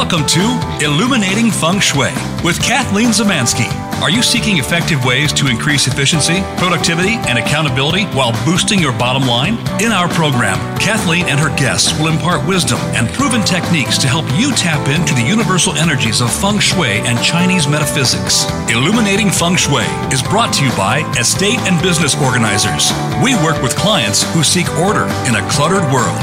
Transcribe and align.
Welcome 0.00 0.26
to 0.28 0.80
Illuminating 0.80 1.50
Feng 1.50 1.78
Shui 1.78 2.08
with 2.42 2.58
Kathleen 2.62 3.08
Zemansky. 3.08 3.68
Are 4.00 4.08
you 4.08 4.22
seeking 4.22 4.56
effective 4.56 5.04
ways 5.04 5.30
to 5.34 5.46
increase 5.46 5.86
efficiency, 5.86 6.40
productivity, 6.56 7.20
and 7.28 7.38
accountability 7.38 8.06
while 8.16 8.32
boosting 8.46 8.80
your 8.80 8.96
bottom 8.96 9.28
line? 9.28 9.58
In 9.78 9.92
our 9.92 10.08
program, 10.08 10.56
Kathleen 10.78 11.26
and 11.28 11.38
her 11.38 11.54
guests 11.54 11.92
will 12.00 12.08
impart 12.08 12.48
wisdom 12.48 12.78
and 12.96 13.10
proven 13.10 13.42
techniques 13.44 13.98
to 13.98 14.08
help 14.08 14.24
you 14.40 14.52
tap 14.52 14.88
into 14.88 15.12
the 15.12 15.22
universal 15.22 15.74
energies 15.74 16.22
of 16.22 16.32
Feng 16.32 16.58
Shui 16.58 17.04
and 17.04 17.22
Chinese 17.22 17.68
metaphysics. 17.68 18.48
Illuminating 18.70 19.28
Feng 19.28 19.54
Shui 19.54 19.84
is 20.10 20.22
brought 20.22 20.54
to 20.54 20.64
you 20.64 20.70
by 20.78 21.04
estate 21.20 21.60
and 21.68 21.80
business 21.82 22.16
organizers. 22.16 22.90
We 23.22 23.34
work 23.44 23.62
with 23.62 23.76
clients 23.76 24.22
who 24.32 24.42
seek 24.42 24.66
order 24.78 25.04
in 25.28 25.36
a 25.36 25.46
cluttered 25.52 25.84
world. 25.92 26.18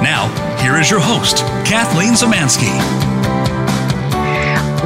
Now, 0.00 0.32
here 0.62 0.80
is 0.80 0.90
your 0.90 1.00
host, 1.00 1.38
Kathleen 1.68 2.14
Zemansky. 2.14 3.07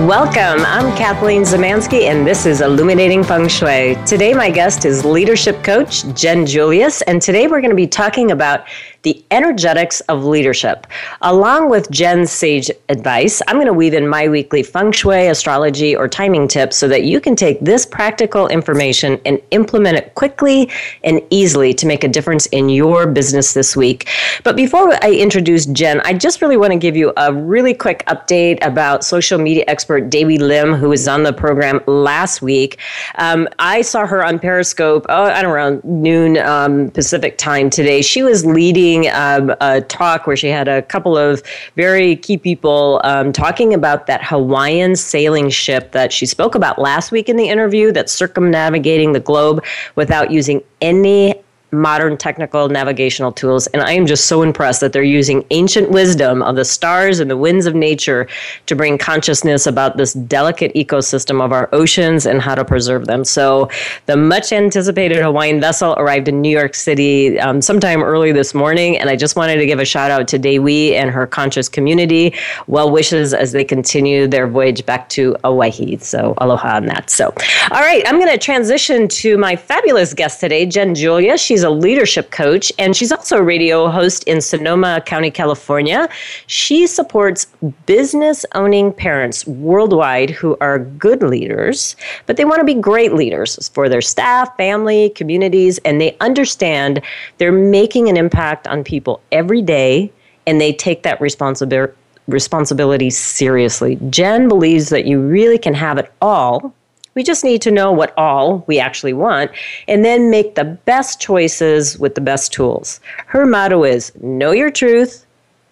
Welcome. 0.09 0.67
I'm 0.67 0.97
Kathleen 0.97 1.43
Zemansky, 1.43 2.09
and 2.09 2.27
this 2.27 2.45
is 2.45 2.61
Illuminating 2.61 3.23
Feng 3.23 3.47
Shui. 3.47 3.95
Today, 4.05 4.35
my 4.35 4.51
guest 4.51 4.85
is 4.85 5.05
leadership 5.05 5.63
coach 5.63 6.05
Jen 6.17 6.45
Julius, 6.45 7.03
and 7.03 7.23
today 7.23 7.47
we're 7.47 7.61
going 7.61 7.71
to 7.71 7.77
be 7.77 7.87
talking 7.87 8.33
about 8.33 8.67
the 9.03 9.25
energetics 9.31 10.01
of 10.03 10.25
leadership. 10.25 10.87
Along 11.23 11.69
with 11.69 11.91
Jen's 11.91 12.31
sage 12.31 12.71
advice, 12.89 13.43
I'm 13.47 13.57
going 13.57 13.67
to 13.67 13.73
weave 13.73 13.95
in 13.95 14.09
my 14.09 14.29
weekly 14.29 14.63
feng 14.63 14.93
shui, 14.93 15.27
astrology, 15.27 15.95
or 15.97 16.09
timing 16.09 16.47
tips 16.47 16.77
so 16.77 16.89
that 16.89 17.03
you 17.05 17.21
can 17.21 17.35
take 17.35 17.61
this 17.61 17.85
practical 17.85 18.47
information 18.49 19.21
and 19.25 19.41
implement 19.51 19.97
it 19.97 20.15
quickly 20.15 20.71
and 21.03 21.21
easily 21.31 21.75
to 21.75 21.87
make 21.87 22.05
a 22.05 22.09
difference 22.09 22.47
in 22.47 22.69
your 22.69 23.07
business 23.07 23.55
this 23.55 23.77
week. 23.77 24.09
But 24.45 24.57
before 24.57 24.93
I 25.05 25.13
introduce 25.13 25.67
Jen, 25.67 26.01
I 26.05 26.15
just 26.15 26.41
really 26.41 26.57
want 26.57 26.73
to 26.73 26.79
give 26.79 26.97
you 26.97 27.13
a 27.17 27.33
really 27.33 27.75
quick 27.75 28.05
update 28.07 28.65
about 28.65 29.05
social 29.05 29.39
media 29.39 29.65
expert 29.93 30.11
Davy 30.11 30.39
Lim, 30.39 30.75
who 30.75 30.89
was 30.89 31.07
on 31.07 31.23
the 31.23 31.33
program 31.33 31.81
last 31.87 32.41
week. 32.41 32.79
Um, 33.17 33.47
I 33.59 33.83
saw 33.83 34.07
her 34.07 34.25
on 34.25 34.39
Periscope, 34.39 35.05
know, 35.09 35.51
around 35.51 35.85
noon 35.85 36.39
um, 36.39 36.91
Pacific 36.91 37.37
time 37.37 37.69
today. 37.69 38.01
She 38.01 38.23
was 38.23 38.47
leading 38.47 39.11
um, 39.11 39.55
a 39.61 39.83
talk 39.83 40.27
where 40.27 40.37
she 40.37 40.49
had 40.49 40.67
a 40.67 40.83
couple 40.83 41.19
of 41.19 41.43
very 41.77 42.17
key 42.17 42.39
people 42.39 43.01
um, 43.05 43.33
talking 43.33 43.75
about 43.75 44.07
that 44.07 44.25
Hawaiian 44.25 44.97
sailing 44.97 45.51
ship 45.51 45.93
that 45.93 46.13
she 46.13 46.25
spoke 46.25 46.55
about 46.55 46.79
last 46.79 47.13
week 47.13 47.29
in 47.29 47.37
the 47.37 47.49
interview 47.49 47.93
that's 47.93 48.13
circumnavigating 48.13 49.13
the 49.13 49.21
globe 49.21 49.63
without 49.95 50.31
using 50.31 50.63
any 50.81 51.35
modern 51.73 52.19
technical 52.19 52.69
navigational 52.69 53.33
tools. 53.33 53.67
And 53.69 53.83
I 53.83 53.93
am 53.93 54.07
just 54.07 54.27
so 54.27 54.43
impressed 54.43 54.83
that 54.83 54.93
they're 54.93 55.03
using 55.03 55.45
ancient 55.51 55.91
wisdom 55.91 56.43
of 56.43 56.55
the 56.55 56.67
stars 56.67 57.19
and 57.19 57.31
the 57.31 57.37
winds 57.37 57.65
of 57.65 57.75
nature 57.75 58.29
to 58.67 58.77
bring 58.77 58.99
consciousness 58.99 59.67
about 59.67 59.97
this 59.97 60.13
delicate 60.13 60.75
ecosystem 60.75 61.43
of 61.43 61.51
our 61.51 61.71
oceans 61.73 62.27
and 62.27 62.43
how 62.43 62.55
to 62.55 62.65
preserve 62.65 63.07
them. 63.07 63.25
So, 63.25 63.71
the 64.07 64.17
much 64.17 64.53
anticipated 64.53 65.23
Hawaiian 65.23 65.61
vessel 65.61 65.95
arrived 65.97 66.29
in 66.29 66.43
New 66.43 66.51
York 66.51 66.75
City 66.75 67.41
um, 67.41 67.63
sometime 67.63 68.03
early 68.03 68.33
this 68.33 68.53
morning. 68.53 68.99
And 68.99 69.09
I 69.09 69.17
just 69.17 69.37
wanted 69.37 69.57
to 69.57 69.67
give 69.67 69.79
a 69.79 69.85
shout 69.85 70.11
out 70.11 70.29
to 70.29 70.39
Dewi 70.39 70.95
and 70.95 71.11
her 71.11 71.27
conscious 71.27 71.69
community. 71.69 72.35
Well 72.67 72.91
wishes 72.91 73.33
as 73.33 73.53
they 73.53 73.65
continue 73.65 74.27
their 74.27 74.47
voyage 74.47 74.85
back 74.85 75.09
to 75.11 75.37
Oahu. 75.45 75.99
So, 75.99 76.35
aloha 76.39 76.77
on 76.77 76.87
that. 76.87 77.09
So, 77.09 77.29
all 77.71 77.81
right, 77.81 78.03
I'm 78.07 78.19
going 78.19 78.31
to 78.31 78.39
transition 78.39 79.09
to 79.09 79.39
my 79.39 79.57
fabulous 79.57 80.13
guest 80.13 80.41
today, 80.41 80.67
Jen 80.67 80.95
Julius. 80.95 81.41
She's 81.41 81.62
She's 81.63 81.69
a 81.69 81.71
leadership 81.71 82.33
coach 82.33 82.73
and 82.77 82.97
she's 82.97 83.13
also 83.13 83.37
a 83.37 83.43
radio 83.45 83.89
host 83.89 84.25
in 84.25 84.41
Sonoma 84.41 85.01
County, 85.07 85.31
California. 85.31 86.09
She 86.49 86.89
supports 86.89 87.47
business 87.87 88.45
owning 88.57 88.93
parents 88.93 89.47
worldwide 89.47 90.31
who 90.31 90.57
are 90.61 90.81
good 90.81 91.23
leaders, 91.23 91.95
but 92.27 92.37
they 92.37 92.45
want 92.45 92.59
to 92.59 92.65
be 92.65 92.75
great 92.75 93.15
leaders 93.15 93.69
for 93.69 93.89
their 93.89 94.01
staff, 94.01 94.57
family, 94.57 95.11
communities, 95.11 95.79
and 95.85 96.01
they 96.01 96.17
understand 96.19 97.01
they're 97.39 97.53
making 97.53 98.09
an 98.09 98.17
impact 98.17 98.67
on 98.67 98.83
people 98.83 99.23
every 99.31 99.63
day 99.63 100.13
and 100.49 100.61
they 100.61 100.73
take 100.73 101.05
that 101.05 101.21
responsibility 101.21 101.95
responsibility 102.27 103.11
seriously. 103.11 103.99
Jen 104.11 104.49
believes 104.49 104.89
that 104.89 105.05
you 105.05 105.21
really 105.21 105.59
can 105.59 105.75
have 105.75 105.99
it 105.99 106.13
all 106.21 106.75
we 107.15 107.23
just 107.23 107.45
need 107.45 107.63
to 107.63 107.71
know 107.71 107.93
what 107.93 108.17
all 108.17 108.65
we 108.67 108.79
actually 108.79 109.13
want 109.13 109.51
and 109.89 110.05
then 110.05 110.31
make 110.31 110.55
the 110.55 110.65
best 110.65 111.21
choices 111.21 111.99
with 111.99 112.15
the 112.15 112.21
best 112.21 112.53
tools. 112.53 113.01
Her 113.27 113.45
motto 113.47 113.85
is 113.85 114.13
know 114.23 114.53
your 114.53 114.71
truth, 114.71 115.27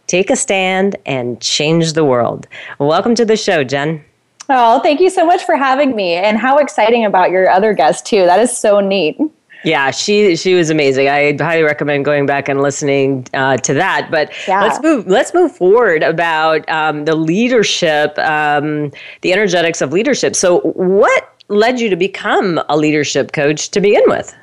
take 0.07 0.31
a 0.31 0.37
stand, 0.37 0.97
and 1.07 1.41
change 1.41 1.95
the 1.95 2.05
world. 2.05 2.47
Welcome 2.79 3.15
to 3.15 3.25
the 3.25 3.37
show, 3.37 3.65
Jen. 3.65 4.05
Oh, 4.49 4.81
thank 4.81 5.01
you 5.01 5.11
so 5.11 5.25
much 5.25 5.45
for 5.45 5.57
having 5.57 5.95
me. 5.95 6.15
And 6.15 6.37
how 6.37 6.59
exciting 6.59 7.05
about 7.05 7.31
your 7.31 7.49
other 7.49 7.73
guest, 7.73 8.05
too. 8.05 8.27
That 8.27 8.41
is 8.41 8.57
so 8.57 8.81
neat. 8.81 9.17
Yeah, 9.65 9.91
she 9.91 10.37
she 10.37 10.55
was 10.55 10.71
amazing. 10.71 11.09
I 11.09 11.37
highly 11.39 11.63
recommend 11.63 12.05
going 12.05 12.27
back 12.27 12.49
and 12.49 12.63
listening 12.63 13.27
uh, 13.35 13.59
to 13.59 13.75
that. 13.75 14.09
But 14.11 14.33
yeah. 14.49 14.63
let's 14.63 14.83
move 14.83 15.07
let's 15.07 15.35
move 15.35 15.55
forward 15.55 16.03
about 16.03 16.67
um, 16.69 17.05
the 17.05 17.15
leadership, 17.15 18.19
um, 18.19 18.91
the 19.21 19.33
energetics 19.33 19.81
of 19.83 19.93
leadership. 19.93 20.35
So, 20.35 20.61
what 20.61 21.35
led 21.49 21.81
you 21.81 21.91
to 21.91 21.97
become 21.97 22.61
a 22.69 22.77
leadership 22.77 23.33
coach 23.33 23.71
to 23.71 23.81
begin 23.81 24.05
with? 24.07 24.35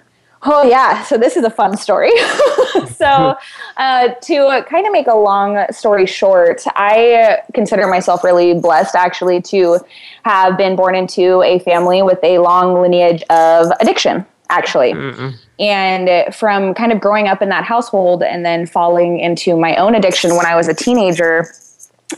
Oh, 0.44 0.61
yeah. 0.61 1.03
So, 1.03 1.17
this 1.17 1.35
is 1.35 1.44
a 1.44 1.50
fun 1.50 1.77
story. 1.77 2.11
so, 2.95 3.35
uh, 3.77 4.09
to 4.09 4.66
kind 4.69 4.85
of 4.85 4.91
make 4.91 5.07
a 5.07 5.16
long 5.16 5.66
story 5.72 6.06
short, 6.06 6.61
I 6.75 7.39
consider 7.56 7.88
myself 7.88 8.23
really 8.23 8.53
blessed 8.53 8.94
actually 8.94 9.41
to 9.44 9.79
have 10.25 10.57
been 10.57 10.75
born 10.75 10.94
into 10.94 11.41
a 11.41 11.57
family 11.59 12.03
with 12.03 12.19
a 12.23 12.38
long 12.38 12.79
lineage 12.79 13.23
of 13.31 13.72
addiction 13.79 14.27
actually. 14.50 14.94
Mm-mm. 14.94 15.35
And 15.59 16.34
from 16.34 16.74
kind 16.74 16.91
of 16.91 17.00
growing 17.00 17.28
up 17.28 17.41
in 17.41 17.50
that 17.50 17.63
household 17.63 18.24
and 18.24 18.46
then 18.46 18.66
falling 18.66 19.19
into 19.19 19.58
my 19.58 19.75
own 19.75 19.96
addiction 19.96 20.35
when 20.35 20.46
I 20.46 20.56
was 20.56 20.68
a 20.68 20.74
teenager, 20.74 21.52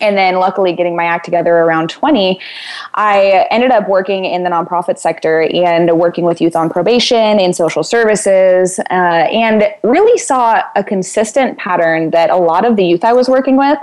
and 0.02 0.18
then 0.18 0.36
luckily 0.36 0.74
getting 0.74 0.96
my 0.96 1.04
act 1.04 1.26
together 1.26 1.58
around 1.58 1.90
20 1.90 2.40
i 2.94 3.48
ended 3.50 3.72
up 3.72 3.90
working 3.90 4.24
in 4.24 4.44
the 4.44 4.50
nonprofit 4.50 5.00
sector 5.00 5.42
and 5.42 5.98
working 5.98 6.26
with 6.26 6.40
youth 6.40 6.56
on 6.56 6.70
probation 6.70 7.40
in 7.40 7.54
social 7.54 7.84
services 7.84 8.80
uh, 8.92 8.94
and 8.94 9.64
really 9.84 10.18
saw 10.18 10.62
a 10.76 10.84
consistent 10.84 11.58
pattern 11.58 12.12
that 12.12 12.30
a 12.30 12.36
lot 12.36 12.66
of 12.66 12.76
the 12.76 12.86
youth 12.86 13.04
i 13.04 13.12
was 13.12 13.28
working 13.28 13.58
with 13.58 13.80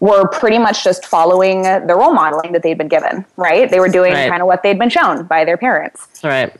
were 0.00 0.28
pretty 0.28 0.58
much 0.58 0.84
just 0.84 1.04
following 1.04 1.62
the 1.62 1.94
role 1.96 2.14
modeling 2.14 2.52
that 2.52 2.62
they'd 2.62 2.78
been 2.78 2.88
given 2.88 3.24
right 3.36 3.70
they 3.70 3.80
were 3.80 3.88
doing 3.88 4.12
right. 4.12 4.30
kind 4.30 4.40
of 4.40 4.46
what 4.46 4.62
they'd 4.62 4.78
been 4.78 4.90
shown 4.90 5.26
by 5.26 5.44
their 5.44 5.56
parents 5.56 6.06
right 6.22 6.54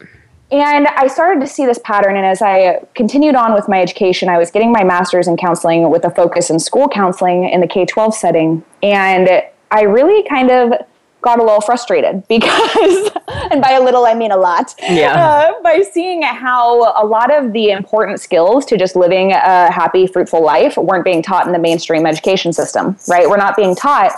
and 0.51 0.87
I 0.87 1.07
started 1.09 1.41
to 1.41 1.47
see 1.47 1.67
this 1.67 1.79
pattern. 1.85 2.17
And 2.17 2.25
as 2.25 2.41
I 2.41 2.81
continued 2.95 3.35
on 3.35 3.53
with 3.53 3.69
my 3.69 3.81
education, 3.81 4.29
I 4.29 4.39
was 4.39 4.51
getting 4.51 4.73
my 4.73 4.83
master's 4.83 5.29
in 5.29 5.37
counseling 5.37 5.91
with 5.91 6.05
a 6.05 6.11
focus 6.11 6.49
in 6.49 6.59
school 6.59 6.89
counseling 6.89 7.49
in 7.49 7.61
the 7.61 7.67
K 7.67 7.85
12 7.85 8.15
setting. 8.15 8.65
And 8.83 9.43
I 9.71 9.83
really 9.83 10.27
kind 10.29 10.51
of 10.51 10.73
got 11.21 11.39
a 11.39 11.43
little 11.43 11.61
frustrated 11.61 12.27
because, 12.29 13.11
and 13.51 13.61
by 13.61 13.73
a 13.73 13.83
little 13.83 14.07
I 14.07 14.15
mean 14.15 14.31
a 14.31 14.37
lot, 14.37 14.75
yeah. 14.89 15.53
Uh, 15.59 15.63
by 15.63 15.83
seeing 15.83 16.23
how 16.23 16.93
a 17.01 17.05
lot 17.05 17.35
of 17.35 17.53
the 17.53 17.71
important 17.71 18.21
skills 18.21 18.65
to 18.67 18.77
just 18.77 18.97
living 18.97 19.33
a 19.33 19.71
happy, 19.71 20.07
fruitful 20.07 20.43
life 20.43 20.77
weren't 20.77 21.05
being 21.05 21.23
taught 21.23 21.47
in 21.47 21.53
the 21.53 21.59
mainstream 21.59 22.07
education 22.07 22.53
system, 22.53 22.97
right? 23.09 23.29
We're 23.29 23.37
not 23.37 23.57
being 23.57 23.75
taught 23.75 24.13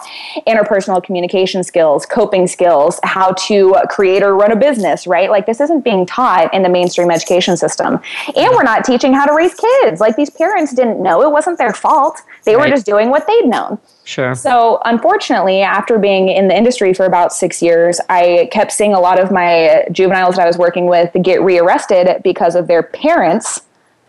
interpersonal 0.46 1.02
communication 1.02 1.64
skills, 1.64 2.06
coping 2.06 2.46
skills, 2.46 3.00
how 3.02 3.32
to 3.32 3.76
create 3.88 4.22
or 4.22 4.34
run 4.34 4.52
a 4.52 4.56
business, 4.56 5.06
right? 5.06 5.30
Like 5.30 5.46
this 5.46 5.60
isn't 5.60 5.82
being 5.82 6.06
taught 6.06 6.52
in 6.54 6.62
the 6.62 6.68
mainstream 6.68 7.10
education 7.10 7.56
system. 7.56 8.00
And 8.36 8.50
we're 8.52 8.62
not 8.62 8.84
teaching 8.84 9.12
how 9.12 9.26
to 9.26 9.34
raise 9.34 9.54
kids. 9.54 10.00
Like 10.00 10.16
these 10.16 10.30
parents 10.30 10.74
didn't 10.74 11.02
know, 11.02 11.22
it 11.22 11.30
wasn't 11.30 11.58
their 11.58 11.72
fault. 11.72 12.20
They 12.44 12.56
right. 12.56 12.68
were 12.68 12.74
just 12.74 12.86
doing 12.86 13.10
what 13.10 13.26
they'd 13.26 13.46
known. 13.46 13.78
Sure. 14.04 14.34
So, 14.34 14.80
unfortunately, 14.84 15.60
after 15.62 15.98
being 15.98 16.28
in 16.28 16.48
the 16.48 16.56
industry 16.56 16.94
for 16.94 17.04
about 17.04 17.32
six 17.32 17.62
years, 17.62 18.00
I 18.08 18.48
kept 18.50 18.72
seeing 18.72 18.94
a 18.94 19.00
lot 19.00 19.20
of 19.20 19.30
my 19.30 19.84
juveniles 19.92 20.36
that 20.36 20.42
I 20.42 20.46
was 20.46 20.58
working 20.58 20.86
with 20.86 21.10
get 21.22 21.42
rearrested 21.42 22.22
because 22.24 22.54
of 22.54 22.66
their 22.66 22.82
parents 22.82 23.60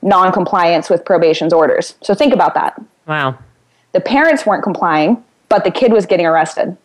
non-compliance 0.01 0.89
with 0.89 1.05
probation's 1.05 1.53
orders. 1.53 1.95
So 2.01 2.15
think 2.15 2.33
about 2.33 2.53
that. 2.55 2.81
Wow. 3.07 3.37
The 3.91 4.01
parents 4.01 4.45
weren't 4.45 4.63
complying, 4.63 5.23
but 5.49 5.63
the 5.63 5.71
kid 5.71 5.93
was 5.93 6.05
getting 6.05 6.25
arrested. 6.25 6.75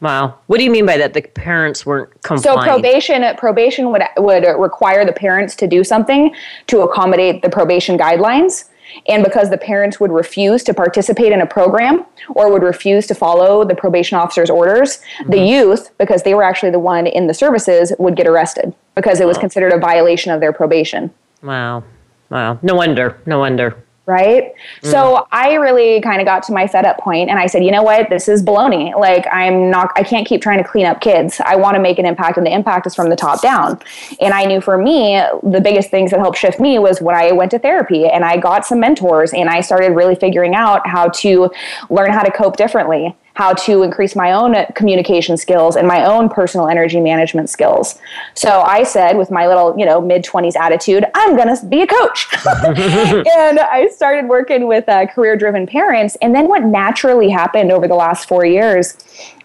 Wow. 0.00 0.38
What 0.46 0.58
do 0.58 0.64
you 0.64 0.70
mean 0.70 0.86
by 0.86 0.98
that? 0.98 1.14
The 1.14 1.22
parents 1.22 1.86
weren't 1.86 2.10
complying. 2.22 2.58
So 2.58 2.62
probation 2.62 3.24
probation 3.36 3.90
would 3.90 4.02
would 4.18 4.44
require 4.58 5.04
the 5.04 5.12
parents 5.12 5.54
to 5.56 5.66
do 5.66 5.82
something 5.82 6.34
to 6.66 6.82
accommodate 6.82 7.42
the 7.42 7.48
probation 7.48 7.96
guidelines. 7.96 8.66
And 9.08 9.24
because 9.24 9.50
the 9.50 9.58
parents 9.58 10.00
would 10.00 10.12
refuse 10.12 10.62
to 10.64 10.74
participate 10.74 11.32
in 11.32 11.40
a 11.40 11.46
program 11.46 12.04
or 12.30 12.52
would 12.52 12.62
refuse 12.62 13.06
to 13.08 13.14
follow 13.14 13.64
the 13.64 13.74
probation 13.74 14.18
officer's 14.18 14.50
orders, 14.50 14.98
mm-hmm. 15.18 15.30
the 15.30 15.38
youth, 15.38 15.90
because 15.98 16.22
they 16.22 16.34
were 16.34 16.42
actually 16.42 16.70
the 16.70 16.78
one 16.78 17.06
in 17.06 17.26
the 17.26 17.34
services, 17.34 17.92
would 17.98 18.16
get 18.16 18.26
arrested 18.26 18.74
because 18.94 19.20
it 19.20 19.26
was 19.26 19.38
considered 19.38 19.72
a 19.72 19.78
violation 19.78 20.32
of 20.32 20.40
their 20.40 20.52
probation. 20.52 21.12
Wow. 21.42 21.84
Wow. 22.30 22.58
No 22.62 22.74
wonder. 22.74 23.20
No 23.26 23.38
wonder 23.38 23.83
right? 24.06 24.52
Mm. 24.82 24.90
So 24.90 25.26
I 25.32 25.54
really 25.54 26.00
kind 26.00 26.20
of 26.20 26.26
got 26.26 26.42
to 26.44 26.52
my 26.52 26.66
fed 26.66 26.84
up 26.84 26.98
point 26.98 27.30
and 27.30 27.38
I 27.38 27.46
said, 27.46 27.64
you 27.64 27.70
know 27.70 27.82
what, 27.82 28.10
this 28.10 28.28
is 28.28 28.42
baloney. 28.42 28.94
Like 28.98 29.26
I'm 29.32 29.70
not 29.70 29.90
I 29.96 30.02
can't 30.02 30.26
keep 30.26 30.42
trying 30.42 30.58
to 30.58 30.68
clean 30.68 30.86
up 30.86 31.00
kids. 31.00 31.40
I 31.44 31.56
want 31.56 31.76
to 31.76 31.80
make 31.80 31.98
an 31.98 32.06
impact 32.06 32.36
and 32.36 32.46
the 32.46 32.52
impact 32.52 32.86
is 32.86 32.94
from 32.94 33.08
the 33.08 33.16
top 33.16 33.40
down. 33.40 33.80
And 34.20 34.34
I 34.34 34.44
knew 34.44 34.60
for 34.60 34.76
me, 34.76 35.22
the 35.42 35.60
biggest 35.60 35.90
things 35.90 36.10
that 36.10 36.20
helped 36.20 36.38
shift 36.38 36.60
me 36.60 36.78
was 36.78 37.00
when 37.00 37.16
I 37.16 37.32
went 37.32 37.50
to 37.52 37.58
therapy 37.58 38.06
and 38.06 38.24
I 38.24 38.36
got 38.36 38.66
some 38.66 38.80
mentors 38.80 39.32
and 39.32 39.48
I 39.48 39.60
started 39.60 39.92
really 39.92 40.14
figuring 40.14 40.54
out 40.54 40.86
how 40.86 41.08
to 41.08 41.50
learn 41.88 42.10
how 42.10 42.22
to 42.22 42.30
cope 42.30 42.56
differently 42.56 43.16
how 43.34 43.52
to 43.52 43.82
increase 43.82 44.14
my 44.14 44.32
own 44.32 44.54
communication 44.74 45.36
skills 45.36 45.76
and 45.76 45.86
my 45.86 46.04
own 46.04 46.28
personal 46.28 46.68
energy 46.68 47.00
management 47.00 47.50
skills. 47.50 47.98
So 48.34 48.62
I 48.62 48.84
said, 48.84 49.16
with 49.16 49.30
my 49.30 49.46
little, 49.46 49.76
you 49.78 49.84
know, 49.84 50.00
mid 50.00 50.24
20s 50.24 50.56
attitude, 50.56 51.04
I'm 51.14 51.36
going 51.36 51.54
to 51.54 51.66
be 51.66 51.82
a 51.82 51.86
coach. 51.86 52.28
and 52.46 53.58
I 53.58 53.88
started 53.92 54.28
working 54.28 54.68
with 54.68 54.88
uh, 54.88 55.06
career 55.06 55.36
driven 55.36 55.66
parents. 55.66 56.16
And 56.22 56.34
then 56.34 56.48
what 56.48 56.62
naturally 56.62 57.28
happened 57.28 57.72
over 57.72 57.88
the 57.88 57.96
last 57.96 58.28
four 58.28 58.46
years 58.46 58.96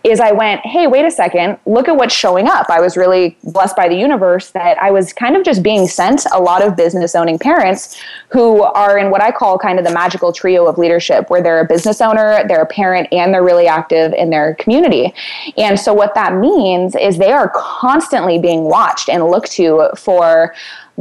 is 0.03 0.19
I 0.19 0.31
went, 0.31 0.65
hey, 0.65 0.87
wait 0.87 1.05
a 1.05 1.11
second, 1.11 1.57
look 1.65 1.89
at 1.89 1.95
what's 1.97 2.13
showing 2.13 2.47
up. 2.47 2.69
I 2.69 2.79
was 2.79 2.95
really 2.95 3.37
blessed 3.43 3.75
by 3.75 3.89
the 3.89 3.95
universe 3.95 4.51
that 4.51 4.77
I 4.77 4.91
was 4.91 5.11
kind 5.11 5.35
of 5.35 5.43
just 5.43 5.61
being 5.61 5.87
sent 5.87 6.25
a 6.31 6.39
lot 6.39 6.65
of 6.65 6.77
business 6.77 7.15
owning 7.15 7.37
parents 7.37 7.99
who 8.29 8.61
are 8.61 8.97
in 8.97 9.11
what 9.11 9.21
I 9.21 9.31
call 9.31 9.59
kind 9.59 9.77
of 9.77 9.83
the 9.83 9.91
magical 9.91 10.31
trio 10.31 10.67
of 10.67 10.77
leadership, 10.77 11.29
where 11.29 11.41
they're 11.41 11.59
a 11.59 11.65
business 11.65 11.99
owner, 11.99 12.47
they're 12.47 12.61
a 12.61 12.65
parent, 12.65 13.09
and 13.11 13.33
they're 13.33 13.43
really 13.43 13.67
active 13.67 14.13
in 14.13 14.29
their 14.29 14.55
community. 14.55 15.13
And 15.57 15.77
so 15.77 15.93
what 15.93 16.15
that 16.15 16.35
means 16.35 16.95
is 16.95 17.17
they 17.17 17.33
are 17.33 17.51
constantly 17.53 18.39
being 18.39 18.63
watched 18.63 19.09
and 19.09 19.25
looked 19.25 19.51
to 19.53 19.89
for 19.97 20.55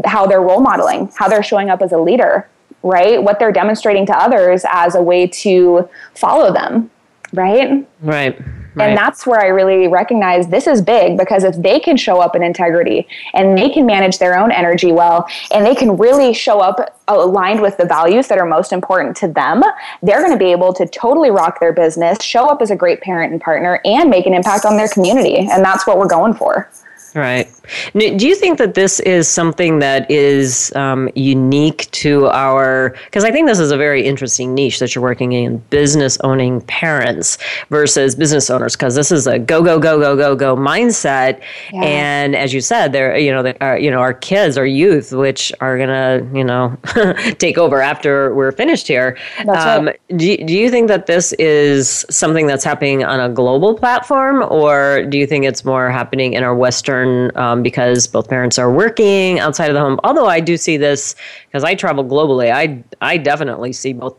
how 0.05 0.27
they're 0.27 0.43
role 0.43 0.61
modeling, 0.61 1.11
how 1.17 1.29
they're 1.29 1.43
showing 1.43 1.71
up 1.71 1.83
as 1.83 1.93
a 1.93 1.99
leader, 1.99 2.49
right? 2.83 3.23
What 3.23 3.39
they're 3.39 3.53
demonstrating 3.53 4.07
to 4.07 4.17
others 4.17 4.65
as 4.71 4.95
a 4.95 5.03
way 5.03 5.27
to 5.27 5.89
follow 6.15 6.53
them, 6.53 6.91
right? 7.33 7.87
Right. 8.01 8.41
Right. 8.79 8.91
And 8.91 8.97
that's 8.99 9.27
where 9.27 9.41
I 9.41 9.47
really 9.47 9.89
recognize 9.89 10.49
this 10.49 10.67
is 10.67 10.81
big 10.81 11.19
because 11.19 11.45
if 11.45 11.57
they 11.57 11.81
can 11.81 11.97
show 11.97 12.21
up 12.21 12.37
in 12.37 12.43
integrity 12.43 13.07
and 13.35 13.59
they 13.59 13.71
can 13.71 13.87
manage 13.87 14.19
their 14.19 14.39
own 14.39 14.53
energy 14.53 14.93
well 14.93 15.27
and 15.53 15.67
they 15.67 15.75
can 15.75 15.97
really 15.97 16.33
show 16.33 16.61
up 16.61 16.97
aligned 17.09 17.61
with 17.61 17.77
the 17.77 17.85
values 17.85 18.29
that 18.29 18.39
are 18.39 18.47
most 18.47 18.73
important 18.73 19.17
to 19.17 19.29
them, 19.29 19.63
they're 20.03 20.21
going 20.21 20.33
to 20.33 20.39
be 20.39 20.53
able 20.53 20.73
to 20.75 20.87
totally 20.87 21.31
rock 21.31 21.59
their 21.61 21.73
business, 21.73 22.23
show 22.23 22.47
up 22.47 22.63
as 22.63 22.71
a 22.71 22.77
great 22.77 23.01
parent 23.01 23.33
and 23.33 23.41
partner, 23.41 23.81
and 23.85 24.11
make 24.11 24.27
an 24.27 24.35
impact 24.35 24.65
on 24.65 24.77
their 24.77 24.89
community. 24.89 25.49
And 25.51 25.65
that's 25.65 25.87
what 25.87 25.99
we're 25.99 26.07
going 26.07 26.35
for. 26.35 26.69
Right. 27.15 27.49
Do 27.95 28.27
you 28.27 28.35
think 28.35 28.59
that 28.59 28.75
this 28.75 29.01
is 29.01 29.29
something 29.29 29.79
that 29.79 30.11
is 30.11 30.75
um, 30.77 31.09
unique 31.15 31.91
to 31.93 32.27
our? 32.27 32.95
Because 33.07 33.25
I 33.25 33.31
think 33.31 33.47
this 33.47 33.59
is 33.59 33.71
a 33.71 33.77
very 33.79 34.05
interesting 34.05 34.55
niche 34.55 34.79
that 34.81 34.95
you're 34.95 35.03
working 35.03 35.33
in 35.33 35.59
business 35.71 36.19
owning 36.23 36.61
parents 36.63 37.39
versus 37.71 38.15
business 38.15 38.51
owners. 38.51 38.77
Because 38.77 38.95
this 38.95 39.11
is 39.11 39.27
a 39.27 39.39
go 39.39 39.63
go 39.63 39.79
go 39.79 39.99
go 39.99 40.17
go 40.17 40.37
go 40.37 40.55
mindset, 40.55 41.41
yeah. 41.73 41.83
and 41.83 42.37
as 42.37 42.53
you 42.53 42.61
said, 42.61 42.93
they're 42.93 43.17
you 43.17 43.33
know 43.33 43.55
our 43.61 43.79
you 43.79 43.91
know 43.91 44.01
our 44.01 44.15
kids, 44.15 44.59
our 44.59 44.67
youth, 44.67 45.13
which 45.13 45.51
are 45.61 45.79
gonna 45.79 46.29
you 46.35 46.45
know 46.45 46.77
take 47.39 47.57
over 47.57 47.81
after 47.81 48.35
we're 48.35 48.53
finished 48.53 48.87
here. 48.87 49.17
That's 49.45 49.65
um, 49.65 49.87
right. 49.87 50.01
do, 50.17 50.37
do 50.37 50.53
you 50.53 50.71
think 50.71 50.89
that 50.89 51.07
this 51.07 51.33
is 51.35 52.05
something 52.11 52.47
that's 52.47 52.65
happening 52.65 53.03
on 53.03 53.19
a 53.19 53.29
global 53.31 53.75
platform, 53.75 54.45
or 54.51 55.05
do 55.07 55.17
you 55.19 55.27
think 55.27 55.47
it's 55.47 55.65
more 55.65 55.91
happening 55.91 56.35
in 56.35 56.43
our 56.45 56.55
Western 56.55 56.98
um, 57.37 57.63
because 57.63 58.07
both 58.07 58.29
parents 58.29 58.59
are 58.59 58.71
working 58.71 59.39
outside 59.39 59.69
of 59.69 59.75
the 59.75 59.81
home. 59.81 59.99
Although 60.05 60.27
I 60.27 60.41
do 60.41 60.57
see 60.57 60.77
this 60.77 61.15
because 61.47 61.65
I 61.65 61.75
travel 61.75 62.05
globally, 62.05 62.53
I 62.53 62.83
I 63.01 63.17
definitely 63.19 63.73
see 63.73 63.93
both. 63.93 64.17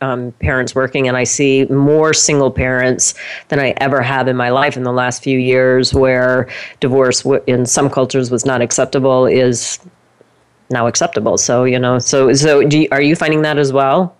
Um, 0.00 0.32
parents 0.40 0.74
working, 0.74 1.06
and 1.06 1.16
I 1.16 1.22
see 1.22 1.64
more 1.66 2.12
single 2.12 2.50
parents 2.50 3.14
than 3.50 3.60
I 3.60 3.72
ever 3.76 4.02
have 4.02 4.26
in 4.26 4.36
my 4.36 4.50
life 4.50 4.76
in 4.76 4.82
the 4.82 4.90
last 4.92 5.22
few 5.22 5.38
years, 5.38 5.94
where 5.94 6.48
divorce 6.80 7.22
w- 7.22 7.40
in 7.46 7.66
some 7.66 7.88
cultures 7.88 8.28
was 8.28 8.44
not 8.44 8.60
acceptable 8.60 9.26
is 9.26 9.78
now 10.70 10.88
acceptable. 10.88 11.38
So 11.38 11.62
you 11.62 11.78
know, 11.78 12.00
so 12.00 12.32
so 12.32 12.58
you, 12.58 12.88
are 12.90 13.00
you 13.00 13.14
finding 13.14 13.42
that 13.42 13.58
as 13.58 13.72
well? 13.72 14.16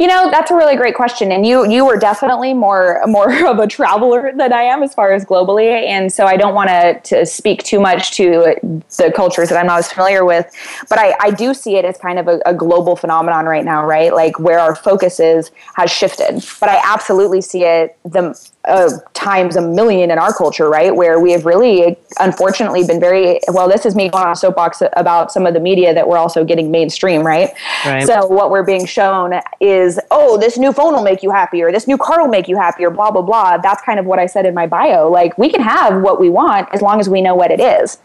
You 0.00 0.08
know, 0.08 0.28
that's 0.28 0.50
a 0.50 0.56
really 0.56 0.74
great 0.74 0.96
question, 0.96 1.30
and 1.30 1.46
you 1.46 1.68
you 1.70 1.86
were 1.86 1.96
definitely 1.96 2.52
more 2.52 3.00
more 3.06 3.46
of 3.46 3.60
a 3.60 3.68
traveler 3.68 4.32
than 4.34 4.52
I 4.52 4.62
am 4.62 4.82
as 4.82 4.92
far 4.92 5.12
as 5.12 5.24
globally, 5.24 5.86
and 5.86 6.12
so 6.12 6.26
I 6.26 6.36
don't 6.36 6.54
want 6.54 6.68
to 6.68 7.00
to 7.14 7.24
speak 7.24 7.62
too 7.62 7.78
much 7.78 8.10
to 8.16 8.56
the 8.98 9.12
cultures 9.14 9.50
that 9.50 9.58
I'm 9.58 9.66
not 9.66 9.78
as 9.78 9.92
familiar 9.92 10.24
with, 10.24 10.50
but 10.88 10.98
I 10.98 11.14
I 11.20 11.30
do 11.30 11.54
see 11.54 11.76
it 11.76 11.84
as 11.84 11.96
kind 11.96 12.18
of 12.18 12.26
a, 12.26 12.40
a 12.44 12.54
global 12.54 12.96
phenomenon 12.96 13.46
right 13.46 13.64
now, 13.64 13.86
right? 13.86 14.12
Like 14.12 14.40
where 14.40 14.58
our 14.58 14.74
focus 14.74 15.20
is 15.20 15.52
has 15.74 15.92
shifted, 15.92 16.44
but 16.58 16.68
I 16.68 16.80
absolutely 16.84 17.40
see 17.40 17.62
it 17.62 17.96
the 18.04 18.36
uh, 18.64 18.90
times 19.12 19.56
a 19.56 19.60
million 19.60 20.10
in 20.10 20.18
our 20.18 20.32
culture, 20.32 20.68
right? 20.68 20.94
Where 20.94 21.18
we 21.18 21.32
have 21.32 21.44
really, 21.44 21.96
unfortunately, 22.20 22.84
been 22.86 23.00
very 23.00 23.40
well. 23.48 23.68
This 23.68 23.84
is 23.84 23.94
me 23.94 24.08
going 24.08 24.24
on 24.24 24.32
a 24.32 24.36
soapbox 24.36 24.82
about 24.92 25.32
some 25.32 25.46
of 25.46 25.54
the 25.54 25.60
media 25.60 25.92
that 25.94 26.06
we're 26.06 26.18
also 26.18 26.44
getting 26.44 26.70
mainstream, 26.70 27.26
right? 27.26 27.50
right? 27.84 28.06
So 28.06 28.26
what 28.26 28.50
we're 28.50 28.62
being 28.62 28.86
shown 28.86 29.32
is, 29.62 29.98
oh, 30.10 30.36
this 30.36 30.58
new 30.58 30.72
phone 30.72 30.92
will 30.92 31.04
make 31.04 31.22
you 31.22 31.30
happier, 31.30 31.70
this 31.70 31.86
new 31.86 31.96
car 31.96 32.20
will 32.20 32.28
make 32.28 32.48
you 32.48 32.56
happier, 32.56 32.90
blah 32.90 33.10
blah 33.10 33.22
blah. 33.22 33.56
That's 33.58 33.82
kind 33.82 33.98
of 33.98 34.06
what 34.06 34.18
I 34.18 34.26
said 34.26 34.44
in 34.44 34.54
my 34.54 34.66
bio. 34.66 35.08
Like 35.08 35.38
we 35.38 35.48
can 35.48 35.62
have 35.62 36.02
what 36.02 36.20
we 36.20 36.28
want 36.28 36.68
as 36.72 36.82
long 36.82 37.00
as 37.00 37.08
we 37.08 37.22
know 37.22 37.34
what 37.34 37.50
it 37.50 37.60
is 37.60 37.98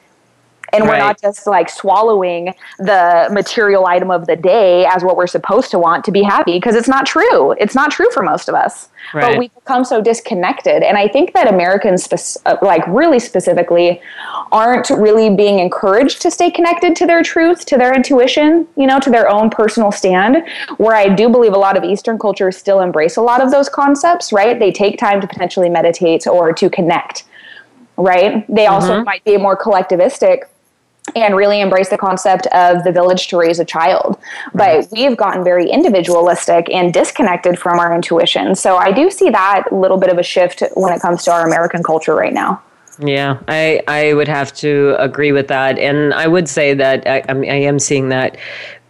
and 0.73 0.83
right. 0.83 0.91
we're 0.91 0.97
not 0.97 1.21
just 1.21 1.47
like 1.47 1.69
swallowing 1.69 2.53
the 2.79 3.27
material 3.31 3.85
item 3.85 4.11
of 4.11 4.27
the 4.27 4.35
day 4.35 4.85
as 4.85 5.03
what 5.03 5.15
we're 5.15 5.27
supposed 5.27 5.71
to 5.71 5.79
want 5.79 6.03
to 6.05 6.11
be 6.11 6.21
happy 6.23 6.53
because 6.53 6.75
it's 6.75 6.87
not 6.87 7.05
true 7.05 7.51
it's 7.53 7.75
not 7.75 7.91
true 7.91 8.09
for 8.11 8.23
most 8.23 8.49
of 8.49 8.55
us 8.55 8.89
right. 9.13 9.21
but 9.21 9.39
we 9.39 9.47
become 9.49 9.85
so 9.85 10.01
disconnected 10.01 10.83
and 10.83 10.97
i 10.97 11.07
think 11.07 11.33
that 11.33 11.47
americans 11.47 12.03
spe- 12.03 12.41
uh, 12.45 12.57
like 12.61 12.85
really 12.87 13.19
specifically 13.19 14.01
aren't 14.51 14.89
really 14.89 15.29
being 15.29 15.59
encouraged 15.59 16.21
to 16.21 16.31
stay 16.31 16.51
connected 16.51 16.95
to 16.95 17.05
their 17.05 17.23
truth 17.23 17.65
to 17.65 17.77
their 17.77 17.93
intuition 17.93 18.67
you 18.75 18.87
know 18.87 18.99
to 18.99 19.09
their 19.09 19.29
own 19.29 19.49
personal 19.49 19.91
stand 19.91 20.37
where 20.77 20.95
i 20.95 21.07
do 21.07 21.29
believe 21.29 21.53
a 21.53 21.57
lot 21.57 21.77
of 21.77 21.83
eastern 21.83 22.19
cultures 22.19 22.57
still 22.57 22.81
embrace 22.81 23.17
a 23.17 23.21
lot 23.21 23.41
of 23.41 23.51
those 23.51 23.69
concepts 23.69 24.33
right 24.33 24.59
they 24.59 24.71
take 24.71 24.97
time 24.97 25.21
to 25.21 25.27
potentially 25.27 25.69
meditate 25.69 26.27
or 26.27 26.51
to 26.51 26.69
connect 26.69 27.23
right 27.97 28.45
they 28.47 28.67
also 28.67 28.93
mm-hmm. 28.93 29.03
might 29.03 29.23
be 29.23 29.37
more 29.37 29.57
collectivistic 29.57 30.43
and 31.21 31.35
really 31.35 31.61
embrace 31.61 31.89
the 31.89 31.97
concept 31.97 32.47
of 32.47 32.83
the 32.83 32.91
village 32.91 33.27
to 33.29 33.37
raise 33.37 33.59
a 33.59 33.65
child. 33.65 34.17
But 34.53 34.87
we've 34.91 35.17
gotten 35.17 35.43
very 35.43 35.69
individualistic 35.69 36.69
and 36.71 36.93
disconnected 36.93 37.59
from 37.59 37.79
our 37.79 37.93
intuition. 37.93 38.55
So 38.55 38.77
I 38.77 38.91
do 38.91 39.09
see 39.09 39.29
that 39.29 39.71
little 39.71 39.97
bit 39.97 40.09
of 40.09 40.17
a 40.17 40.23
shift 40.23 40.63
when 40.75 40.93
it 40.93 41.01
comes 41.01 41.23
to 41.25 41.31
our 41.31 41.45
American 41.45 41.83
culture 41.83 42.15
right 42.15 42.33
now. 42.33 42.61
Yeah, 42.99 43.39
I, 43.47 43.81
I 43.87 44.13
would 44.13 44.27
have 44.27 44.53
to 44.55 44.95
agree 44.97 45.31
with 45.31 45.47
that. 45.49 45.77
And 45.77 46.13
I 46.13 46.27
would 46.27 46.49
say 46.49 46.73
that 46.73 47.07
I, 47.07 47.23
I, 47.29 47.33
mean, 47.33 47.51
I 47.51 47.61
am 47.61 47.77
seeing 47.77 48.09
that 48.09 48.37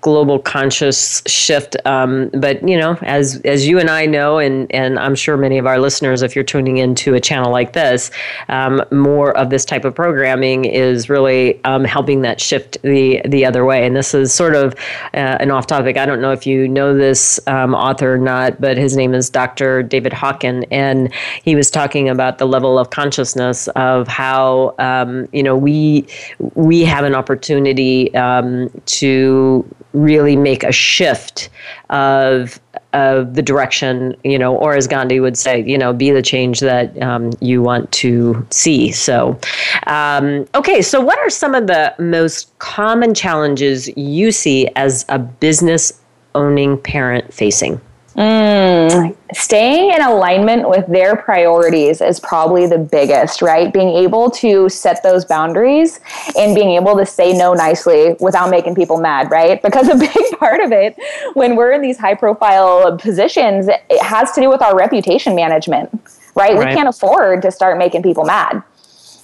global 0.08 0.40
conscious 0.40 1.22
shift. 1.28 1.76
Um, 1.84 2.30
but 2.30 2.66
you 2.66 2.78
know, 2.78 2.98
as 3.02 3.42
as 3.44 3.68
you 3.68 3.78
and 3.78 3.90
I 3.90 4.06
know, 4.06 4.38
and 4.38 4.74
and 4.74 4.98
I'm 4.98 5.16
sure 5.16 5.36
many 5.36 5.58
of 5.58 5.66
our 5.66 5.80
listeners, 5.80 6.22
if 6.22 6.34
you're 6.34 6.46
tuning 6.46 6.78
into 6.78 7.14
a 7.14 7.20
channel 7.20 7.52
like 7.52 7.74
this, 7.74 8.10
um, 8.48 8.82
more 8.90 9.38
of 9.38 9.50
this 9.50 9.66
type 9.66 9.84
of 9.84 9.94
programming 9.94 10.64
is 10.64 11.10
really 11.10 11.62
um, 11.66 11.84
helping 11.84 12.22
that 12.22 12.40
shift 12.40 12.82
the 12.84 13.22
the 13.26 13.44
other 13.44 13.66
way. 13.66 13.86
And 13.86 13.98
this 13.98 14.14
is 14.14 14.34
sort 14.34 14.56
of 14.56 14.76
uh, 15.14 15.44
an 15.44 15.52
off 15.52 15.68
topic. 15.68 15.98
I 15.98 16.06
don't 16.06 16.22
know 16.22 16.32
if 16.32 16.48
you 16.48 16.70
know 16.70 16.98
this 16.98 17.38
um, 17.48 17.76
author 17.76 18.14
or 18.14 18.18
not, 18.18 18.62
but 18.62 18.78
his 18.78 18.96
name 18.96 19.14
is 19.14 19.30
Dr. 19.30 19.84
David 19.84 20.14
Hawkins, 20.14 20.64
and 20.72 21.14
he 21.44 21.54
was 21.54 21.70
talking 21.70 22.08
about 22.08 22.38
the 22.38 22.48
level 22.48 22.80
of 22.80 22.92
consciousness 22.92 23.68
of 23.76 24.08
how 24.08 24.74
um, 24.80 25.28
you 25.34 25.44
know 25.44 25.58
we 25.58 26.08
we 26.54 26.86
have 26.86 27.04
an 27.04 27.14
opportunity 27.14 28.16
um, 28.16 28.70
to 28.86 29.66
really 29.98 30.36
make 30.36 30.64
a 30.64 30.72
shift 30.72 31.50
of 31.90 32.60
of 32.94 33.36
the 33.36 33.42
direction, 33.42 34.16
you 34.24 34.40
know, 34.40 34.56
or 34.56 34.76
as 34.76 34.88
Gandhi 34.88 35.20
would 35.20 35.38
say, 35.38 35.64
you 35.64 35.78
know, 35.78 35.94
be 35.94 36.12
the 36.12 36.22
change 36.22 36.60
that 36.62 37.00
um, 37.02 37.32
you 37.42 37.62
want 37.62 37.92
to 37.94 38.46
see. 38.50 38.92
So, 38.92 39.40
um, 39.88 40.48
okay, 40.56 40.82
so 40.82 41.02
what 41.02 41.20
are 41.20 41.30
some 41.30 41.54
of 41.54 41.68
the 41.68 41.94
most 42.00 42.58
common 42.60 43.14
challenges 43.14 43.90
you 43.98 44.32
see 44.32 44.68
as 44.76 45.06
a 45.10 45.20
business 45.20 46.02
owning 46.34 46.78
parent 46.78 47.34
facing? 47.34 47.82
Mm, 48.18 49.16
staying 49.32 49.94
in 49.94 50.02
alignment 50.02 50.68
with 50.68 50.88
their 50.88 51.16
priorities 51.16 52.02
is 52.02 52.20
probably 52.20 52.66
the 52.66 52.80
biggest, 52.80 53.44
right? 53.44 53.72
Being 53.72 53.90
able 53.90 54.32
to 54.32 54.70
set 54.70 55.04
those 55.04 55.24
boundaries 55.24 56.00
and 56.36 56.56
being 56.56 56.72
able 56.72 56.98
to 56.98 57.06
say 57.06 57.34
no 57.38 57.54
nicely 57.54 58.16
without 58.20 58.50
making 58.50 58.74
people 58.74 58.98
mad, 58.98 59.30
right? 59.30 59.62
Because 59.62 59.88
a 59.88 59.96
big 60.14 60.40
part 60.40 60.62
of 60.62 60.72
it 60.72 60.98
when 61.36 61.56
we're 61.56 61.74
in 61.74 61.82
these 61.82 62.00
high 62.00 62.16
profile 62.16 62.98
positions, 62.98 63.68
it 63.68 64.02
has 64.02 64.32
to 64.32 64.42
do 64.42 64.50
with 64.50 64.64
our 64.64 64.76
reputation 64.76 65.36
management, 65.36 65.92
right? 66.34 66.56
right. 66.56 66.70
We 66.70 66.74
can't 66.74 66.90
afford 66.90 67.44
to 67.44 67.52
start 67.52 67.78
making 67.78 68.02
people 68.02 68.26
mad. 68.26 68.64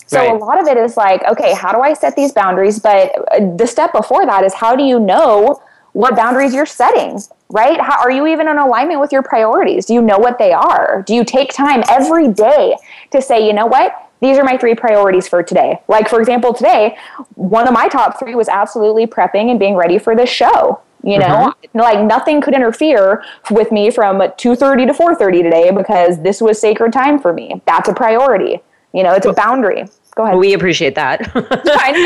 So 0.05 0.19
right. 0.19 0.31
a 0.31 0.35
lot 0.35 0.61
of 0.61 0.67
it 0.67 0.77
is 0.77 0.95
like, 0.97 1.23
okay, 1.27 1.55
how 1.55 1.71
do 1.71 1.81
I 1.81 1.93
set 1.93 2.15
these 2.15 2.31
boundaries? 2.31 2.77
But 2.77 3.11
the 3.57 3.65
step 3.65 3.91
before 3.91 4.27
that 4.27 4.43
is 4.43 4.53
how 4.53 4.75
do 4.75 4.83
you 4.83 4.99
know 4.99 5.63
what 5.93 6.15
boundaries 6.15 6.53
you're 6.53 6.67
setting? 6.67 7.19
Right? 7.53 7.79
How, 7.79 7.99
are 7.99 8.11
you 8.11 8.25
even 8.27 8.47
in 8.47 8.57
alignment 8.57 8.99
with 8.99 9.11
your 9.11 9.21
priorities? 9.21 9.85
Do 9.85 9.93
you 9.93 10.01
know 10.01 10.17
what 10.17 10.39
they 10.39 10.51
are? 10.51 11.03
Do 11.05 11.13
you 11.13 11.23
take 11.23 11.53
time 11.53 11.83
every 11.87 12.27
day 12.27 12.75
to 13.11 13.21
say, 13.21 13.45
you 13.45 13.53
know 13.53 13.67
what? 13.67 13.93
These 14.21 14.37
are 14.37 14.43
my 14.43 14.57
three 14.57 14.73
priorities 14.73 15.27
for 15.27 15.43
today. 15.43 15.79
Like, 15.87 16.09
for 16.09 16.19
example, 16.19 16.53
today, 16.53 16.97
one 17.35 17.67
of 17.67 17.73
my 17.73 17.87
top 17.87 18.17
three 18.17 18.33
was 18.33 18.49
absolutely 18.49 19.05
prepping 19.05 19.51
and 19.51 19.59
being 19.59 19.75
ready 19.75 19.99
for 19.99 20.15
this 20.15 20.29
show 20.29 20.81
you 21.03 21.19
know 21.19 21.53
mm-hmm. 21.65 21.79
like 21.79 21.99
nothing 21.99 22.39
could 22.39 22.53
interfere 22.53 23.23
with 23.51 23.73
me 23.73 23.91
from 23.91 24.19
2.30 24.19 24.87
to 24.87 24.93
4.30 24.93 25.43
today 25.43 25.69
because 25.69 26.21
this 26.23 26.39
was 26.39 26.59
sacred 26.61 26.93
time 26.93 27.19
for 27.19 27.33
me 27.33 27.61
that's 27.65 27.89
a 27.89 27.93
priority 27.93 28.61
you 28.93 29.03
know 29.03 29.11
it's 29.11 29.25
a 29.25 29.33
boundary 29.33 29.83
go 30.13 30.23
ahead. 30.23 30.37
We 30.37 30.53
appreciate 30.53 30.95
that. 30.95 31.33
Know, 31.35 31.41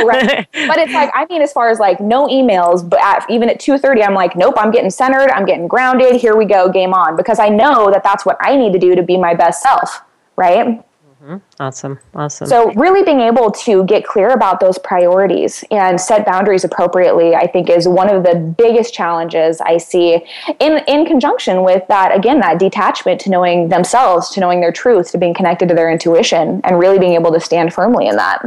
right? 0.05 0.47
But 0.67 0.77
it's 0.79 0.93
like 0.93 1.11
I 1.13 1.25
mean, 1.29 1.41
as 1.41 1.53
far 1.53 1.69
as 1.69 1.79
like 1.79 1.99
no 1.99 2.27
emails, 2.27 2.87
but 2.87 2.99
at, 3.01 3.25
even 3.29 3.49
at 3.49 3.59
two 3.59 3.77
thirty, 3.77 4.03
I'm 4.03 4.13
like, 4.13 4.35
nope, 4.35 4.55
I'm 4.57 4.71
getting 4.71 4.89
centered, 4.89 5.29
I'm 5.31 5.45
getting 5.45 5.67
grounded. 5.67 6.15
Here 6.15 6.35
we 6.35 6.45
go, 6.45 6.69
game 6.69 6.93
on, 6.93 7.15
because 7.15 7.39
I 7.39 7.49
know 7.49 7.91
that 7.91 8.03
that's 8.03 8.25
what 8.25 8.37
I 8.41 8.55
need 8.55 8.73
to 8.73 8.79
do 8.79 8.95
to 8.95 9.03
be 9.03 9.17
my 9.17 9.33
best 9.33 9.61
self, 9.61 10.01
right? 10.35 10.83
Mm-hmm. 11.21 11.37
Awesome. 11.59 11.99
Awesome. 12.13 12.47
So, 12.47 12.71
really 12.73 13.03
being 13.03 13.21
able 13.21 13.49
to 13.51 13.83
get 13.85 14.05
clear 14.05 14.29
about 14.29 14.59
those 14.59 14.77
priorities 14.77 15.63
and 15.71 15.99
set 15.99 16.25
boundaries 16.27 16.63
appropriately, 16.63 17.33
I 17.33 17.47
think, 17.47 17.69
is 17.69 17.87
one 17.87 18.07
of 18.07 18.23
the 18.23 18.35
biggest 18.35 18.93
challenges 18.93 19.59
I 19.59 19.77
see 19.77 20.23
in, 20.59 20.77
in 20.87 21.05
conjunction 21.07 21.63
with 21.63 21.87
that, 21.87 22.15
again, 22.15 22.39
that 22.41 22.59
detachment 22.59 23.19
to 23.21 23.31
knowing 23.31 23.69
themselves, 23.69 24.29
to 24.31 24.39
knowing 24.39 24.61
their 24.61 24.71
truth, 24.71 25.11
to 25.11 25.17
being 25.17 25.33
connected 25.33 25.67
to 25.69 25.75
their 25.75 25.89
intuition, 25.89 26.61
and 26.63 26.77
really 26.77 26.99
being 26.99 27.13
able 27.13 27.33
to 27.33 27.39
stand 27.39 27.73
firmly 27.73 28.07
in 28.07 28.15
that. 28.15 28.43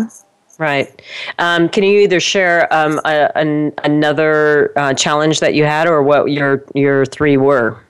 Right. 0.59 1.03
Um, 1.41 1.69
can 1.71 1.83
you 1.83 2.01
either 2.01 2.21
share 2.21 2.73
um, 2.73 3.01
a, 3.05 3.37
an, 3.37 3.73
another 3.83 4.73
uh, 4.77 4.95
challenge 4.95 5.41
that 5.41 5.55
you 5.55 5.65
had 5.65 5.89
or 5.89 6.03
what 6.03 6.27
your, 6.27 6.65
your 6.75 7.05
three 7.05 7.37
were? 7.37 7.83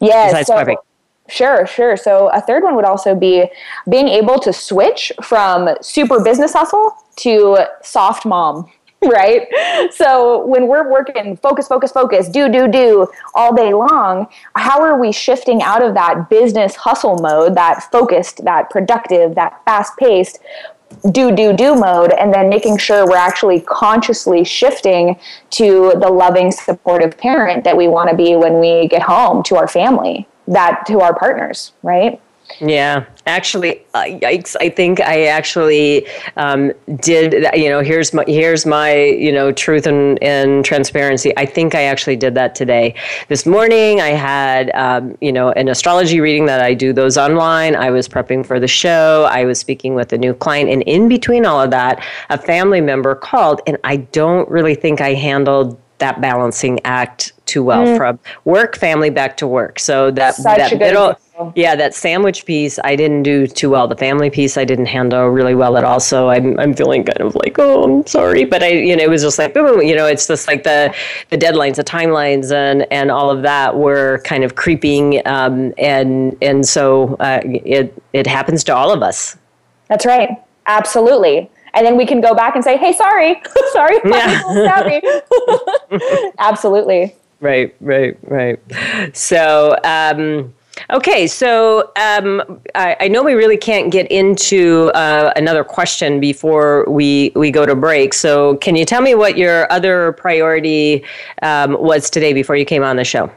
Yes. 0.00 0.46
So, 0.46 0.76
Sure, 1.28 1.66
sure. 1.66 1.96
So 1.96 2.28
a 2.28 2.40
third 2.40 2.62
one 2.62 2.76
would 2.76 2.84
also 2.84 3.14
be 3.14 3.46
being 3.88 4.08
able 4.08 4.38
to 4.40 4.52
switch 4.52 5.10
from 5.22 5.74
super 5.80 6.22
business 6.22 6.52
hustle 6.52 6.94
to 7.16 7.58
soft 7.82 8.26
mom, 8.26 8.70
right? 9.02 9.48
So 9.92 10.44
when 10.46 10.68
we're 10.68 10.90
working 10.90 11.36
focus, 11.38 11.66
focus, 11.66 11.92
focus, 11.92 12.28
do, 12.28 12.50
do, 12.50 12.68
do 12.68 13.06
all 13.34 13.54
day 13.54 13.72
long, 13.72 14.26
how 14.54 14.82
are 14.82 15.00
we 15.00 15.12
shifting 15.12 15.62
out 15.62 15.82
of 15.82 15.94
that 15.94 16.28
business 16.28 16.76
hustle 16.76 17.18
mode, 17.18 17.54
that 17.54 17.90
focused, 17.90 18.44
that 18.44 18.68
productive, 18.68 19.34
that 19.34 19.62
fast 19.64 19.96
paced, 19.96 20.40
do, 21.10 21.34
do, 21.34 21.54
do 21.54 21.74
mode, 21.74 22.12
and 22.12 22.32
then 22.32 22.50
making 22.50 22.76
sure 22.76 23.06
we're 23.06 23.16
actually 23.16 23.60
consciously 23.60 24.44
shifting 24.44 25.18
to 25.50 25.94
the 25.98 26.08
loving, 26.08 26.52
supportive 26.52 27.16
parent 27.16 27.64
that 27.64 27.76
we 27.76 27.88
want 27.88 28.10
to 28.10 28.16
be 28.16 28.36
when 28.36 28.60
we 28.60 28.88
get 28.88 29.02
home 29.02 29.42
to 29.44 29.56
our 29.56 29.66
family? 29.66 30.28
That 30.48 30.84
to 30.86 31.00
our 31.00 31.14
partners, 31.18 31.72
right? 31.82 32.20
Yeah, 32.60 33.06
actually, 33.26 33.84
uh, 33.94 34.02
yikes! 34.02 34.54
I 34.60 34.68
think 34.68 35.00
I 35.00 35.24
actually 35.26 36.06
um, 36.36 36.72
did. 36.96 37.46
You 37.54 37.70
know, 37.70 37.80
here's 37.80 38.12
my 38.12 38.22
here's 38.28 38.66
my 38.66 38.94
you 38.94 39.32
know 39.32 39.50
truth 39.50 39.86
and, 39.86 40.22
and 40.22 40.64
transparency. 40.64 41.36
I 41.38 41.46
think 41.46 41.74
I 41.74 41.84
actually 41.84 42.16
did 42.16 42.34
that 42.34 42.54
today. 42.54 42.94
This 43.28 43.46
morning, 43.46 44.00
I 44.02 44.10
had 44.10 44.70
um, 44.74 45.16
you 45.22 45.32
know 45.32 45.52
an 45.52 45.68
astrology 45.68 46.20
reading 46.20 46.44
that 46.46 46.60
I 46.60 46.74
do 46.74 46.92
those 46.92 47.16
online. 47.16 47.74
I 47.74 47.90
was 47.90 48.08
prepping 48.08 48.44
for 48.44 48.60
the 48.60 48.68
show. 48.68 49.26
I 49.30 49.46
was 49.46 49.58
speaking 49.58 49.94
with 49.94 50.12
a 50.12 50.18
new 50.18 50.34
client, 50.34 50.68
and 50.68 50.82
in 50.82 51.08
between 51.08 51.46
all 51.46 51.60
of 51.62 51.70
that, 51.70 52.04
a 52.28 52.38
family 52.38 52.82
member 52.82 53.14
called, 53.14 53.62
and 53.66 53.78
I 53.84 53.96
don't 53.96 54.48
really 54.50 54.74
think 54.74 55.00
I 55.00 55.14
handled 55.14 55.80
that 56.04 56.20
balancing 56.20 56.78
act 56.84 57.32
too 57.46 57.64
well 57.64 57.86
mm. 57.86 57.96
from 57.96 58.18
work 58.44 58.76
family 58.76 59.08
back 59.08 59.38
to 59.38 59.46
work. 59.46 59.78
So 59.78 60.10
that 60.10 60.34
Such 60.34 60.58
that 60.58 60.78
middle 60.78 61.10
example. 61.10 61.52
yeah 61.56 61.74
that 61.76 61.94
sandwich 61.94 62.44
piece 62.44 62.78
i 62.84 62.94
didn't 62.94 63.22
do 63.22 63.46
too 63.46 63.70
well. 63.70 63.88
The 63.88 63.96
family 63.96 64.28
piece 64.28 64.58
i 64.58 64.64
didn't 64.64 64.86
handle 64.86 65.28
really 65.28 65.54
well 65.54 65.78
at 65.78 65.84
all. 65.84 66.00
So 66.00 66.28
i'm, 66.28 66.60
I'm 66.60 66.74
feeling 66.74 67.04
kind 67.04 67.22
of 67.22 67.34
like 67.36 67.56
oh 67.58 67.84
i'm 67.84 68.06
sorry. 68.06 68.44
But 68.44 68.62
i 68.62 68.68
you 68.68 68.94
know 68.96 69.02
it 69.02 69.10
was 69.10 69.22
just 69.22 69.38
like 69.38 69.54
boom, 69.54 69.80
you 69.80 69.96
know 69.96 70.06
it's 70.06 70.26
just 70.26 70.46
like 70.46 70.62
the 70.64 70.94
the 71.30 71.38
deadlines 71.38 71.76
the 71.76 71.84
timelines 71.84 72.52
and 72.52 72.86
and 72.90 73.10
all 73.10 73.30
of 73.30 73.40
that 73.42 73.76
were 73.76 74.20
kind 74.24 74.44
of 74.44 74.54
creeping 74.56 75.26
um, 75.26 75.72
and 75.78 76.36
and 76.42 76.66
so 76.66 77.16
uh, 77.20 77.40
it 77.44 77.86
it 78.12 78.26
happens 78.26 78.62
to 78.64 78.74
all 78.74 78.90
of 78.92 79.02
us. 79.02 79.36
That's 79.88 80.04
right. 80.04 80.28
Absolutely 80.66 81.50
and 81.74 81.84
then 81.84 81.96
we 81.96 82.06
can 82.06 82.20
go 82.20 82.34
back 82.34 82.54
and 82.54 82.64
say, 82.64 82.76
"Hey, 82.76 82.92
sorry, 82.92 83.40
sorry, 83.72 84.00
yeah. 84.04 85.20
Absolutely. 86.38 87.14
Right, 87.40 87.74
right, 87.80 88.16
right. 88.22 88.58
So. 89.16 89.76
Um, 89.84 90.54
Okay, 90.90 91.28
so 91.28 91.92
um, 91.96 92.60
I, 92.74 92.96
I, 93.00 93.08
know 93.08 93.22
we 93.22 93.34
really 93.34 93.56
can't 93.56 93.92
get 93.92 94.10
into 94.10 94.90
uh, 94.94 95.32
another 95.36 95.62
question 95.62 96.18
before 96.18 96.84
we, 96.88 97.30
we 97.36 97.52
go 97.52 97.64
to 97.64 97.76
break. 97.76 98.12
So, 98.12 98.56
can 98.56 98.74
you 98.74 98.84
tell 98.84 99.00
me 99.00 99.14
what 99.14 99.38
your 99.38 99.70
other 99.72 100.12
priority 100.12 101.04
um, 101.42 101.80
was 101.80 102.10
today 102.10 102.32
before 102.32 102.56
you 102.56 102.64
came 102.64 102.82
on 102.82 102.96
the 102.96 103.04
show? 103.04 103.30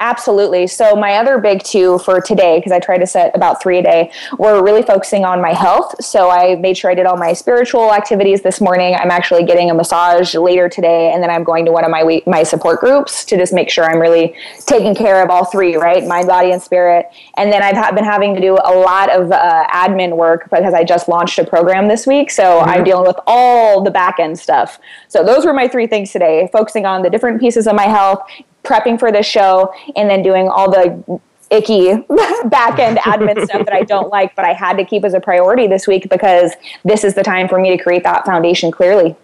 Absolutely. 0.00 0.68
So 0.68 0.94
my 0.94 1.14
other 1.14 1.38
big 1.38 1.64
two 1.64 1.98
for 1.98 2.20
today, 2.20 2.58
because 2.58 2.70
I 2.70 2.78
try 2.78 2.98
to 2.98 3.06
set 3.06 3.34
about 3.34 3.60
three 3.60 3.78
a 3.78 3.82
day, 3.82 4.12
were 4.38 4.62
really 4.62 4.82
focusing 4.82 5.24
on 5.24 5.42
my 5.42 5.52
health. 5.52 5.92
So 6.04 6.30
I 6.30 6.54
made 6.54 6.78
sure 6.78 6.88
I 6.88 6.94
did 6.94 7.04
all 7.04 7.16
my 7.16 7.32
spiritual 7.32 7.92
activities 7.92 8.42
this 8.42 8.60
morning. 8.60 8.94
I'm 8.94 9.10
actually 9.10 9.44
getting 9.44 9.70
a 9.70 9.74
massage 9.74 10.36
later 10.36 10.68
today, 10.68 11.12
and 11.12 11.20
then 11.20 11.30
I'm 11.30 11.42
going 11.42 11.64
to 11.64 11.72
one 11.72 11.84
of 11.84 11.90
my 11.90 12.22
my 12.26 12.44
support 12.44 12.78
groups 12.78 13.24
to 13.24 13.36
just 13.36 13.52
make 13.52 13.70
sure 13.70 13.84
I'm 13.84 13.98
really 13.98 14.36
taking 14.66 14.94
care 14.94 15.20
of 15.20 15.30
all 15.30 15.44
three, 15.44 15.74
right, 15.74 16.06
mind, 16.06 16.28
body, 16.28 16.52
and 16.52 16.62
spirit. 16.62 17.06
And 17.36 17.52
then 17.52 17.62
I've 17.62 17.94
been 17.96 18.04
having 18.04 18.36
to 18.36 18.40
do 18.40 18.54
a 18.54 18.74
lot 18.74 19.10
of 19.10 19.32
uh, 19.32 19.66
admin 19.66 20.16
work 20.16 20.44
because 20.44 20.74
I 20.74 20.84
just 20.84 21.08
launched 21.08 21.40
a 21.40 21.44
program 21.44 21.88
this 21.88 22.06
week. 22.06 22.30
So 22.30 22.44
mm-hmm. 22.44 22.70
I'm 22.70 22.84
dealing 22.84 23.06
with 23.06 23.16
all 23.26 23.82
the 23.82 23.90
back 23.90 24.20
end 24.20 24.38
stuff. 24.38 24.78
So 25.08 25.24
those 25.24 25.44
were 25.44 25.52
my 25.52 25.66
three 25.66 25.88
things 25.88 26.12
today: 26.12 26.48
focusing 26.52 26.86
on 26.86 27.02
the 27.02 27.10
different 27.10 27.40
pieces 27.40 27.66
of 27.66 27.74
my 27.74 27.86
health, 27.86 28.20
prepping 28.68 28.98
for 28.98 29.10
this 29.10 29.26
show 29.26 29.72
and 29.96 30.08
then 30.08 30.22
doing 30.22 30.48
all 30.48 30.70
the 30.70 31.20
icky 31.50 31.94
back 32.44 32.78
end 32.78 32.98
admin 32.98 33.42
stuff 33.46 33.64
that 33.64 33.72
I 33.72 33.82
don't 33.82 34.10
like, 34.10 34.36
but 34.36 34.44
I 34.44 34.52
had 34.52 34.76
to 34.76 34.84
keep 34.84 35.04
as 35.04 35.14
a 35.14 35.20
priority 35.20 35.66
this 35.66 35.86
week 35.86 36.08
because 36.10 36.52
this 36.84 37.04
is 37.04 37.14
the 37.14 37.22
time 37.22 37.48
for 37.48 37.58
me 37.58 37.76
to 37.76 37.82
create 37.82 38.02
that 38.02 38.26
foundation 38.26 38.70
clearly. 38.70 39.16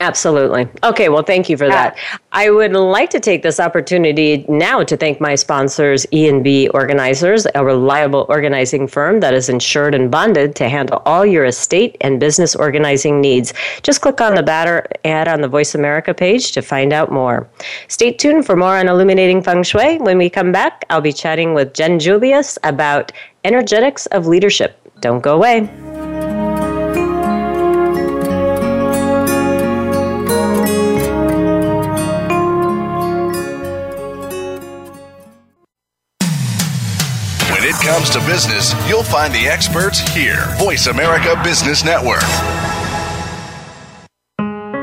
Absolutely. 0.00 0.66
Okay, 0.82 1.10
well, 1.10 1.22
thank 1.22 1.50
you 1.50 1.58
for 1.58 1.68
that. 1.68 1.94
I 2.32 2.48
would 2.48 2.72
like 2.72 3.10
to 3.10 3.20
take 3.20 3.42
this 3.42 3.60
opportunity 3.60 4.46
now 4.48 4.82
to 4.82 4.96
thank 4.96 5.20
my 5.20 5.34
sponsors, 5.34 6.06
E&B 6.10 6.68
Organizers, 6.70 7.46
a 7.54 7.62
reliable 7.62 8.24
organizing 8.30 8.88
firm 8.88 9.20
that 9.20 9.34
is 9.34 9.50
insured 9.50 9.94
and 9.94 10.10
bonded 10.10 10.56
to 10.56 10.70
handle 10.70 11.02
all 11.04 11.26
your 11.26 11.44
estate 11.44 11.98
and 12.00 12.18
business 12.18 12.56
organizing 12.56 13.20
needs. 13.20 13.52
Just 13.82 14.00
click 14.00 14.22
on 14.22 14.34
the 14.34 14.42
banner 14.42 14.86
ad 15.04 15.28
on 15.28 15.42
the 15.42 15.48
Voice 15.48 15.74
America 15.74 16.14
page 16.14 16.52
to 16.52 16.62
find 16.62 16.94
out 16.94 17.12
more. 17.12 17.46
Stay 17.88 18.10
tuned 18.10 18.46
for 18.46 18.56
more 18.56 18.78
on 18.78 18.88
illuminating 18.88 19.42
feng 19.42 19.62
shui. 19.62 19.98
When 19.98 20.16
we 20.16 20.30
come 20.30 20.50
back, 20.50 20.86
I'll 20.88 21.02
be 21.02 21.12
chatting 21.12 21.52
with 21.52 21.74
Jen 21.74 21.98
Julius 21.98 22.58
about 22.64 23.12
energetics 23.44 24.06
of 24.06 24.26
leadership. 24.26 24.78
Don't 25.00 25.20
go 25.20 25.34
away. 25.36 25.89
Comes 38.00 38.10
to 38.10 38.26
business, 38.26 38.72
you'll 38.88 39.02
find 39.02 39.34
the 39.34 39.46
experts 39.46 40.00
here. 40.14 40.46
Voice 40.56 40.86
America 40.86 41.38
Business 41.44 41.84
Network. 41.84 42.22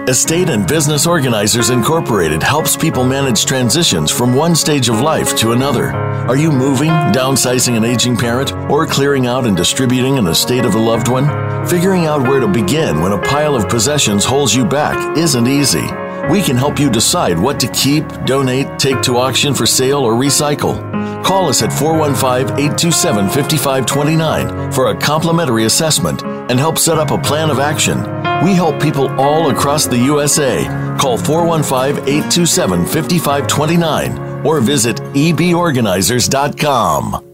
Estate 0.07 0.49
and 0.49 0.67
Business 0.67 1.07
Organizers 1.07 1.71
Incorporated 1.71 2.43
helps 2.43 2.77
people 2.77 3.03
manage 3.03 3.45
transitions 3.45 4.11
from 4.11 4.35
one 4.35 4.55
stage 4.55 4.87
of 4.87 5.01
life 5.01 5.35
to 5.37 5.51
another. 5.51 5.91
Are 6.27 6.37
you 6.37 6.51
moving, 6.51 6.89
downsizing 6.89 7.75
an 7.75 7.83
aging 7.83 8.17
parent, 8.17 8.51
or 8.69 8.85
clearing 8.85 9.25
out 9.25 9.47
and 9.47 9.57
distributing 9.57 10.19
an 10.19 10.27
estate 10.27 10.63
of 10.63 10.75
a 10.75 10.79
loved 10.79 11.07
one? 11.07 11.25
Figuring 11.67 12.05
out 12.05 12.21
where 12.21 12.39
to 12.39 12.47
begin 12.47 13.01
when 13.01 13.13
a 13.13 13.21
pile 13.23 13.55
of 13.55 13.67
possessions 13.67 14.25
holds 14.25 14.55
you 14.55 14.63
back 14.63 15.17
isn't 15.17 15.47
easy. 15.47 15.87
We 16.29 16.43
can 16.43 16.55
help 16.55 16.79
you 16.79 16.91
decide 16.91 17.39
what 17.39 17.59
to 17.61 17.67
keep, 17.69 18.07
donate, 18.25 18.77
take 18.77 19.01
to 19.03 19.17
auction 19.17 19.55
for 19.55 19.65
sale, 19.65 20.01
or 20.01 20.13
recycle. 20.13 20.96
Call 21.27 21.49
us 21.49 21.61
at 21.61 21.73
415 21.73 22.57
827 22.57 23.27
5529 23.27 24.71
for 24.71 24.91
a 24.91 24.97
complimentary 24.97 25.65
assessment 25.65 26.23
and 26.23 26.57
help 26.57 26.77
set 26.77 26.97
up 26.97 27.11
a 27.11 27.17
plan 27.17 27.49
of 27.49 27.59
action. 27.59 27.99
We 28.45 28.53
help 28.53 28.81
people 28.81 29.09
all 29.19 29.49
across 29.49 29.87
the 29.87 29.97
USA. 29.97 30.63
Call 30.97 31.17
415 31.17 32.07
827 32.07 32.85
5529 32.85 34.45
or 34.45 34.61
visit 34.61 34.95
eborganizers.com. 34.95 37.26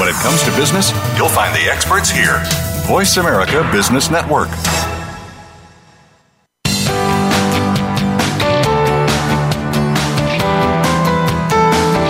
When 0.00 0.08
it 0.08 0.14
comes 0.14 0.42
to 0.44 0.50
business, 0.56 0.92
you'll 1.14 1.28
find 1.28 1.54
the 1.54 1.70
experts 1.70 2.08
here. 2.08 2.42
Voice 2.86 3.18
America 3.18 3.68
Business 3.70 4.10
Network. 4.10 4.48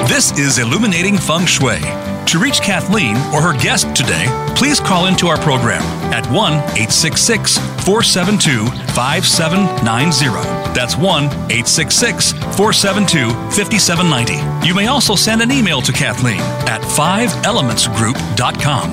This 0.07 0.31
is 0.39 0.59
Illuminating 0.59 1.19
Feng 1.19 1.47
Shui. 1.47 1.81
To 2.27 2.39
reach 2.39 2.61
Kathleen 2.61 3.17
or 3.35 3.43
her 3.43 3.59
guest 3.61 3.93
today, 3.97 4.27
please 4.55 4.79
call 4.79 5.07
into 5.07 5.27
our 5.27 5.39
program 5.39 5.83
at 6.15 6.25
1 6.31 6.53
866 6.53 7.59
472 7.59 8.67
5790. 8.95 10.60
That's 10.75 10.97
1 10.97 11.25
866 11.25 12.33
472 12.33 13.31
5790. 13.51 14.67
You 14.67 14.75
may 14.75 14.87
also 14.87 15.15
send 15.15 15.43
an 15.43 15.51
email 15.51 15.83
to 15.83 15.93
Kathleen 15.93 16.41
at 16.69 16.81
5elementsgroup.com. 16.83 18.91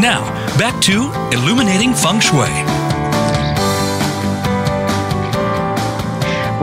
Now, 0.00 0.24
back 0.58 0.80
to 0.82 1.10
Illuminating 1.32 1.94
Feng 1.94 2.20
Shui. 2.20 2.50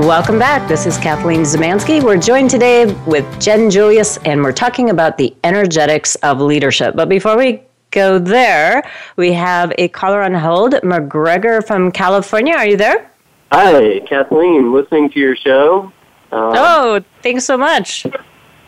Welcome 0.08 0.40
back. 0.40 0.68
This 0.68 0.88
is 0.88 0.98
Kathleen 0.98 1.42
Zemansky. 1.42 2.02
We're 2.02 2.18
joined 2.18 2.50
today 2.50 2.92
with 3.06 3.26
Jen 3.40 3.70
Julius, 3.70 4.18
and 4.26 4.42
we're 4.42 4.52
talking 4.52 4.90
about 4.90 5.18
the 5.18 5.36
energetics 5.44 6.16
of 6.16 6.42
leadership. 6.42 6.96
But 6.96 7.10
before 7.10 7.38
we 7.38 7.62
go 7.92 8.18
there, 8.18 8.90
we 9.18 9.32
have 9.34 9.72
a 9.78 9.90
caller 9.90 10.24
on 10.24 10.34
hold, 10.34 10.74
McGregor 10.82 11.66
from 11.66 11.92
California. 11.92 12.56
Are 12.56 12.66
you 12.66 12.76
there? 12.76 13.08
Hi, 13.56 14.00
Kathleen. 14.00 14.74
Listening 14.74 15.12
to 15.12 15.20
your 15.20 15.36
show. 15.36 15.92
Um, 16.32 16.54
oh, 16.56 17.02
thanks 17.22 17.46
so 17.46 17.56
much. 17.56 18.04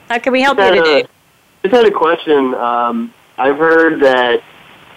How 0.08 0.20
can 0.20 0.32
we 0.32 0.42
help 0.44 0.60
you 0.60 0.76
today? 0.76 1.02
A, 1.02 1.08
just 1.64 1.74
had 1.74 1.88
a 1.88 1.92
question. 1.92 2.54
Um, 2.54 3.12
I've 3.40 3.58
heard 3.58 4.00
that 4.04 4.44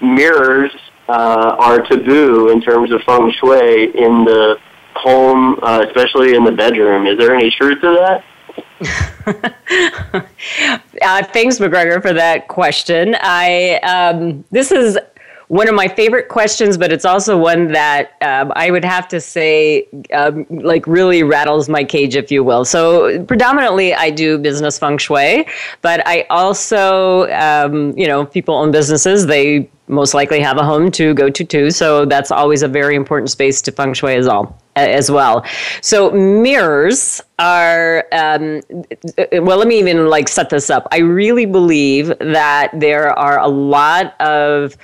mirrors 0.03 0.73
uh, 1.09 1.57
are 1.59 1.81
taboo 1.81 2.51
in 2.51 2.61
terms 2.61 2.93
of 2.93 3.01
feng 3.05 3.33
shui 3.41 3.85
in 3.97 4.27
the 4.27 4.59
home, 4.93 5.59
uh, 5.63 5.87
especially 5.89 6.35
in 6.35 6.45
the 6.45 6.53
bedroom. 6.53 7.07
Is 7.07 7.17
there 7.17 7.35
any 7.35 7.51
truth 7.51 7.81
to 7.81 8.21
that? 8.83 9.45
uh, 11.03 11.25
thanks, 11.33 11.59
McGregor, 11.59 12.03
for 12.03 12.13
that 12.13 12.47
question. 12.49 13.17
I 13.21 13.77
um, 13.77 14.45
this 14.51 14.71
is 14.71 14.99
one 15.49 15.69
of 15.69 15.75
my 15.75 15.89
favorite 15.89 16.29
questions, 16.29 16.77
but 16.77 16.93
it's 16.93 17.05
also 17.05 17.37
one 17.37 17.73
that 17.73 18.13
um, 18.21 18.53
I 18.55 18.71
would 18.71 18.85
have 18.85 19.09
to 19.09 19.21
say, 19.21 19.89
um, 20.13 20.47
like, 20.51 20.87
really 20.87 21.23
rattles 21.23 21.69
my 21.69 21.85
cage, 21.85 22.17
if 22.17 22.31
you 22.31 22.45
will. 22.45 22.65
So, 22.65 23.25
predominantly, 23.25 23.95
I 23.95 24.11
do 24.11 24.39
business 24.39 24.79
feng 24.79 24.99
shui, 24.99 25.47
but 25.81 26.07
I 26.07 26.27
also, 26.29 27.31
um, 27.33 27.97
you 27.97 28.07
know, 28.07 28.27
people 28.27 28.55
own 28.55 28.71
businesses. 28.71 29.27
They 29.27 29.69
most 29.89 30.15
likely 30.15 30.41
have 30.41 30.59
a 30.59 30.65
home 30.65 30.91
to 30.93 31.15
go 31.15 31.31
to 31.31 31.45
too. 31.45 31.71
So 31.71 32.05
that's 32.05 32.31
always 32.31 32.63
a 32.63 32.69
very 32.69 32.95
important 32.95 33.31
space 33.31 33.63
to 33.63 33.73
feng 33.73 33.95
shui 33.95 34.15
as 34.15 34.29
all 34.29 34.61
as 34.77 35.11
well. 35.11 35.45
So 35.81 36.11
mirrors 36.11 37.21
are 37.39 38.07
um, 38.13 38.61
well. 39.33 39.59
Let 39.59 39.67
me 39.67 39.79
even 39.79 40.09
like 40.09 40.29
set 40.29 40.51
this 40.51 40.71
up. 40.71 40.87
I 40.93 40.99
really 40.99 41.47
believe 41.47 42.13
that 42.21 42.71
there 42.75 43.19
are 43.19 43.39
a 43.39 43.49
lot 43.49 44.21
of 44.21 44.77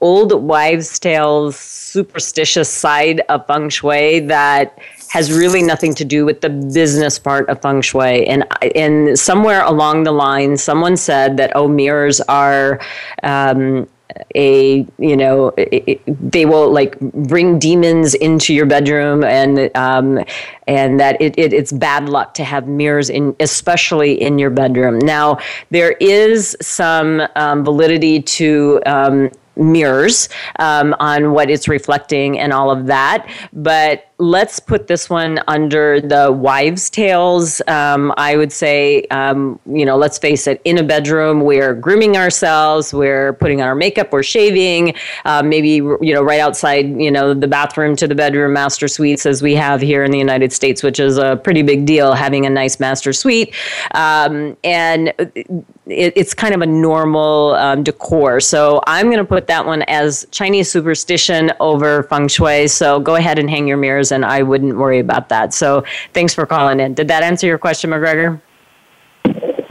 old 0.00 0.32
wives' 0.42 0.98
tales, 0.98 1.56
superstitious 1.56 2.68
side 2.68 3.20
of 3.28 3.46
feng 3.46 3.68
shui 3.68 4.20
that 4.20 4.78
has 5.08 5.32
really 5.32 5.62
nothing 5.62 5.94
to 5.94 6.04
do 6.04 6.24
with 6.24 6.40
the 6.40 6.50
business 6.50 7.18
part 7.18 7.48
of 7.48 7.62
feng 7.62 7.80
shui. 7.80 8.26
And 8.26 8.44
and 8.74 9.18
somewhere 9.18 9.62
along 9.62 10.04
the 10.04 10.12
line, 10.12 10.56
someone 10.56 10.96
said 10.96 11.36
that 11.36 11.52
oh, 11.54 11.68
mirrors 11.68 12.20
are 12.22 12.80
um, 13.22 13.88
a 14.34 14.86
you 14.98 15.16
know 15.16 15.52
it, 15.56 16.00
they 16.06 16.44
will 16.44 16.70
like 16.70 16.98
bring 17.00 17.58
demons 17.58 18.14
into 18.14 18.54
your 18.54 18.66
bedroom 18.66 19.24
and 19.24 19.74
um, 19.76 20.22
and 20.66 21.00
that 21.00 21.20
it, 21.20 21.36
it, 21.38 21.52
it's 21.52 21.72
bad 21.72 22.08
luck 22.08 22.34
to 22.34 22.44
have 22.44 22.68
mirrors 22.68 23.10
in 23.10 23.34
especially 23.40 24.20
in 24.20 24.38
your 24.38 24.50
bedroom 24.50 24.98
now 24.98 25.38
there 25.70 25.92
is 25.92 26.56
some 26.60 27.26
um, 27.36 27.64
validity 27.64 28.20
to 28.20 28.80
um, 28.86 29.30
mirrors 29.56 30.28
um, 30.58 30.94
on 31.00 31.32
what 31.32 31.50
it's 31.50 31.68
reflecting 31.68 32.38
and 32.38 32.52
all 32.52 32.70
of 32.70 32.86
that. 32.86 33.28
But 33.52 34.06
let's 34.24 34.58
put 34.58 34.86
this 34.86 35.10
one 35.10 35.38
under 35.48 36.00
the 36.00 36.32
wives' 36.32 36.88
tales. 36.88 37.60
Um, 37.68 38.12
I 38.16 38.36
would 38.36 38.52
say, 38.52 39.02
um, 39.10 39.60
you 39.66 39.84
know, 39.84 39.96
let's 39.96 40.18
face 40.18 40.46
it, 40.46 40.60
in 40.64 40.78
a 40.78 40.82
bedroom, 40.82 41.40
we're 41.40 41.74
grooming 41.74 42.16
ourselves, 42.16 42.94
we're 42.94 43.34
putting 43.34 43.60
on 43.60 43.68
our 43.68 43.74
makeup, 43.74 44.12
we're 44.12 44.22
shaving, 44.22 44.94
uh, 45.26 45.42
maybe, 45.42 45.70
you 45.70 46.14
know, 46.14 46.22
right 46.22 46.40
outside, 46.40 46.86
you 47.00 47.10
know, 47.10 47.34
the 47.34 47.48
bathroom 47.48 47.96
to 47.96 48.08
the 48.08 48.14
bedroom 48.14 48.52
master 48.54 48.88
suites 48.88 49.26
as 49.26 49.42
we 49.42 49.54
have 49.54 49.80
here 49.80 50.04
in 50.04 50.10
the 50.10 50.18
United 50.18 50.52
States, 50.52 50.82
which 50.82 50.98
is 50.98 51.18
a 51.18 51.36
pretty 51.36 51.62
big 51.62 51.84
deal, 51.84 52.14
having 52.14 52.46
a 52.46 52.50
nice 52.50 52.80
master 52.80 53.12
suite. 53.12 53.54
Um, 53.94 54.56
and 54.64 55.08
it, 55.18 56.12
it's 56.16 56.32
kind 56.32 56.54
of 56.54 56.62
a 56.62 56.66
normal 56.66 57.54
um, 57.56 57.82
decor. 57.82 58.40
So 58.40 58.80
I'm 58.86 59.06
going 59.06 59.18
to 59.18 59.24
put 59.24 59.46
that 59.48 59.66
one 59.66 59.82
as 59.82 60.26
Chinese 60.30 60.70
superstition 60.70 61.52
over 61.60 62.04
feng 62.04 62.28
shui. 62.28 62.68
So 62.68 63.00
go 63.00 63.16
ahead 63.16 63.38
and 63.38 63.50
hang 63.50 63.68
your 63.68 63.76
mirrors, 63.76 64.12
and 64.14 64.24
I 64.24 64.42
wouldn't 64.42 64.76
worry 64.76 65.00
about 65.00 65.28
that. 65.28 65.52
So 65.52 65.84
thanks 66.12 66.32
for 66.32 66.46
calling 66.46 66.80
in. 66.80 66.94
Did 66.94 67.08
that 67.08 67.22
answer 67.22 67.46
your 67.46 67.58
question, 67.58 67.90
McGregor? 67.90 68.40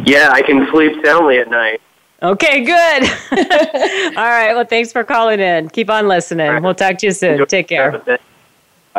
Yeah, 0.06 0.30
I 0.32 0.42
can 0.42 0.68
sleep 0.72 0.94
soundly 1.04 1.38
at 1.40 1.50
night. 1.50 1.82
Okay, 2.22 2.64
good. 2.64 3.04
All 4.18 4.30
right. 4.30 4.54
Well, 4.54 4.66
thanks 4.66 4.92
for 4.92 5.04
calling 5.04 5.40
in. 5.40 5.70
Keep 5.70 5.90
on 5.90 6.08
listening. 6.08 6.48
Right. 6.48 6.62
We'll 6.62 6.76
talk 6.76 6.98
to 7.00 7.08
you 7.08 7.12
soon. 7.12 7.34
Enjoy 7.34 7.46
Take 7.46 7.68
care. 7.68 8.20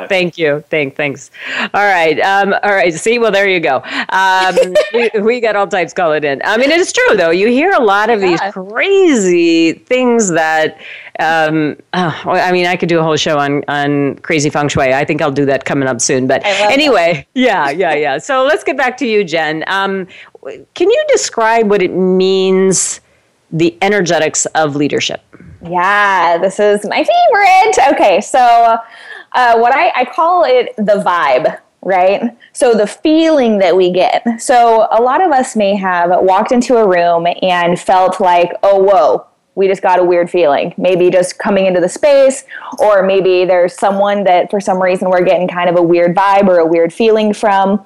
Thank 0.08 0.38
you. 0.38 0.64
Thank, 0.70 0.96
thanks. 0.96 1.30
All 1.58 1.84
right. 1.84 2.18
Um, 2.20 2.54
all 2.62 2.74
right. 2.74 2.92
See, 2.92 3.18
well, 3.18 3.30
there 3.30 3.48
you 3.48 3.60
go. 3.60 3.82
Um, 4.08 4.56
we, 4.94 5.10
we 5.20 5.40
got 5.40 5.56
all 5.56 5.66
types 5.66 5.92
calling 5.92 6.24
in. 6.24 6.42
I 6.44 6.56
mean, 6.56 6.70
it's 6.70 6.92
true, 6.92 7.16
though. 7.16 7.30
You 7.30 7.48
hear 7.48 7.72
a 7.72 7.82
lot 7.82 8.10
of 8.10 8.20
yeah. 8.20 8.28
these 8.28 8.40
crazy 8.52 9.72
things 9.72 10.30
that, 10.30 10.78
um, 11.20 11.76
oh, 11.92 12.22
I 12.26 12.50
mean, 12.50 12.66
I 12.66 12.76
could 12.76 12.88
do 12.88 12.98
a 12.98 13.02
whole 13.02 13.16
show 13.16 13.38
on, 13.38 13.62
on 13.68 14.16
crazy 14.16 14.50
feng 14.50 14.68
shui. 14.68 14.92
I 14.92 15.04
think 15.04 15.22
I'll 15.22 15.30
do 15.30 15.46
that 15.46 15.64
coming 15.64 15.88
up 15.88 16.00
soon. 16.00 16.26
But 16.26 16.44
anyway, 16.44 17.26
that. 17.34 17.40
yeah, 17.40 17.70
yeah, 17.70 17.94
yeah. 17.94 18.18
So 18.18 18.44
let's 18.44 18.64
get 18.64 18.76
back 18.76 18.96
to 18.98 19.06
you, 19.06 19.22
Jen. 19.22 19.64
Um, 19.68 20.08
can 20.74 20.90
you 20.90 21.04
describe 21.08 21.70
what 21.70 21.82
it 21.82 21.94
means, 21.94 23.00
the 23.52 23.76
energetics 23.80 24.46
of 24.46 24.74
leadership? 24.74 25.22
Yeah, 25.62 26.38
this 26.38 26.60
is 26.60 26.84
my 26.84 27.04
favorite. 27.04 27.94
Okay, 27.94 28.20
so 28.20 28.76
uh, 29.34 29.58
what 29.58 29.74
I, 29.74 29.92
I 29.94 30.04
call 30.04 30.44
it 30.44 30.74
the 30.76 31.02
vibe 31.04 31.58
right? 31.84 32.34
So 32.52 32.72
the 32.72 32.86
feeling 32.86 33.58
that 33.58 33.76
we 33.76 33.90
get. 33.90 34.24
So 34.40 34.88
a 34.90 35.02
lot 35.02 35.20
of 35.20 35.30
us 35.32 35.54
may 35.54 35.76
have 35.76 36.10
walked 36.22 36.50
into 36.50 36.76
a 36.76 36.88
room 36.88 37.26
and 37.42 37.78
felt 37.78 38.20
like, 38.20 38.52
oh, 38.62 38.82
whoa, 38.82 39.26
we 39.54 39.68
just 39.68 39.82
got 39.82 39.98
a 39.98 40.04
weird 40.04 40.30
feeling. 40.30 40.74
Maybe 40.76 41.10
just 41.10 41.38
coming 41.38 41.66
into 41.66 41.80
the 41.80 41.88
space, 41.88 42.44
or 42.78 43.02
maybe 43.02 43.44
there's 43.44 43.74
someone 43.74 44.24
that 44.24 44.50
for 44.50 44.60
some 44.60 44.82
reason 44.82 45.10
we're 45.10 45.24
getting 45.24 45.46
kind 45.46 45.68
of 45.68 45.76
a 45.76 45.82
weird 45.82 46.16
vibe 46.16 46.48
or 46.48 46.58
a 46.58 46.66
weird 46.66 46.92
feeling 46.92 47.32
from, 47.32 47.84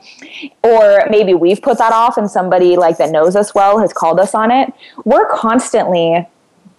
or 0.62 1.04
maybe 1.10 1.34
we've 1.34 1.60
put 1.60 1.76
that 1.78 1.92
off 1.92 2.16
and 2.16 2.30
somebody 2.30 2.76
like 2.76 2.96
that 2.98 3.10
knows 3.10 3.36
us 3.36 3.54
well 3.54 3.78
has 3.80 3.92
called 3.92 4.18
us 4.18 4.34
on 4.34 4.50
it. 4.50 4.72
We're 5.04 5.28
constantly 5.28 6.26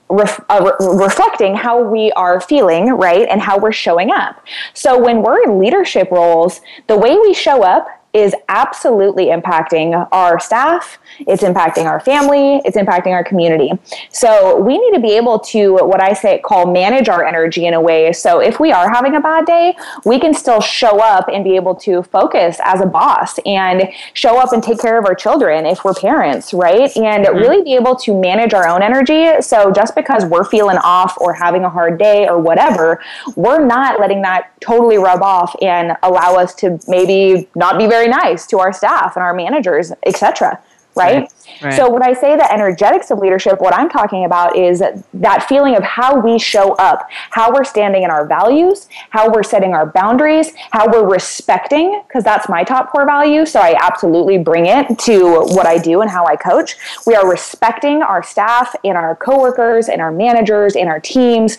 ref, 0.09 0.43
uh, 0.49 0.73
re- 0.79 0.87
reflecting 0.97 1.55
how 1.55 1.81
we 1.81 2.11
are 2.13 2.41
feeling, 2.41 2.89
right, 2.89 3.27
and 3.29 3.41
how 3.41 3.57
we're 3.57 3.71
showing 3.71 4.11
up. 4.11 4.43
So 4.73 4.97
when 4.97 5.21
we're 5.21 5.43
in 5.43 5.59
leadership 5.59 6.09
roles, 6.11 6.61
the 6.87 6.97
way 6.97 7.17
we 7.17 7.33
show 7.33 7.63
up 7.63 7.98
is 8.13 8.33
absolutely 8.47 9.27
impacting 9.27 10.07
our 10.11 10.39
staff, 10.39 10.97
it's 11.19 11.43
impacting 11.43 11.85
our 11.85 11.99
family, 11.99 12.59
it's 12.65 12.75
impacting 12.75 13.11
our 13.11 13.23
community. 13.23 13.71
So 14.09 14.59
we 14.59 14.77
need 14.77 14.95
to 14.95 14.99
be 14.99 15.11
able 15.15 15.39
to, 15.39 15.73
what 15.75 16.01
I 16.01 16.13
say, 16.13 16.39
call 16.39 16.71
manage 16.71 17.07
our 17.07 17.23
energy 17.23 17.65
in 17.67 17.73
a 17.73 17.81
way. 17.81 18.11
So 18.13 18.39
if 18.39 18.59
we 18.59 18.71
are 18.71 18.89
having 18.89 19.15
a 19.15 19.21
bad 19.21 19.45
day, 19.45 19.75
we 20.05 20.19
can 20.19 20.33
still 20.33 20.59
show 20.59 20.99
up 20.99 21.29
and 21.31 21.43
be 21.43 21.55
able 21.55 21.75
to 21.75 22.01
focus 22.03 22.57
as 22.63 22.81
a 22.81 22.85
boss 22.85 23.39
and 23.45 23.89
show 24.13 24.39
up 24.39 24.53
and 24.53 24.63
take 24.63 24.79
care 24.79 24.97
of 24.97 25.05
our 25.05 25.15
children 25.15 25.65
if 25.65 25.83
we're 25.83 25.93
parents, 25.93 26.53
right? 26.53 26.95
And 26.97 27.25
mm-hmm. 27.25 27.37
really 27.37 27.63
be 27.63 27.75
able 27.75 27.95
to 27.97 28.19
manage 28.19 28.53
our 28.53 28.67
own 28.67 28.81
energy. 28.81 29.41
So 29.41 29.71
just 29.71 29.93
because 29.93 30.25
we're 30.25 30.45
feeling 30.45 30.77
off 30.77 31.15
or 31.19 31.33
having 31.33 31.63
a 31.63 31.69
hard 31.69 31.99
day 31.99 32.27
or 32.27 32.39
whatever, 32.39 33.01
we're 33.35 33.63
not 33.63 33.99
letting 33.99 34.23
that 34.23 34.51
totally 34.61 34.97
rub 34.97 35.21
off 35.21 35.55
and 35.61 35.95
allow 36.01 36.35
us 36.35 36.55
to 36.55 36.79
maybe 36.87 37.47
not 37.55 37.77
be 37.77 37.85
very 37.85 37.98
very 37.99 38.09
nice 38.09 38.47
to 38.47 38.59
our 38.59 38.71
staff 38.71 39.15
and 39.15 39.23
our 39.23 39.33
managers, 39.33 39.91
etc. 40.05 40.61
Right? 40.95 41.21
right? 41.21 41.31
Right. 41.61 41.73
So 41.73 41.89
when 41.89 42.03
I 42.03 42.13
say 42.13 42.35
the 42.35 42.51
energetics 42.51 43.11
of 43.11 43.19
leadership, 43.19 43.61
what 43.61 43.73
I'm 43.73 43.89
talking 43.89 44.25
about 44.25 44.57
is 44.57 44.81
that 45.13 45.43
feeling 45.47 45.75
of 45.75 45.83
how 45.83 46.19
we 46.19 46.39
show 46.39 46.73
up, 46.75 47.07
how 47.31 47.53
we're 47.53 47.63
standing 47.63 48.03
in 48.03 48.09
our 48.09 48.25
values, 48.25 48.87
how 49.09 49.29
we're 49.29 49.43
setting 49.43 49.73
our 49.73 49.85
boundaries, 49.85 50.53
how 50.71 50.89
we're 50.91 51.07
respecting, 51.07 52.01
because 52.07 52.23
that's 52.23 52.49
my 52.49 52.63
top 52.63 52.91
core 52.91 53.05
value. 53.05 53.45
So 53.45 53.59
I 53.59 53.75
absolutely 53.81 54.37
bring 54.37 54.65
it 54.65 54.97
to 54.99 55.41
what 55.55 55.65
I 55.65 55.77
do 55.77 56.01
and 56.01 56.09
how 56.09 56.25
I 56.25 56.35
coach. 56.35 56.75
We 57.05 57.15
are 57.15 57.29
respecting 57.29 58.01
our 58.01 58.23
staff 58.23 58.75
and 58.83 58.97
our 58.97 59.15
coworkers 59.15 59.89
and 59.89 60.01
our 60.01 60.11
managers 60.11 60.75
and 60.75 60.87
our 60.89 60.99
teams 60.99 61.57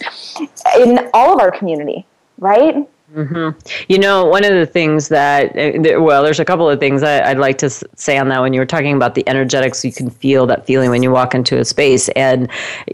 in 0.79 1.09
all 1.15 1.35
of 1.35 1.41
our 1.41 1.51
community, 1.51 2.07
right? 2.39 2.89
Mm-hmm. 3.15 3.59
You 3.89 3.99
know, 3.99 4.25
one 4.25 4.45
of 4.45 4.53
the 4.53 4.67
things 4.67 5.09
that, 5.09 5.57
uh, 5.59 6.01
well, 6.01 6.23
there's 6.23 6.39
a 6.39 6.45
couple 6.45 6.71
of 6.71 6.79
things 6.79 7.03
I, 7.03 7.29
would 7.31 7.41
like 7.41 7.59
to 7.59 7.69
say 7.69 8.17
on 8.17 8.29
that. 8.29 8.41
When 8.41 8.53
you 8.53 8.61
were 8.61 8.67
talking 8.67 8.95
about 8.95 9.17
the 9.17 9.29
energetics, 9.29 9.85
you 9.85 9.93
can 9.93 10.11
feel 10.11 10.47
that 10.47 10.65
feeling 10.65 10.91
when 10.91 11.03
you 11.03 11.11
walk 11.11 11.35
into 11.35 11.59
a 11.59 11.65
space, 11.65 12.09
and 12.11 12.49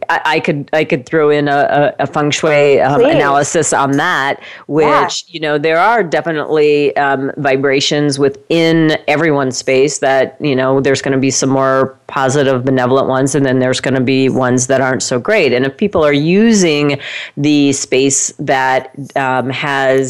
I, 0.08 0.20
I 0.24 0.40
could 0.40 0.70
I 0.72 0.84
could 0.84 1.04
throw 1.04 1.28
in 1.28 1.48
a, 1.48 1.94
a, 1.98 2.04
a 2.04 2.06
feng 2.06 2.30
shui 2.30 2.80
um, 2.80 3.04
analysis 3.04 3.74
on 3.74 3.92
that, 3.92 4.40
which 4.68 4.86
yeah. 4.86 5.08
you 5.26 5.40
know 5.40 5.58
there 5.58 5.78
are 5.78 6.02
definitely 6.02 6.96
um, 6.96 7.30
vibrations 7.36 8.18
within 8.18 8.96
everyone's 9.08 9.58
space 9.58 9.98
that 9.98 10.38
you 10.40 10.56
know 10.56 10.80
there's 10.80 11.02
going 11.02 11.12
to 11.12 11.20
be 11.20 11.30
some 11.30 11.50
more 11.50 11.98
positive, 12.06 12.64
benevolent 12.64 13.08
ones, 13.08 13.34
and 13.34 13.44
then 13.44 13.58
there's 13.58 13.80
going 13.80 13.94
to 13.94 14.00
be 14.00 14.28
ones 14.28 14.66
that 14.68 14.80
aren't 14.80 15.02
so 15.02 15.18
great. 15.18 15.52
And 15.52 15.64
if 15.64 15.76
people 15.76 16.04
are 16.04 16.12
using 16.12 17.00
the 17.36 17.72
space 17.72 18.32
that 18.38 18.94
um, 19.16 19.50
has, 19.50 20.05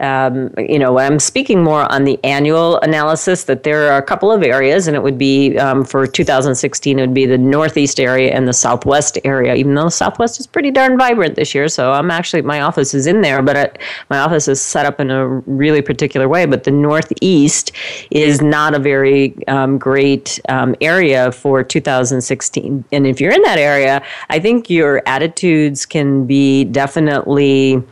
um, 0.00 0.52
you 0.58 0.78
know, 0.78 0.98
I'm 0.98 1.18
speaking 1.18 1.62
more 1.62 1.90
on 1.92 2.04
the 2.04 2.18
annual 2.24 2.80
analysis, 2.80 3.44
that 3.44 3.62
there 3.62 3.92
are 3.92 3.98
a 3.98 4.02
couple 4.02 4.32
of 4.32 4.42
areas, 4.42 4.86
and 4.86 4.96
it 4.96 5.02
would 5.02 5.18
be 5.18 5.56
um, 5.58 5.84
for 5.84 6.06
2016, 6.06 6.98
it 6.98 7.02
would 7.02 7.14
be 7.14 7.26
the 7.26 7.38
Northeast 7.38 8.00
area 8.00 8.32
and 8.32 8.48
the 8.48 8.52
Southwest 8.52 9.18
area, 9.24 9.54
even 9.54 9.74
though 9.74 9.84
the 9.84 9.90
Southwest 9.90 10.40
is 10.40 10.46
pretty 10.46 10.70
darn 10.70 10.98
vibrant 10.98 11.36
this 11.36 11.54
year. 11.54 11.68
So 11.68 11.92
I'm 11.92 12.10
actually, 12.10 12.42
my 12.42 12.60
office 12.60 12.94
is 12.94 13.06
in 13.06 13.20
there, 13.20 13.42
but 13.42 13.56
I, 13.56 13.70
my 14.10 14.18
office 14.18 14.48
is 14.48 14.60
set 14.60 14.86
up 14.86 15.00
in 15.00 15.10
a 15.10 15.26
really 15.28 15.82
particular 15.82 16.28
way. 16.28 16.46
But 16.46 16.64
the 16.64 16.70
Northeast 16.70 17.72
is 18.10 18.40
not 18.40 18.74
a 18.74 18.78
very 18.78 19.34
um, 19.48 19.78
great 19.78 20.40
um, 20.48 20.74
area 20.80 21.32
for 21.32 21.62
2016. 21.62 22.84
And 22.92 23.06
if 23.06 23.20
you're 23.20 23.32
in 23.32 23.42
that 23.42 23.58
area, 23.58 24.02
I 24.30 24.38
think 24.38 24.70
your 24.70 25.02
attitudes 25.06 25.86
can 25.86 26.26
be 26.26 26.64
definitely 26.64 27.82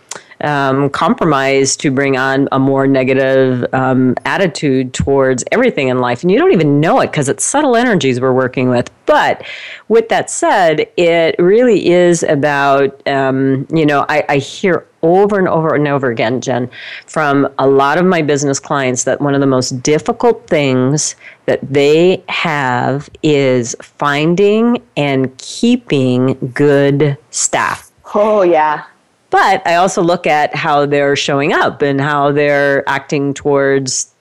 um, 0.42 0.90
compromised 0.90 1.80
to 1.80 1.90
bring 1.90 2.16
on 2.16 2.48
a 2.52 2.58
more 2.58 2.86
negative 2.86 3.66
um, 3.74 4.14
attitude 4.24 4.92
towards 4.94 5.44
everything 5.52 5.88
in 5.88 5.98
life. 5.98 6.22
And 6.22 6.30
you 6.30 6.38
don't 6.38 6.52
even 6.52 6.80
know 6.80 7.00
it 7.00 7.10
because 7.10 7.28
it's 7.28 7.44
subtle 7.44 7.76
energies 7.76 8.20
we're 8.20 8.32
working 8.32 8.68
with. 8.68 8.90
But 9.06 9.44
with 9.88 10.08
that 10.08 10.30
said, 10.30 10.88
it 10.96 11.34
really 11.38 11.88
is 11.88 12.22
about, 12.22 13.06
um, 13.08 13.66
you 13.72 13.84
know, 13.84 14.06
I, 14.08 14.24
I 14.28 14.36
hear 14.38 14.86
over 15.02 15.38
and 15.38 15.48
over 15.48 15.74
and 15.74 15.88
over 15.88 16.10
again, 16.10 16.40
Jen, 16.40 16.70
from 17.06 17.48
a 17.58 17.66
lot 17.66 17.98
of 17.98 18.04
my 18.04 18.22
business 18.22 18.60
clients 18.60 19.04
that 19.04 19.20
one 19.20 19.34
of 19.34 19.40
the 19.40 19.46
most 19.46 19.82
difficult 19.82 20.46
things 20.46 21.16
that 21.46 21.60
they 21.62 22.22
have 22.28 23.08
is 23.22 23.74
finding 23.80 24.82
and 24.96 25.36
keeping 25.38 26.52
good 26.54 27.16
staff. 27.30 27.90
Oh, 28.14 28.42
yeah. 28.42 28.84
But 29.30 29.66
I 29.66 29.76
also 29.76 30.02
look 30.02 30.26
at 30.26 30.54
how 30.54 30.86
they're 30.86 31.16
showing 31.16 31.52
up 31.52 31.82
and 31.82 32.00
how 32.00 32.32
they're 32.32 32.88
acting 32.88 33.32
towards 33.32 34.12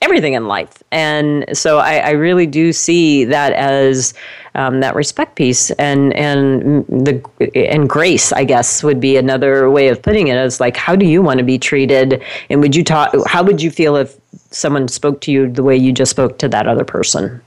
everything 0.00 0.34
in 0.34 0.46
life. 0.46 0.82
And 0.92 1.44
so 1.56 1.78
I, 1.78 1.96
I 1.96 2.10
really 2.10 2.46
do 2.46 2.72
see 2.72 3.24
that 3.24 3.52
as 3.54 4.14
um, 4.54 4.80
that 4.80 4.94
respect 4.94 5.34
piece 5.34 5.70
and 5.72 6.12
and 6.14 6.86
the 6.86 7.20
and 7.54 7.88
grace, 7.88 8.32
I 8.32 8.44
guess, 8.44 8.84
would 8.84 9.00
be 9.00 9.16
another 9.16 9.68
way 9.70 9.88
of 9.88 10.00
putting 10.00 10.28
it. 10.28 10.36
As 10.36 10.60
like, 10.60 10.76
how 10.76 10.94
do 10.94 11.06
you 11.06 11.22
want 11.22 11.38
to 11.38 11.44
be 11.44 11.58
treated? 11.58 12.22
And 12.50 12.60
would 12.60 12.76
you 12.76 12.84
talk? 12.84 13.14
How 13.26 13.42
would 13.42 13.60
you 13.60 13.70
feel 13.70 13.96
if 13.96 14.16
someone 14.50 14.86
spoke 14.86 15.20
to 15.22 15.32
you 15.32 15.50
the 15.50 15.64
way 15.64 15.76
you 15.76 15.92
just 15.92 16.10
spoke 16.10 16.38
to 16.38 16.48
that 16.48 16.68
other 16.68 16.84
person? 16.84 17.40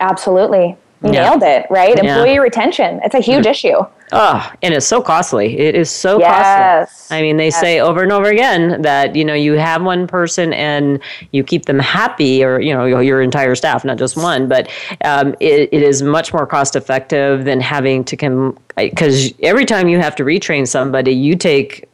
Absolutely. 0.00 0.76
Yeah. 1.02 1.10
nailed 1.10 1.42
it, 1.42 1.66
right? 1.70 1.96
Yeah. 1.96 2.16
Employee 2.16 2.38
retention. 2.38 3.00
It's 3.02 3.14
a 3.14 3.20
huge 3.20 3.44
mm-hmm. 3.44 3.50
issue. 3.50 3.76
Oh, 4.12 4.52
and 4.60 4.74
it's 4.74 4.86
so 4.86 5.00
costly. 5.00 5.56
It 5.56 5.74
is 5.74 5.88
so 5.88 6.18
yes. 6.18 6.90
costly. 6.90 7.16
I 7.16 7.22
mean, 7.22 7.36
they 7.36 7.46
yes. 7.46 7.60
say 7.60 7.80
over 7.80 8.02
and 8.02 8.10
over 8.10 8.28
again 8.28 8.82
that, 8.82 9.14
you 9.14 9.24
know, 9.24 9.34
you 9.34 9.52
have 9.52 9.82
one 9.82 10.06
person 10.06 10.52
and 10.52 11.00
you 11.30 11.44
keep 11.44 11.66
them 11.66 11.78
happy 11.78 12.44
or, 12.44 12.60
you 12.60 12.74
know, 12.74 12.84
your 12.84 13.22
entire 13.22 13.54
staff, 13.54 13.84
not 13.84 13.98
just 13.98 14.16
one, 14.16 14.48
but 14.48 14.68
um, 15.04 15.34
it, 15.40 15.68
it 15.72 15.82
is 15.82 16.02
much 16.02 16.32
more 16.32 16.46
cost 16.46 16.74
effective 16.74 17.44
than 17.44 17.60
having 17.60 18.04
to 18.04 18.16
come, 18.16 18.58
because 18.76 19.32
every 19.42 19.64
time 19.64 19.88
you 19.88 20.00
have 20.00 20.16
to 20.16 20.24
retrain 20.24 20.66
somebody, 20.66 21.12
you 21.12 21.36
take 21.36 21.88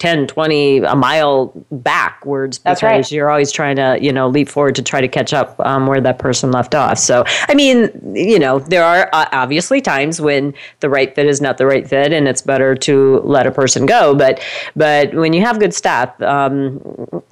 10 0.00 0.26
20 0.26 0.78
a 0.78 0.96
mile 0.96 1.52
backwards 1.70 2.58
because 2.58 2.82
right. 2.82 3.12
you're 3.12 3.30
always 3.30 3.52
trying 3.52 3.76
to 3.76 3.98
you 4.00 4.12
know 4.12 4.28
leap 4.28 4.48
forward 4.48 4.74
to 4.74 4.82
try 4.82 5.00
to 5.00 5.06
catch 5.06 5.32
up 5.32 5.54
um, 5.60 5.86
where 5.86 6.00
that 6.00 6.18
person 6.18 6.50
left 6.50 6.74
off. 6.74 6.98
So 6.98 7.24
i 7.48 7.54
mean 7.54 7.90
you 8.14 8.38
know 8.38 8.58
there 8.58 8.82
are 8.82 9.08
uh, 9.12 9.26
obviously 9.32 9.80
times 9.80 10.20
when 10.20 10.54
the 10.80 10.88
right 10.88 11.14
fit 11.14 11.26
is 11.26 11.40
not 11.40 11.58
the 11.58 11.66
right 11.66 11.86
fit 11.86 12.12
and 12.12 12.26
it's 12.26 12.42
better 12.42 12.74
to 12.74 13.20
let 13.20 13.46
a 13.46 13.50
person 13.52 13.86
go. 13.86 14.14
But 14.14 14.42
but 14.74 15.14
when 15.14 15.32
you 15.32 15.42
have 15.42 15.60
good 15.60 15.74
staff 15.74 16.20
um, 16.22 16.80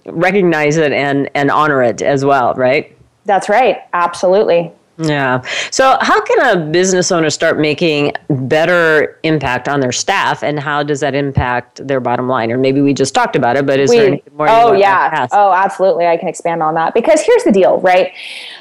recognize 0.06 0.76
it 0.76 0.92
and 0.92 1.30
and 1.34 1.50
honor 1.50 1.82
it 1.82 2.02
as 2.02 2.24
well 2.24 2.54
right? 2.54 2.94
That's 3.24 3.48
right. 3.48 3.78
Absolutely 3.92 4.72
Yeah. 4.98 5.42
So, 5.70 5.96
how 6.00 6.20
can 6.20 6.58
a 6.58 6.70
business 6.70 7.12
owner 7.12 7.30
start 7.30 7.58
making 7.58 8.12
better 8.28 9.18
impact 9.22 9.68
on 9.68 9.78
their 9.78 9.92
staff, 9.92 10.42
and 10.42 10.58
how 10.58 10.82
does 10.82 11.00
that 11.00 11.14
impact 11.14 11.86
their 11.86 12.00
bottom 12.00 12.28
line? 12.28 12.50
Or 12.50 12.58
maybe 12.58 12.80
we 12.80 12.94
just 12.94 13.14
talked 13.14 13.36
about 13.36 13.56
it, 13.56 13.64
but 13.64 13.78
is 13.78 13.90
we, 13.90 13.96
there 13.96 14.06
anything 14.08 14.36
more? 14.36 14.48
Oh 14.48 14.72
yeah. 14.72 15.28
Oh, 15.30 15.52
absolutely. 15.52 16.06
I 16.06 16.16
can 16.16 16.28
expand 16.28 16.62
on 16.62 16.74
that 16.74 16.94
because 16.94 17.20
here's 17.22 17.44
the 17.44 17.52
deal, 17.52 17.78
right? 17.80 18.12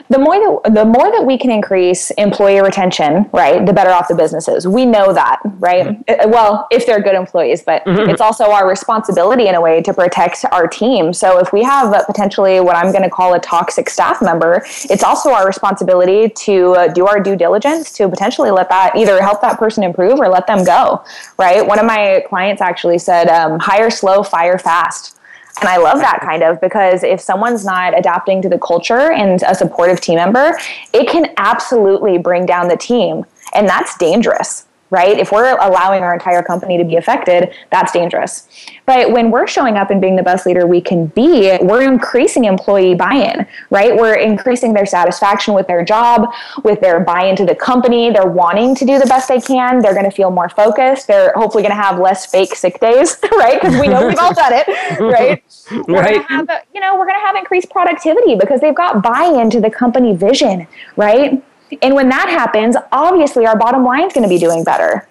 The 0.09 0.19
more 0.19 0.61
that 0.63 0.73
the 0.73 0.85
more 0.85 1.11
that 1.11 1.25
we 1.25 1.37
can 1.37 1.51
increase 1.51 2.11
employee 2.11 2.61
retention, 2.61 3.29
right, 3.33 3.65
the 3.65 3.73
better 3.73 3.91
off 3.91 4.07
the 4.07 4.15
business 4.15 4.47
is. 4.47 4.67
We 4.67 4.85
know 4.85 5.13
that, 5.13 5.39
right? 5.59 5.87
Mm-hmm. 6.05 6.31
Well, 6.31 6.67
if 6.71 6.85
they're 6.85 7.01
good 7.01 7.15
employees, 7.15 7.63
but 7.63 7.83
mm-hmm. 7.85 8.09
it's 8.09 8.21
also 8.21 8.51
our 8.51 8.67
responsibility 8.67 9.47
in 9.47 9.55
a 9.55 9.61
way 9.61 9.81
to 9.81 9.93
protect 9.93 10.45
our 10.51 10.67
team. 10.67 11.13
So, 11.13 11.39
if 11.39 11.51
we 11.51 11.63
have 11.63 12.05
potentially 12.05 12.59
what 12.59 12.75
I'm 12.75 12.91
going 12.91 13.03
to 13.03 13.09
call 13.09 13.33
a 13.33 13.39
toxic 13.39 13.89
staff 13.89 14.21
member, 14.21 14.63
it's 14.89 15.03
also 15.03 15.31
our 15.31 15.45
responsibility 15.45 16.29
to 16.29 16.73
uh, 16.73 16.87
do 16.93 17.07
our 17.07 17.19
due 17.19 17.35
diligence 17.35 17.91
to 17.93 18.07
potentially 18.07 18.51
let 18.51 18.69
that 18.69 18.95
either 18.95 19.21
help 19.21 19.41
that 19.41 19.59
person 19.59 19.83
improve 19.83 20.19
or 20.19 20.29
let 20.29 20.47
them 20.47 20.63
go, 20.63 21.03
right? 21.37 21.65
One 21.65 21.79
of 21.79 21.85
my 21.85 22.23
clients 22.27 22.61
actually 22.61 22.99
said, 22.99 23.27
um, 23.27 23.59
hire 23.59 23.89
slow, 23.89 24.23
fire 24.23 24.57
fast. 24.57 25.16
And 25.59 25.69
I 25.69 25.77
love 25.77 25.99
that 25.99 26.19
kind 26.21 26.43
of 26.43 26.61
because 26.61 27.03
if 27.03 27.19
someone's 27.19 27.65
not 27.65 27.97
adapting 27.97 28.41
to 28.43 28.49
the 28.49 28.59
culture 28.59 29.11
and 29.11 29.41
a 29.43 29.55
supportive 29.55 29.99
team 29.99 30.15
member, 30.15 30.57
it 30.93 31.09
can 31.09 31.33
absolutely 31.37 32.17
bring 32.17 32.45
down 32.45 32.67
the 32.67 32.77
team. 32.77 33.25
And 33.53 33.67
that's 33.67 33.97
dangerous 33.97 34.66
right? 34.89 35.17
If 35.17 35.32
we're 35.32 35.58
allowing 35.60 36.04
our 36.04 36.13
entire 36.13 36.41
company 36.41 36.78
to 36.78 36.84
be 36.84 36.95
affected, 36.95 37.54
that's 37.71 37.91
dangerous. 37.91 38.47
But 38.86 39.12
when 39.12 39.32
we're 39.32 39.47
showing 39.47 39.76
up 39.76 39.91
and 39.91 40.00
being 40.00 40.15
the 40.15 40.23
best 40.23 40.45
leader 40.45 40.65
we 40.65 40.80
can 40.80 41.08
be, 41.08 41.58
we're 41.62 41.82
increasing 41.82 42.45
employee 42.45 42.95
buy 42.95 43.15
in, 43.15 43.45
right? 43.69 43.95
We're 43.95 44.15
increasing 44.15 44.73
their 44.73 44.86
satisfaction 44.86 45.54
with 45.54 45.67
their 45.67 45.84
job, 45.84 46.30
with 46.63 46.80
their 46.80 47.00
buy 47.00 47.26
into 47.26 47.45
the 47.45 47.56
company. 47.56 48.12
They're 48.12 48.28
wanting 48.28 48.76
to 48.76 48.86
do 48.86 48.97
the 48.97 49.06
best 49.06 49.28
they 49.28 49.41
can. 49.41 49.82
They're 49.82 49.93
going 49.93 50.10
to 50.10 50.15
feel 50.15 50.32
more 50.32 50.50
focused. 50.50 51.08
They're 51.08 51.34
hopefully 51.36 51.63
going 51.63 51.76
to 51.76 51.82
have 51.82 52.00
less 52.00 52.26
fake 52.26 52.56
sick 52.56 52.80
days, 52.80 53.17
right? 53.34 53.62
Because 53.62 53.80
we 53.80 53.88
know 53.88 54.08
we've 54.08 54.19
all 54.19 54.34
done 54.34 54.54
it, 54.54 55.00
right? 55.00 55.43
We're 55.88 56.02
right. 56.02 56.23
Have, 56.30 56.50
you 56.73 56.80
know, 56.80 56.95
we're 56.97 57.06
going 57.06 57.19
to 57.19 57.26
have 57.26 57.36
increased 57.36 57.69
productivity 57.69 58.36
because 58.36 58.62
they've 58.62 58.76
got 58.76 59.04
buy 59.04 59.26
into 59.26 59.60
the 59.60 59.69
company 59.69 60.15
vision, 60.15 60.65
right? 60.95 61.43
And 61.82 61.95
when 61.95 62.10
that 62.10 62.30
happens, 62.30 62.75
obviously 62.91 63.45
our 63.45 63.58
bottom 63.58 63.84
line 63.84 64.08
is 64.08 64.13
going 64.13 64.23
to 64.23 64.30
be 64.30 64.39
doing 64.39 64.63
better. 64.63 65.08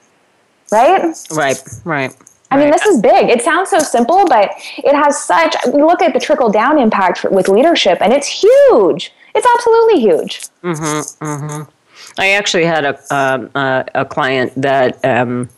Right? 0.73 1.15
Right, 1.31 1.63
right. 1.85 2.17
I 2.51 2.59
mean, 2.59 2.71
this 2.71 2.85
is 2.87 3.01
big. 3.01 3.29
It 3.29 3.43
sounds 3.43 3.71
so 3.71 3.79
simple, 3.81 4.25
but 4.27 4.51
it 4.79 4.95
has 4.95 5.23
such. 5.23 5.55
Look 5.67 6.01
at 6.01 6.13
the 6.13 6.21
trickle 6.21 6.51
down 6.51 6.79
impact 6.79 7.25
with 7.25 7.49
leadership, 7.49 7.99
and 8.01 8.13
it's 8.13 8.29
huge. 8.29 9.13
It's 9.35 9.47
absolutely 9.55 10.01
huge. 10.01 10.43
Mm-hmm. 10.63 11.25
Mm-hmm. 11.25 11.71
I 12.19 12.31
actually 12.31 12.65
had 12.65 12.85
a 12.85 13.15
um, 13.15 13.51
uh, 13.55 13.85
a 13.95 14.05
client 14.05 14.53
that 14.57 15.05
um, 15.05 15.49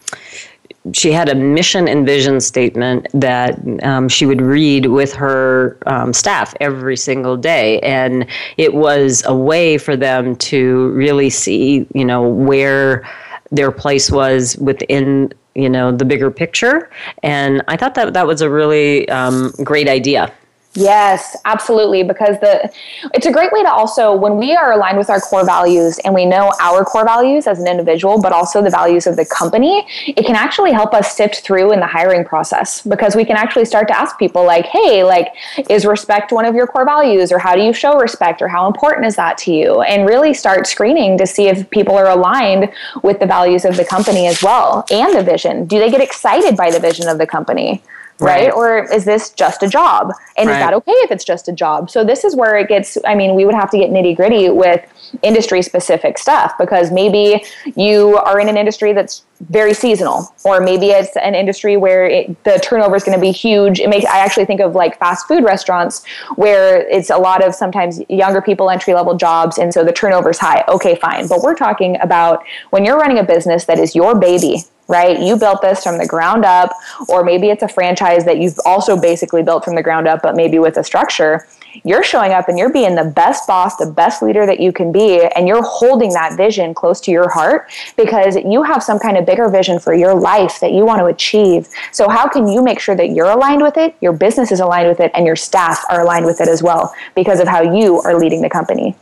she 0.92 1.12
had 1.12 1.28
a 1.28 1.34
mission 1.34 1.88
and 1.88 2.06
vision 2.06 2.40
statement 2.40 3.06
that 3.14 3.58
um, 3.82 4.08
she 4.08 4.26
would 4.26 4.40
read 4.40 4.86
with 4.86 5.12
her 5.12 5.78
um, 5.86 6.12
staff 6.12 6.54
every 6.60 6.96
single 6.96 7.36
day. 7.36 7.80
And 7.80 8.26
it 8.56 8.74
was 8.74 9.22
a 9.26 9.34
way 9.34 9.78
for 9.78 9.96
them 9.96 10.36
to 10.36 10.88
really 10.90 11.30
see 11.30 11.86
you 11.94 12.04
know 12.04 12.22
where 12.28 13.08
their 13.50 13.70
place 13.70 14.10
was 14.10 14.56
within 14.58 15.32
you 15.54 15.68
know 15.68 15.90
the 15.90 16.04
bigger 16.04 16.30
picture. 16.30 16.90
And 17.22 17.62
i 17.68 17.76
thought 17.76 17.94
that 17.94 18.12
that 18.12 18.26
was 18.26 18.40
a 18.40 18.50
really 18.50 19.08
um, 19.08 19.52
great 19.64 19.88
idea 19.88 20.32
Yes, 20.74 21.36
absolutely. 21.44 22.02
Because 22.02 22.38
the 22.40 22.70
it's 23.14 23.26
a 23.26 23.32
great 23.32 23.50
way 23.52 23.62
to 23.62 23.70
also 23.70 24.14
when 24.14 24.36
we 24.36 24.54
are 24.54 24.72
aligned 24.72 24.98
with 24.98 25.10
our 25.10 25.20
core 25.20 25.44
values 25.44 25.98
and 26.04 26.14
we 26.14 26.26
know 26.26 26.52
our 26.60 26.84
core 26.84 27.04
values 27.04 27.46
as 27.46 27.58
an 27.58 27.66
individual, 27.66 28.20
but 28.20 28.32
also 28.32 28.62
the 28.62 28.70
values 28.70 29.06
of 29.06 29.16
the 29.16 29.24
company, 29.24 29.86
it 30.06 30.26
can 30.26 30.36
actually 30.36 30.72
help 30.72 30.92
us 30.94 31.16
sift 31.16 31.40
through 31.40 31.72
in 31.72 31.80
the 31.80 31.86
hiring 31.86 32.24
process 32.24 32.82
because 32.82 33.16
we 33.16 33.24
can 33.24 33.36
actually 33.36 33.64
start 33.64 33.88
to 33.88 33.98
ask 33.98 34.18
people 34.18 34.44
like, 34.44 34.66
hey, 34.66 35.02
like, 35.02 35.32
is 35.70 35.86
respect 35.86 36.32
one 36.32 36.44
of 36.44 36.54
your 36.54 36.66
core 36.66 36.84
values? 36.84 37.32
Or 37.32 37.38
how 37.38 37.56
do 37.56 37.62
you 37.62 37.72
show 37.72 37.98
respect? 37.98 38.42
Or 38.42 38.48
how 38.48 38.66
important 38.66 39.06
is 39.06 39.16
that 39.16 39.38
to 39.38 39.52
you? 39.52 39.80
And 39.82 40.06
really 40.06 40.34
start 40.34 40.66
screening 40.66 41.16
to 41.18 41.26
see 41.26 41.48
if 41.48 41.68
people 41.70 41.96
are 41.96 42.10
aligned 42.10 42.70
with 43.02 43.18
the 43.20 43.26
values 43.26 43.64
of 43.64 43.76
the 43.76 43.84
company 43.84 44.26
as 44.26 44.42
well 44.42 44.84
and 44.90 45.16
the 45.16 45.22
vision. 45.22 45.64
Do 45.64 45.78
they 45.78 45.90
get 45.90 46.02
excited 46.02 46.56
by 46.56 46.70
the 46.70 46.78
vision 46.78 47.08
of 47.08 47.18
the 47.18 47.26
company? 47.26 47.82
Right? 48.20 48.46
right? 48.46 48.52
Or 48.52 48.90
is 48.92 49.04
this 49.04 49.30
just 49.30 49.62
a 49.62 49.68
job? 49.68 50.12
And 50.36 50.48
right. 50.48 50.56
is 50.56 50.60
that 50.60 50.74
okay 50.74 50.92
if 50.92 51.10
it's 51.10 51.24
just 51.24 51.48
a 51.48 51.52
job? 51.52 51.90
So 51.90 52.04
this 52.04 52.24
is 52.24 52.34
where 52.34 52.56
it 52.56 52.68
gets, 52.68 52.98
I 53.06 53.14
mean, 53.14 53.34
we 53.34 53.44
would 53.44 53.54
have 53.54 53.70
to 53.70 53.78
get 53.78 53.90
nitty 53.90 54.16
gritty 54.16 54.48
with 54.50 54.84
industry 55.22 55.62
specific 55.62 56.18
stuff 56.18 56.52
because 56.58 56.90
maybe 56.90 57.42
you 57.76 58.16
are 58.18 58.40
in 58.40 58.48
an 58.48 58.56
industry 58.56 58.92
that's 58.92 59.24
very 59.50 59.72
seasonal 59.72 60.34
or 60.44 60.60
maybe 60.60 60.90
it's 60.90 61.16
an 61.16 61.34
industry 61.34 61.76
where 61.76 62.06
it, 62.06 62.44
the 62.44 62.58
turnover 62.58 62.96
is 62.96 63.04
going 63.04 63.16
to 63.16 63.20
be 63.20 63.30
huge 63.30 63.78
it 63.78 63.88
makes 63.88 64.04
i 64.06 64.18
actually 64.18 64.44
think 64.44 64.60
of 64.60 64.74
like 64.74 64.98
fast 64.98 65.28
food 65.28 65.44
restaurants 65.44 66.04
where 66.34 66.88
it's 66.88 67.08
a 67.08 67.16
lot 67.16 67.44
of 67.44 67.54
sometimes 67.54 68.00
younger 68.08 68.42
people 68.42 68.68
entry 68.68 68.94
level 68.94 69.14
jobs 69.14 69.56
and 69.56 69.72
so 69.72 69.84
the 69.84 69.92
turnover 69.92 70.30
is 70.30 70.38
high 70.38 70.64
okay 70.68 70.96
fine 70.96 71.26
but 71.28 71.40
we're 71.40 71.54
talking 71.54 71.96
about 72.00 72.44
when 72.70 72.84
you're 72.84 72.98
running 72.98 73.18
a 73.18 73.24
business 73.24 73.64
that 73.64 73.78
is 73.78 73.94
your 73.94 74.18
baby 74.18 74.64
right? 74.88 75.20
You 75.20 75.36
built 75.36 75.62
this 75.62 75.82
from 75.82 75.98
the 75.98 76.06
ground 76.06 76.44
up, 76.44 76.72
or 77.08 77.22
maybe 77.22 77.50
it's 77.50 77.62
a 77.62 77.68
franchise 77.68 78.24
that 78.24 78.38
you've 78.38 78.58
also 78.64 78.98
basically 79.00 79.42
built 79.42 79.64
from 79.64 79.74
the 79.74 79.82
ground 79.82 80.08
up, 80.08 80.22
but 80.22 80.34
maybe 80.34 80.58
with 80.58 80.78
a 80.78 80.84
structure. 80.84 81.46
You're 81.84 82.02
showing 82.02 82.32
up 82.32 82.48
and 82.48 82.58
you're 82.58 82.72
being 82.72 82.94
the 82.94 83.04
best 83.04 83.46
boss, 83.46 83.76
the 83.76 83.86
best 83.86 84.22
leader 84.22 84.46
that 84.46 84.58
you 84.58 84.72
can 84.72 84.90
be, 84.90 85.22
and 85.36 85.46
you're 85.46 85.62
holding 85.62 86.12
that 86.14 86.36
vision 86.36 86.72
close 86.72 87.00
to 87.02 87.10
your 87.10 87.28
heart 87.28 87.70
because 87.96 88.36
you 88.36 88.62
have 88.62 88.82
some 88.82 88.98
kind 88.98 89.16
of 89.16 89.26
bigger 89.26 89.48
vision 89.48 89.78
for 89.78 89.92
your 89.92 90.14
life 90.14 90.58
that 90.60 90.72
you 90.72 90.86
want 90.86 90.98
to 91.00 91.04
achieve. 91.04 91.68
So, 91.92 92.08
how 92.08 92.26
can 92.26 92.48
you 92.48 92.62
make 92.62 92.80
sure 92.80 92.96
that 92.96 93.10
you're 93.10 93.30
aligned 93.30 93.62
with 93.62 93.76
it, 93.76 93.94
your 94.00 94.14
business 94.14 94.50
is 94.50 94.60
aligned 94.60 94.88
with 94.88 95.00
it, 95.00 95.12
and 95.14 95.26
your 95.26 95.36
staff 95.36 95.84
are 95.90 96.00
aligned 96.00 96.24
with 96.24 96.40
it 96.40 96.48
as 96.48 96.62
well 96.62 96.92
because 97.14 97.38
of 97.38 97.46
how 97.46 97.60
you 97.60 98.00
are 98.00 98.18
leading 98.18 98.40
the 98.40 98.50
company? 98.50 98.96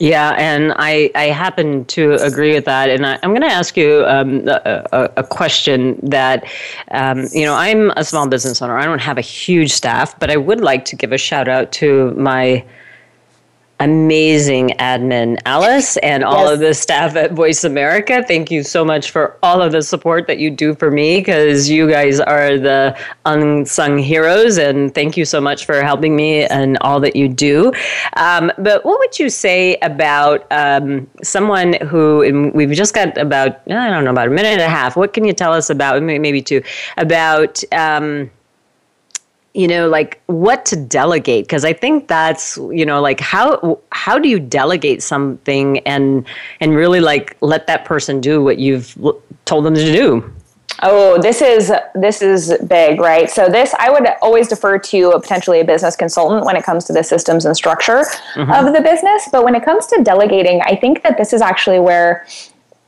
Yeah, 0.00 0.34
and 0.36 0.74
I, 0.76 1.10
I 1.14 1.26
happen 1.26 1.84
to 1.86 2.14
agree 2.14 2.54
with 2.54 2.64
that. 2.64 2.90
And 2.90 3.06
I, 3.06 3.18
am 3.22 3.30
going 3.30 3.42
to 3.42 3.46
ask 3.46 3.76
you 3.76 4.04
um, 4.06 4.46
a, 4.48 5.10
a, 5.16 5.22
question 5.22 6.00
that, 6.02 6.44
um, 6.90 7.28
you 7.32 7.44
know, 7.44 7.54
I'm 7.54 7.90
a 7.96 8.02
small 8.02 8.26
business 8.28 8.60
owner. 8.60 8.76
I 8.76 8.86
don't 8.86 9.00
have 9.00 9.18
a 9.18 9.22
huge 9.22 9.70
staff, 9.70 10.18
but 10.18 10.30
I 10.32 10.36
would 10.36 10.60
like 10.60 10.84
to 10.86 10.96
give 10.96 11.12
a 11.12 11.18
shout 11.18 11.46
out 11.46 11.70
to 11.72 12.10
my 12.16 12.64
amazing 13.84 14.70
admin, 14.78 15.38
Alice, 15.44 15.98
and 15.98 16.24
all 16.24 16.44
yes. 16.44 16.54
of 16.54 16.60
the 16.60 16.72
staff 16.72 17.14
at 17.16 17.32
Voice 17.32 17.64
America. 17.64 18.24
Thank 18.26 18.50
you 18.50 18.62
so 18.62 18.82
much 18.82 19.10
for 19.10 19.36
all 19.42 19.60
of 19.60 19.72
the 19.72 19.82
support 19.82 20.26
that 20.26 20.38
you 20.38 20.50
do 20.50 20.74
for 20.74 20.90
me 20.90 21.18
because 21.18 21.68
you 21.68 21.88
guys 21.88 22.18
are 22.18 22.58
the 22.58 22.98
unsung 23.26 23.98
heroes. 23.98 24.56
And 24.56 24.94
thank 24.94 25.18
you 25.18 25.26
so 25.26 25.38
much 25.38 25.66
for 25.66 25.82
helping 25.82 26.16
me 26.16 26.44
and 26.44 26.78
all 26.80 26.98
that 27.00 27.14
you 27.14 27.28
do. 27.28 27.72
Um, 28.16 28.50
but 28.56 28.86
what 28.86 28.98
would 28.98 29.18
you 29.18 29.28
say 29.28 29.76
about 29.82 30.46
um, 30.50 31.06
someone 31.22 31.74
who 31.86 32.52
we've 32.54 32.72
just 32.72 32.94
got 32.94 33.18
about, 33.18 33.60
I 33.70 33.90
don't 33.90 34.04
know, 34.04 34.10
about 34.10 34.28
a 34.28 34.30
minute 34.30 34.52
and 34.52 34.62
a 34.62 34.68
half? 34.68 34.96
What 34.96 35.12
can 35.12 35.26
you 35.26 35.34
tell 35.34 35.52
us 35.52 35.68
about, 35.68 36.02
maybe 36.02 36.40
two, 36.40 36.62
about? 36.96 37.62
Um, 37.70 38.30
you 39.54 39.68
know 39.68 39.88
like 39.88 40.20
what 40.26 40.66
to 40.66 40.76
delegate 40.76 41.44
because 41.44 41.64
i 41.64 41.72
think 41.72 42.08
that's 42.08 42.56
you 42.72 42.84
know 42.84 43.00
like 43.00 43.20
how 43.20 43.78
how 43.92 44.18
do 44.18 44.28
you 44.28 44.38
delegate 44.38 45.02
something 45.02 45.78
and 45.80 46.26
and 46.60 46.74
really 46.74 47.00
like 47.00 47.36
let 47.40 47.66
that 47.66 47.84
person 47.84 48.20
do 48.20 48.42
what 48.42 48.58
you've 48.58 48.98
told 49.44 49.64
them 49.64 49.74
to 49.74 49.92
do 49.92 50.30
Oh, 50.82 51.20
this 51.20 51.40
is 51.40 51.72
this 51.94 52.20
is 52.20 52.52
big, 52.66 53.00
right? 53.00 53.30
So 53.30 53.48
this 53.48 53.72
I 53.78 53.90
would 53.90 54.06
always 54.20 54.48
defer 54.48 54.78
to 54.78 55.10
a, 55.10 55.20
potentially 55.20 55.60
a 55.60 55.64
business 55.64 55.94
consultant 55.94 56.44
when 56.44 56.56
it 56.56 56.64
comes 56.64 56.84
to 56.86 56.92
the 56.92 57.04
systems 57.04 57.44
and 57.44 57.56
structure 57.56 58.04
mm-hmm. 58.34 58.50
of 58.50 58.74
the 58.74 58.80
business. 58.80 59.28
But 59.30 59.44
when 59.44 59.54
it 59.54 59.64
comes 59.64 59.86
to 59.86 60.02
delegating, 60.02 60.60
I 60.62 60.74
think 60.74 61.02
that 61.02 61.16
this 61.16 61.32
is 61.32 61.40
actually 61.40 61.78
where 61.78 62.26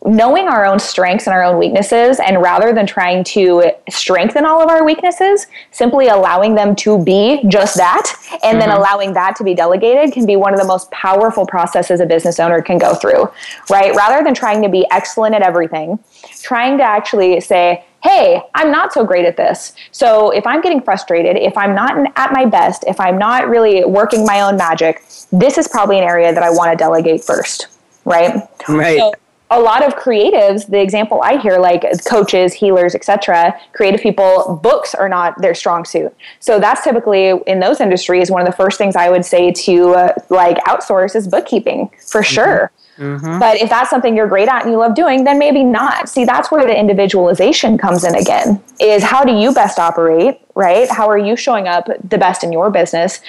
knowing 0.05 0.47
our 0.47 0.65
own 0.65 0.79
strengths 0.79 1.27
and 1.27 1.35
our 1.35 1.43
own 1.43 1.59
weaknesses, 1.59 2.21
and 2.21 2.41
rather 2.41 2.73
than 2.73 2.87
trying 2.87 3.25
to 3.25 3.73
strengthen 3.89 4.45
all 4.45 4.63
of 4.63 4.69
our 4.69 4.85
weaknesses, 4.85 5.47
simply 5.73 6.09
allowing 6.09 6.55
them 6.55 6.77
to 6.77 7.03
be 7.03 7.43
just 7.49 7.77
that, 7.77 8.13
and 8.31 8.41
mm-hmm. 8.41 8.59
then 8.61 8.71
allowing 8.71 9.13
that 9.15 9.35
to 9.35 9.43
be 9.43 9.55
delegated 9.55 10.13
can 10.13 10.25
be 10.25 10.37
one 10.37 10.55
of 10.55 10.61
the 10.61 10.67
most 10.67 10.91
powerful 10.91 11.45
processes 11.47 11.99
a 12.01 12.07
business 12.07 12.39
owner 12.39 12.63
can 12.63 12.79
go 12.79 12.95
through, 12.95 13.29
right? 13.69 13.95
Rather 13.97 14.23
than 14.23 14.35
trying 14.35 14.63
to 14.63 14.69
be 14.69 14.87
excellent 14.91 15.35
at 15.35 15.43
everything, 15.43 15.99
trying 16.41 16.79
to 16.79 16.85
actually 16.85 17.41
say, 17.41 17.85
hey, 18.05 18.41
I'm 18.55 18.71
not 18.71 18.93
so 18.93 19.05
great 19.05 19.25
at 19.25 19.37
this. 19.37 19.73
So 19.91 20.31
if 20.31 20.47
I'm 20.47 20.61
getting 20.61 20.81
frustrated, 20.81 21.37
if 21.37 21.57
I'm 21.57 21.75
not 21.75 21.97
at 22.15 22.33
my 22.33 22.45
best, 22.45 22.85
if 22.87 23.01
I'm 23.01 23.19
not 23.19 23.49
really 23.49 23.85
working 23.85 24.25
my 24.25 24.43
own 24.43 24.57
magic, 24.57 25.03
this 25.33 25.59
is 25.59 25.67
probably 25.67 25.99
an 25.99 26.05
area 26.05 26.33
that 26.33 26.45
I 26.45 26.51
want 26.51 26.71
to 26.71 26.77
delegate 26.77 27.25
first, 27.25 27.67
right? 28.05 28.43
Right. 28.69 28.99
So 28.99 29.13
a 29.51 29.61
lot 29.61 29.87
of 29.87 29.95
creatives 29.95 30.67
the 30.69 30.81
example 30.81 31.21
i 31.23 31.37
hear 31.39 31.59
like 31.59 31.85
coaches 32.05 32.53
healers 32.53 32.95
etc 32.95 33.59
creative 33.73 34.01
people 34.01 34.59
books 34.63 34.95
are 34.95 35.09
not 35.09 35.41
their 35.41 35.55
strong 35.55 35.85
suit. 35.85 36.15
So 36.41 36.59
that's 36.59 36.83
typically 36.83 37.33
in 37.47 37.61
those 37.61 37.81
industries 37.81 38.31
one 38.31 38.43
of 38.43 38.47
the 38.47 38.57
first 38.57 38.79
things 38.79 38.97
i 38.97 39.09
would 39.09 39.25
say 39.25 39.53
to 39.53 39.91
uh, 39.91 40.13
like 40.31 40.57
outsource 40.65 41.15
is 41.15 41.29
bookkeeping 41.29 41.91
for 42.07 42.23
mm-hmm. 42.23 42.35
sure. 42.35 42.73
Mm-hmm. 42.99 43.39
but 43.39 43.59
if 43.59 43.69
that's 43.69 43.91
something 43.91 44.17
you're 44.17 44.27
great 44.27 44.49
at 44.49 44.63
and 44.63 44.73
you 44.73 44.79
love 44.79 44.95
doing 44.95 45.25
then 45.25 45.39
maybe 45.39 45.63
not. 45.63 46.09
See 46.09 46.25
that's 46.25 46.51
where 46.51 46.67
the 46.67 46.77
individualization 46.77 47.77
comes 47.79 48.05
in 48.05 48.15
again 48.15 48.63
is 48.81 49.03
how 49.03 49.23
do 49.23 49.33
you 49.33 49.53
best 49.53 49.79
operate 49.79 50.41
right? 50.55 50.89
How 50.91 51.07
are 51.11 51.19
you 51.19 51.37
showing 51.37 51.69
up 51.69 51.87
the 52.03 52.17
best 52.17 52.43
in 52.43 52.51
your 52.51 52.71
business 52.71 53.21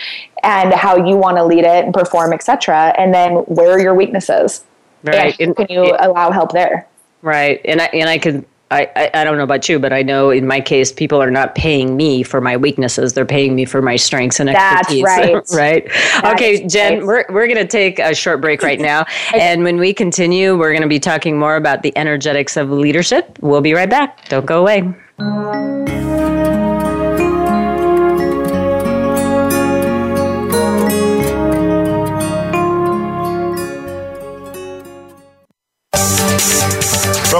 and 0.43 0.73
how 0.73 0.95
you 0.95 1.17
want 1.17 1.35
to 1.35 1.43
lead 1.43 1.65
it 1.65 1.83
and 1.83 1.93
perform 1.93 2.31
etc 2.33 2.95
and 2.97 3.13
then 3.13 3.33
where 3.47 3.71
are 3.71 3.79
your 3.79 3.93
weaknesses 3.93 4.63
Right. 5.03 5.35
And 5.39 5.55
can 5.55 5.67
you 5.69 5.95
allow 5.99 6.31
help 6.31 6.51
there? 6.51 6.87
Right. 7.21 7.61
And 7.65 7.81
I 7.81 7.85
and 7.85 8.09
I 8.09 8.17
could 8.17 8.45
I, 8.69 8.89
I, 8.95 9.21
I 9.21 9.23
don't 9.23 9.37
know 9.37 9.43
about 9.43 9.69
you, 9.69 9.79
but 9.79 9.93
I 9.93 10.01
know 10.01 10.29
in 10.29 10.45
my 10.45 10.59
case, 10.59 10.91
people 10.91 11.21
are 11.21 11.31
not 11.31 11.55
paying 11.55 11.95
me 11.95 12.21
for 12.23 12.41
my 12.41 12.57
weaknesses. 12.57 13.13
They're 13.13 13.25
paying 13.25 13.55
me 13.55 13.63
for 13.65 13.81
my 13.81 13.95
strengths 13.95 14.39
and 14.39 14.49
expertise. 14.49 15.03
That's 15.03 15.55
right. 15.55 15.85
right? 15.85 15.85
That's 16.21 16.33
okay, 16.33 16.67
Jen, 16.67 17.05
right. 17.05 17.27
we're, 17.29 17.33
we're 17.33 17.47
going 17.47 17.59
to 17.59 17.67
take 17.67 17.99
a 17.99 18.13
short 18.13 18.41
break 18.41 18.61
right 18.61 18.79
now. 18.79 19.05
and 19.33 19.63
when 19.63 19.77
we 19.77 19.93
continue, 19.93 20.57
we're 20.57 20.71
going 20.71 20.81
to 20.81 20.87
be 20.87 20.99
talking 20.99 21.39
more 21.39 21.55
about 21.55 21.81
the 21.83 21.97
energetics 21.97 22.57
of 22.57 22.69
leadership. 22.69 23.39
We'll 23.41 23.61
be 23.61 23.73
right 23.73 23.89
back. 23.89 24.27
Don't 24.27 24.45
go 24.45 24.59
away. 24.59 24.93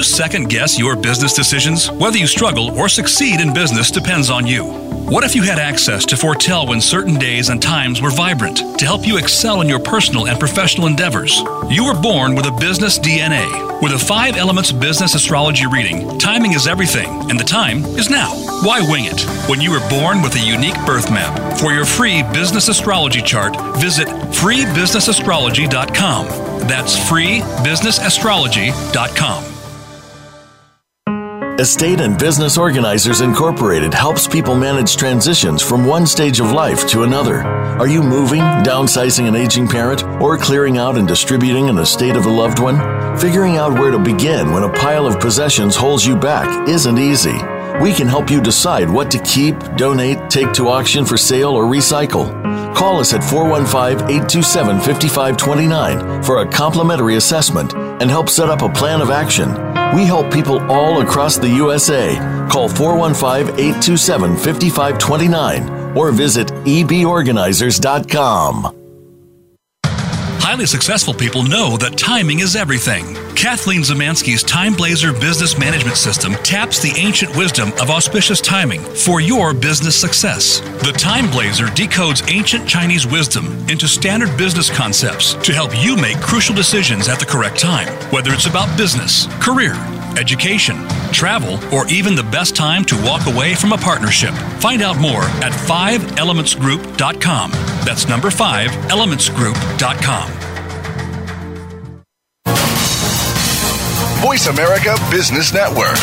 You 0.00 0.04
second 0.04 0.48
guess 0.48 0.78
your 0.78 0.96
business 0.96 1.34
decisions? 1.34 1.90
Whether 1.90 2.16
you 2.16 2.26
struggle 2.26 2.74
or 2.78 2.88
succeed 2.88 3.38
in 3.38 3.52
business 3.52 3.90
depends 3.90 4.30
on 4.30 4.46
you. 4.46 4.64
What 4.64 5.24
if 5.24 5.34
you 5.34 5.42
had 5.42 5.58
access 5.58 6.06
to 6.06 6.16
foretell 6.16 6.66
when 6.66 6.80
certain 6.80 7.16
days 7.16 7.50
and 7.50 7.60
times 7.60 8.00
were 8.00 8.08
vibrant 8.08 8.78
to 8.78 8.86
help 8.86 9.06
you 9.06 9.18
excel 9.18 9.60
in 9.60 9.68
your 9.68 9.78
personal 9.78 10.26
and 10.26 10.40
professional 10.40 10.86
endeavors? 10.86 11.42
You 11.68 11.84
were 11.84 12.00
born 12.00 12.34
with 12.34 12.46
a 12.46 12.52
business 12.52 12.98
DNA. 12.98 13.44
With 13.82 13.92
a 13.92 13.98
five 13.98 14.38
elements 14.38 14.72
business 14.72 15.14
astrology 15.14 15.66
reading, 15.66 16.18
timing 16.18 16.54
is 16.54 16.66
everything, 16.66 17.28
and 17.28 17.38
the 17.38 17.44
time 17.44 17.84
is 17.84 18.08
now. 18.08 18.30
Why 18.64 18.80
wing 18.80 19.04
it? 19.04 19.20
When 19.50 19.60
you 19.60 19.70
were 19.70 19.86
born 19.90 20.22
with 20.22 20.34
a 20.34 20.40
unique 20.40 20.82
birth 20.86 21.10
map. 21.10 21.58
For 21.58 21.74
your 21.74 21.84
free 21.84 22.22
business 22.32 22.68
astrology 22.68 23.20
chart, 23.20 23.54
visit 23.78 24.08
freebusinessastrology.com. 24.08 26.26
That's 26.66 26.96
freebusinessastrology.com. 26.96 29.59
Estate 31.60 32.00
and 32.00 32.18
Business 32.18 32.56
Organizers 32.56 33.20
Incorporated 33.20 33.92
helps 33.92 34.26
people 34.26 34.56
manage 34.56 34.96
transitions 34.96 35.60
from 35.60 35.84
one 35.84 36.06
stage 36.06 36.40
of 36.40 36.52
life 36.52 36.88
to 36.88 37.02
another. 37.02 37.42
Are 37.42 37.86
you 37.86 38.02
moving, 38.02 38.40
downsizing 38.40 39.28
an 39.28 39.36
aging 39.36 39.68
parent, 39.68 40.02
or 40.22 40.38
clearing 40.38 40.78
out 40.78 40.96
and 40.96 41.06
distributing 41.06 41.68
an 41.68 41.76
estate 41.76 42.16
of 42.16 42.24
a 42.24 42.30
loved 42.30 42.60
one? 42.60 42.78
Figuring 43.18 43.58
out 43.58 43.74
where 43.74 43.90
to 43.90 43.98
begin 43.98 44.52
when 44.52 44.62
a 44.62 44.72
pile 44.72 45.06
of 45.06 45.20
possessions 45.20 45.76
holds 45.76 46.06
you 46.06 46.16
back 46.16 46.66
isn't 46.66 46.98
easy. 46.98 47.36
We 47.82 47.92
can 47.92 48.08
help 48.08 48.30
you 48.30 48.40
decide 48.40 48.88
what 48.88 49.10
to 49.10 49.18
keep, 49.18 49.54
donate, 49.76 50.30
take 50.30 50.54
to 50.54 50.68
auction 50.68 51.04
for 51.04 51.18
sale, 51.18 51.50
or 51.50 51.64
recycle. 51.64 52.32
Call 52.74 53.00
us 53.00 53.12
at 53.12 53.22
415 53.22 54.08
827 54.08 54.78
5529 54.78 56.22
for 56.22 56.40
a 56.40 56.50
complimentary 56.50 57.16
assessment 57.16 57.89
and 58.00 58.10
help 58.10 58.28
set 58.28 58.48
up 58.48 58.62
a 58.62 58.72
plan 58.72 59.00
of 59.00 59.10
action. 59.10 59.50
We 59.94 60.04
help 60.04 60.32
people 60.32 60.58
all 60.70 61.02
across 61.02 61.36
the 61.36 61.48
USA. 61.48 62.16
Call 62.50 62.68
415 62.68 63.54
827 63.58 64.36
5529 64.36 65.96
or 65.96 66.12
visit 66.12 66.48
eborganizers.com. 66.48 68.76
Highly 69.84 70.66
successful 70.66 71.14
people 71.14 71.44
know 71.44 71.76
that 71.76 71.96
timing 71.96 72.40
is 72.40 72.56
everything. 72.56 73.14
Kathleen 73.34 73.82
Zemansky's 73.82 74.42
Time 74.42 74.74
Blazer 74.74 75.12
business 75.12 75.58
management 75.58 75.96
system 75.96 76.34
taps 76.42 76.80
the 76.80 76.92
ancient 76.98 77.36
wisdom 77.36 77.72
of 77.80 77.90
auspicious 77.90 78.40
timing 78.40 78.80
for 78.80 79.20
your 79.20 79.54
business 79.54 79.98
success. 79.98 80.60
The 80.84 80.92
Time 80.92 81.30
Blazer 81.30 81.66
decodes 81.66 82.28
ancient 82.30 82.68
Chinese 82.68 83.06
wisdom 83.06 83.46
into 83.68 83.88
standard 83.88 84.36
business 84.36 84.68
concepts 84.70 85.34
to 85.34 85.52
help 85.52 85.70
you 85.82 85.96
make 85.96 86.20
crucial 86.20 86.54
decisions 86.54 87.08
at 87.08 87.18
the 87.18 87.26
correct 87.26 87.58
time, 87.58 87.88
whether 88.12 88.32
it's 88.32 88.46
about 88.46 88.76
business, 88.76 89.26
career, 89.42 89.74
education, 90.18 90.76
travel, 91.12 91.58
or 91.74 91.86
even 91.88 92.14
the 92.14 92.22
best 92.24 92.54
time 92.56 92.84
to 92.84 92.96
walk 93.02 93.26
away 93.26 93.54
from 93.54 93.72
a 93.72 93.78
partnership. 93.78 94.34
Find 94.60 94.82
out 94.82 94.98
more 94.98 95.22
at 95.42 95.52
5elementsgroup.com. 95.52 97.50
That's 97.84 98.08
number 98.08 98.30
5 98.30 98.70
Voice 104.20 104.48
America 104.48 104.94
Business 105.10 105.52
Network. 105.54 105.96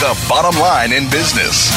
The 0.00 0.26
bottom 0.28 0.60
line 0.60 0.92
in 0.92 1.04
business. 1.10 1.70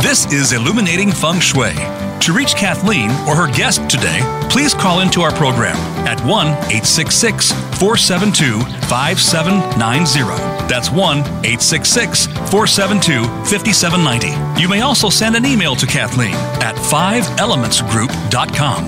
This 0.00 0.32
is 0.32 0.52
Illuminating 0.52 1.10
Feng 1.10 1.40
Shui 1.40 1.74
to 2.20 2.32
reach 2.32 2.54
Kathleen 2.54 3.10
or 3.26 3.34
her 3.34 3.50
guest 3.52 3.88
today, 3.88 4.20
please 4.50 4.74
call 4.74 5.00
into 5.00 5.22
our 5.22 5.32
program 5.32 5.76
at 6.06 6.20
1 6.20 6.46
866 6.46 7.50
472 7.78 8.60
5790. 8.86 10.49
That's 10.70 10.88
1 10.88 11.18
866 11.18 12.26
472 12.26 13.24
5790. 13.50 14.62
You 14.62 14.68
may 14.68 14.82
also 14.82 15.10
send 15.10 15.34
an 15.34 15.44
email 15.44 15.74
to 15.74 15.84
Kathleen 15.84 16.36
at 16.62 16.76
5elementsgroup.com. 16.76 18.84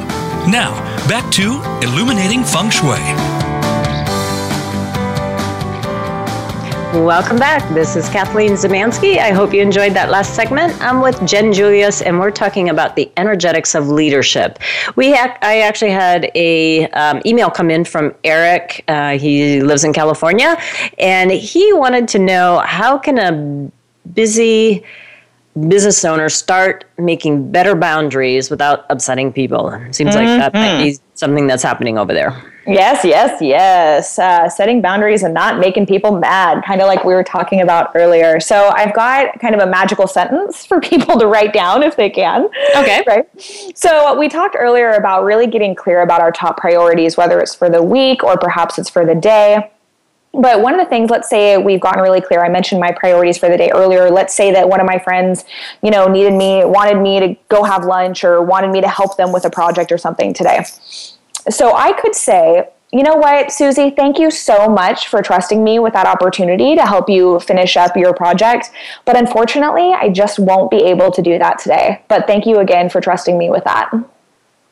Now, 0.49 0.79
back 1.09 1.29
to 1.33 1.61
Illuminating 1.85 2.45
Feng 2.45 2.71
Shui. 2.71 3.42
Welcome 6.93 7.39
back. 7.39 7.67
This 7.73 7.97
is 7.97 8.07
Kathleen 8.11 8.51
Zemansky. 8.51 9.17
I 9.17 9.31
hope 9.31 9.55
you 9.55 9.63
enjoyed 9.63 9.95
that 9.95 10.11
last 10.11 10.35
segment. 10.35 10.79
I'm 10.83 11.01
with 11.01 11.27
Jen 11.27 11.51
Julius, 11.51 12.03
and 12.03 12.21
we're 12.21 12.31
talking 12.31 12.69
about 12.69 12.97
the 12.97 13.11
energetics 13.17 13.75
of 13.75 13.89
leadership. 13.89 14.59
We 14.95 15.15
ha- 15.15 15.39
I 15.41 15.63
actually 15.63 15.93
had 15.93 16.31
a 16.35 16.89
um, 16.91 17.23
email 17.25 17.49
come 17.49 17.71
in 17.71 17.87
from 17.87 18.15
Eric. 18.25 18.85
Uh, 18.89 19.17
he 19.17 19.63
lives 19.63 19.85
in 19.85 19.95
California, 19.95 20.55
and 20.99 21.31
he 21.31 21.73
wanted 21.73 22.09
to 22.09 22.19
know 22.19 22.59
how 22.59 22.99
can 22.99 23.19
a 23.19 23.71
busy 24.13 24.85
business 25.69 26.05
owner 26.05 26.29
start 26.29 26.85
making 26.99 27.51
better 27.51 27.75
boundaries 27.75 28.51
without 28.51 28.85
upsetting 28.91 29.33
people? 29.33 29.71
Seems 29.93 30.15
mm-hmm. 30.15 30.27
like 30.27 30.53
that 30.53 30.53
might 30.53 30.83
be 30.83 30.99
something 31.15 31.47
that's 31.47 31.63
happening 31.63 31.97
over 31.97 32.13
there. 32.13 32.52
Yes, 32.67 33.05
yes, 33.05 33.41
yes. 33.41 34.19
Uh, 34.19 34.49
setting 34.49 34.81
boundaries 34.81 35.23
and 35.23 35.35
not 35.35 35.59
making 35.59 35.87
people 35.87 36.19
mad, 36.19 36.65
kind 36.65 36.81
of 36.81 36.87
like 36.87 37.05
we 37.05 37.13
were 37.13 37.25
talking 37.25 37.61
about 37.61 37.91
earlier. 37.95 38.39
So 38.41 38.71
I've 38.75 38.95
got 38.95 39.39
kind 39.41 39.55
of 39.55 39.61
a 39.61 39.67
magical 39.67 40.07
sentence 40.07 40.65
for 40.65 40.81
people 40.93 41.19
to 41.19 41.27
write 41.27 41.53
down 41.53 41.83
if 41.83 41.97
they 41.97 42.11
can. 42.11 42.49
Okay. 42.77 43.03
Right. 43.13 43.27
So 43.75 44.17
we 44.17 44.29
talked 44.29 44.57
earlier 44.59 44.93
about 44.93 45.25
really 45.25 45.47
getting 45.47 45.75
clear 45.75 46.03
about 46.03 46.21
our 46.21 46.31
top 46.31 46.57
priorities, 46.57 47.17
whether 47.17 47.41
it's 47.41 47.55
for 47.55 47.69
the 47.69 47.83
week 47.83 48.23
or 48.23 48.39
perhaps 48.39 48.79
it's 48.79 48.89
for 48.89 49.05
the 49.05 49.15
day. 49.15 49.71
But 50.33 50.63
one 50.63 50.73
of 50.73 50.81
the 50.81 50.89
things, 50.89 51.11
let's 51.11 51.29
say 51.29 51.59
we've 51.59 51.81
gotten 51.81 52.01
really 52.01 52.21
clear. 52.21 52.43
I 52.43 52.49
mentioned 52.49 52.81
my 52.81 52.93
priorities 52.93 53.39
for 53.39 53.49
the 53.49 53.57
day 53.57 53.71
earlier. 53.75 54.09
Let's 54.09 54.35
say 54.35 54.53
that 54.53 54.69
one 54.69 54.81
of 54.81 54.87
my 54.87 54.99
friends, 54.99 55.45
you 55.83 55.91
know, 55.91 56.07
needed 56.07 56.33
me, 56.33 56.65
wanted 56.65 57.03
me 57.03 57.21
to 57.21 57.37
go 57.49 57.65
have 57.65 57.85
lunch 57.85 58.25
or 58.25 58.41
wanted 58.41 58.71
me 58.71 58.81
to 58.81 58.89
help 58.89 59.17
them 59.17 59.33
with 59.33 59.45
a 59.45 59.51
project 59.51 59.91
or 59.93 59.99
something 59.99 60.33
today 60.33 60.65
so 61.51 61.75
I 61.75 61.93
could 61.93 62.15
say, 62.15 62.69
you 62.93 63.03
know 63.03 63.15
what, 63.15 63.51
Susie, 63.51 63.91
thank 63.91 64.19
you 64.19 64.31
so 64.31 64.69
much 64.69 65.09
for 65.09 65.23
trusting 65.23 65.65
me 65.65 65.79
with 65.79 65.95
that 65.95 66.07
opportunity 66.07 66.77
to 66.77 66.85
help 66.85 67.09
you 67.09 67.41
finish 67.41 67.77
up 67.77 67.97
your 67.97 68.13
project. 68.13 68.71
But 69.07 69.17
unfortunately, 69.17 69.93
I 69.93 70.11
just 70.11 70.39
won't 70.39 70.71
be 70.71 70.85
able 70.85 71.11
to 71.11 71.23
do 71.23 71.39
that 71.39 71.59
today. 71.59 72.03
But 72.09 72.27
thank 72.27 72.45
you 72.45 72.59
again 72.59 72.91
for 72.91 73.01
trusting 73.01 73.39
me 73.39 73.49
with 73.49 73.65
that. 73.65 73.91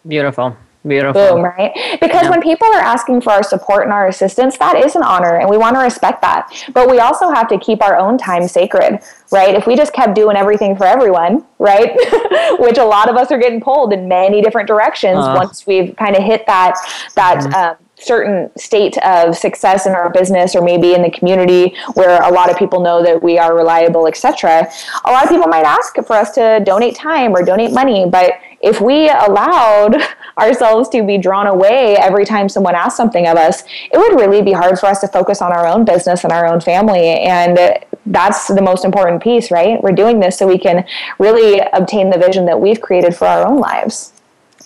Beautiful. 0.07 0.57
Beautiful. 0.87 1.35
Boom, 1.35 1.43
right? 1.43 1.73
Because 2.01 2.23
yeah. 2.23 2.31
when 2.31 2.41
people 2.41 2.67
are 2.69 2.81
asking 2.81 3.21
for 3.21 3.33
our 3.33 3.43
support 3.43 3.85
and 3.85 3.93
our 3.93 4.09
assistance, 4.09 4.57
that 4.59 4.77
is 4.77 4.97
an 4.97 5.03
honor 5.03 5.39
and 5.39 5.51
we 5.51 5.59
want 5.59 5.77
to 5.77 5.81
respect 5.81 6.23
that. 6.23 6.51
But 6.73 6.91
we 6.91 7.01
also 7.01 7.31
have 7.31 7.49
to 7.49 7.59
keep 7.59 7.83
our 7.83 7.99
own 7.99 8.17
time 8.17 8.49
sacred, 8.49 9.01
right? 9.31 9.55
If 9.55 9.67
we 9.67 9.77
just 9.77 9.93
kept 9.93 10.15
doing 10.15 10.37
everything 10.37 10.75
for 10.75 10.85
everyone, 10.85 11.45
right? 11.59 11.93
Which 12.61 12.79
a 12.79 12.85
lot 12.85 13.11
of 13.11 13.17
us 13.17 13.31
are 13.31 13.39
getting 13.39 13.61
pulled 13.61 13.93
in 13.93 14.09
many 14.09 14.41
different 14.41 14.69
directions 14.69 15.19
uh, 15.19 15.35
once 15.37 15.67
we've 15.67 15.95
kind 15.97 16.17
of 16.17 16.23
hit 16.23 16.47
that 16.47 16.75
that 17.15 17.39
mm-hmm. 17.41 17.55
um, 17.55 17.77
certain 17.97 18.51
state 18.57 18.97
of 18.99 19.37
success 19.37 19.85
in 19.85 19.93
our 19.93 20.11
business 20.11 20.57
or 20.57 20.63
maybe 20.63 20.95
in 20.95 21.03
the 21.03 21.11
community 21.11 21.75
where 21.93 22.23
a 22.23 22.31
lot 22.31 22.51
of 22.51 22.57
people 22.57 22.81
know 22.81 23.03
that 23.03 23.23
we 23.23 23.39
are 23.39 23.55
reliable 23.55 24.07
etc 24.07 24.67
a 25.05 25.11
lot 25.11 25.23
of 25.23 25.29
people 25.29 25.47
might 25.47 25.65
ask 25.65 25.95
for 25.97 26.15
us 26.15 26.31
to 26.31 26.63
donate 26.65 26.95
time 26.97 27.33
or 27.33 27.43
donate 27.43 27.73
money 27.73 28.09
but 28.09 28.33
if 28.61 28.81
we 28.81 29.09
allowed 29.09 29.97
ourselves 30.39 30.89
to 30.91 31.03
be 31.03 31.19
drawn 31.19 31.47
away 31.47 31.97
every 31.97 32.25
time 32.25 32.49
someone 32.49 32.75
asks 32.75 32.97
something 32.97 33.27
of 33.27 33.37
us 33.37 33.63
it 33.93 33.99
would 33.99 34.19
really 34.21 34.43
be 34.43 34.53
hard 34.53 34.79
for 34.79 34.87
us 34.87 35.01
to 35.01 35.09
focus 35.09 35.43
on 35.43 35.53
our 35.53 35.67
own 35.67 35.85
business 35.85 36.25
and 36.25 36.33
our 36.33 36.47
own 36.47 36.61
family 36.61 37.21
and 37.21 37.59
that's 38.07 38.49
the 38.49 38.63
most 38.63 38.85
important 38.85 39.23
piece 39.23 39.51
right 39.51 39.83
we're 39.83 39.93
doing 39.93 40.21
this 40.21 40.39
so 40.39 40.47
we 40.47 40.59
can 40.59 40.85
really 41.19 41.61
obtain 41.73 42.11
the 42.11 42.19
vision 42.19 42.47
that 42.47 42.61
we've 42.61 42.81
created 42.81 43.15
for 43.15 43.27
our 43.27 43.47
own 43.47 43.59
lives 43.59 44.13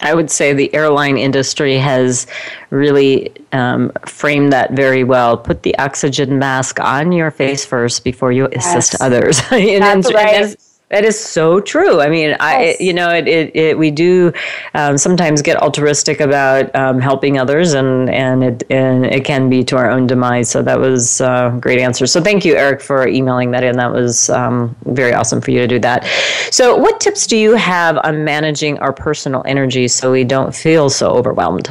I 0.01 0.15
would 0.15 0.31
say 0.31 0.53
the 0.53 0.75
airline 0.75 1.17
industry 1.17 1.79
has 1.79 2.27
really 2.71 3.33
um, 3.53 3.93
framed 4.07 4.53
that 4.53 4.73
very 4.73 5.05
well. 5.05 5.37
Put 5.37 5.63
the 5.63 5.77
oxygen 5.79 6.39
mask 6.39 6.81
on 6.81 7.13
your 7.13 7.31
face 7.31 7.65
first 7.65 8.03
before 8.03 8.33
you 8.33 8.49
yes. 8.51 8.67
assist 8.67 9.01
others. 9.01 9.41
and, 9.53 9.83
That's 9.83 10.07
and, 10.09 10.15
right. 10.15 10.35
And 10.35 10.57
that 10.95 11.05
is 11.05 11.19
so 11.19 11.59
true. 11.59 12.01
I 12.01 12.09
mean, 12.09 12.31
yes. 12.31 12.37
I 12.41 12.77
you 12.79 12.95
know 12.95 13.11
it, 13.11 13.27
it, 13.27 13.57
it 13.57 13.79
we 13.79 13.91
do 13.91 14.33
um, 14.75 14.97
sometimes 14.97 15.43
get 15.43 15.57
altruistic 15.61 16.21
about 16.21 16.73
um, 16.77 17.01
helping 17.01 17.37
others, 17.37 17.73
and 17.75 18.09
and 18.09 18.45
it 18.45 18.63
and 18.71 19.05
it 19.05 19.25
can 19.25 19.51
be 19.51 19.65
to 19.65 19.77
our 19.77 19.91
own 19.91 20.07
demise. 20.07 20.51
So 20.51 20.63
that 20.63 20.79
was 20.79 21.21
a 21.21 21.57
great 21.61 21.81
answer. 21.81 22.07
So 22.07 22.21
thank 22.21 22.45
you, 22.45 22.55
Eric, 22.55 22.81
for 22.81 23.09
emailing 23.09 23.51
that 23.51 23.65
in. 23.65 23.77
That 23.77 23.93
was 23.93 24.31
um, 24.31 24.77
very 24.85 25.13
awesome 25.13 25.41
for 25.41 25.51
you 25.51 25.59
to 25.59 25.67
do 25.67 25.81
that. 25.81 26.07
So, 26.53 26.77
what 26.77 27.01
tips 27.01 27.27
do 27.27 27.37
you 27.37 27.57
have 27.57 27.99
on 28.05 28.25
managing 28.25 28.79
our 28.79 28.93
personal 28.93 29.43
energy 29.47 29.89
so 29.89 30.13
we 30.13 30.23
don't 30.23 30.55
feel 30.55 30.91
so 30.91 31.11
overwhelmed? 31.11 31.69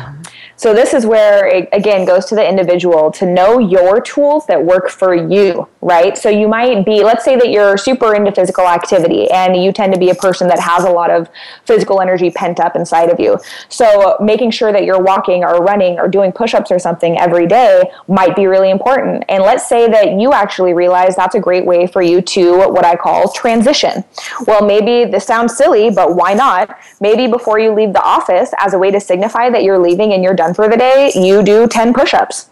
So 0.55 0.73
this 0.73 0.93
is 0.93 1.05
where 1.05 1.45
it 1.47 1.67
again 1.73 2.05
goes 2.05 2.25
to 2.25 2.35
the 2.35 2.47
individual 2.47 3.11
to 3.11 3.25
know 3.25 3.59
your 3.59 3.99
tools 3.99 4.45
that 4.45 4.63
work 4.63 4.89
for 4.89 5.13
you, 5.13 5.67
right? 5.81 6.17
So 6.17 6.29
you 6.29 6.47
might 6.47 6.85
be, 6.85 7.03
let's 7.03 7.25
say 7.25 7.35
that 7.35 7.49
you're 7.49 7.75
super 7.77 8.13
into 8.15 8.31
physical 8.31 8.67
activity 8.67 9.29
and 9.31 9.55
you 9.61 9.71
tend 9.71 9.93
to 9.93 9.99
be 9.99 10.09
a 10.09 10.15
person 10.15 10.47
that 10.47 10.59
has 10.59 10.83
a 10.83 10.89
lot 10.89 11.09
of 11.09 11.27
physical 11.65 12.01
energy 12.01 12.29
pent 12.29 12.59
up 12.59 12.75
inside 12.75 13.09
of 13.09 13.19
you. 13.19 13.37
So 13.69 14.15
making 14.21 14.51
sure 14.51 14.71
that 14.71 14.85
you're 14.85 15.01
walking 15.01 15.43
or 15.43 15.63
running 15.63 15.99
or 15.99 16.07
doing 16.07 16.31
push-ups 16.31 16.71
or 16.71 16.79
something 16.79 17.17
every 17.17 17.47
day 17.47 17.91
might 18.07 18.35
be 18.35 18.45
really 18.45 18.69
important. 18.69 19.23
And 19.29 19.43
let's 19.43 19.67
say 19.67 19.89
that 19.89 20.19
you 20.19 20.33
actually 20.33 20.73
realize 20.73 21.15
that's 21.15 21.35
a 21.35 21.39
great 21.39 21.65
way 21.65 21.87
for 21.87 22.01
you 22.01 22.21
to 22.21 22.69
what 22.69 22.85
I 22.85 22.95
call 22.95 23.31
transition. 23.31 24.03
Well, 24.45 24.65
maybe 24.65 25.09
this 25.09 25.25
sounds 25.25 25.57
silly, 25.57 25.89
but 25.89 26.15
why 26.15 26.33
not? 26.33 26.77
Maybe 27.01 27.27
before 27.27 27.59
you 27.59 27.73
leave 27.73 27.93
the 27.93 28.03
office 28.03 28.51
as 28.59 28.73
a 28.73 28.77
way 28.77 28.91
to 28.91 28.99
signify 28.99 29.49
that 29.49 29.63
you're 29.63 29.79
leaving 29.79 30.13
and 30.13 30.23
you're 30.23 30.33
done 30.33 30.42
for 30.53 30.67
the 30.67 30.77
day, 30.77 31.11
you 31.15 31.43
do 31.43 31.67
10 31.67 31.93
push 31.93 32.13
ups. 32.13 32.49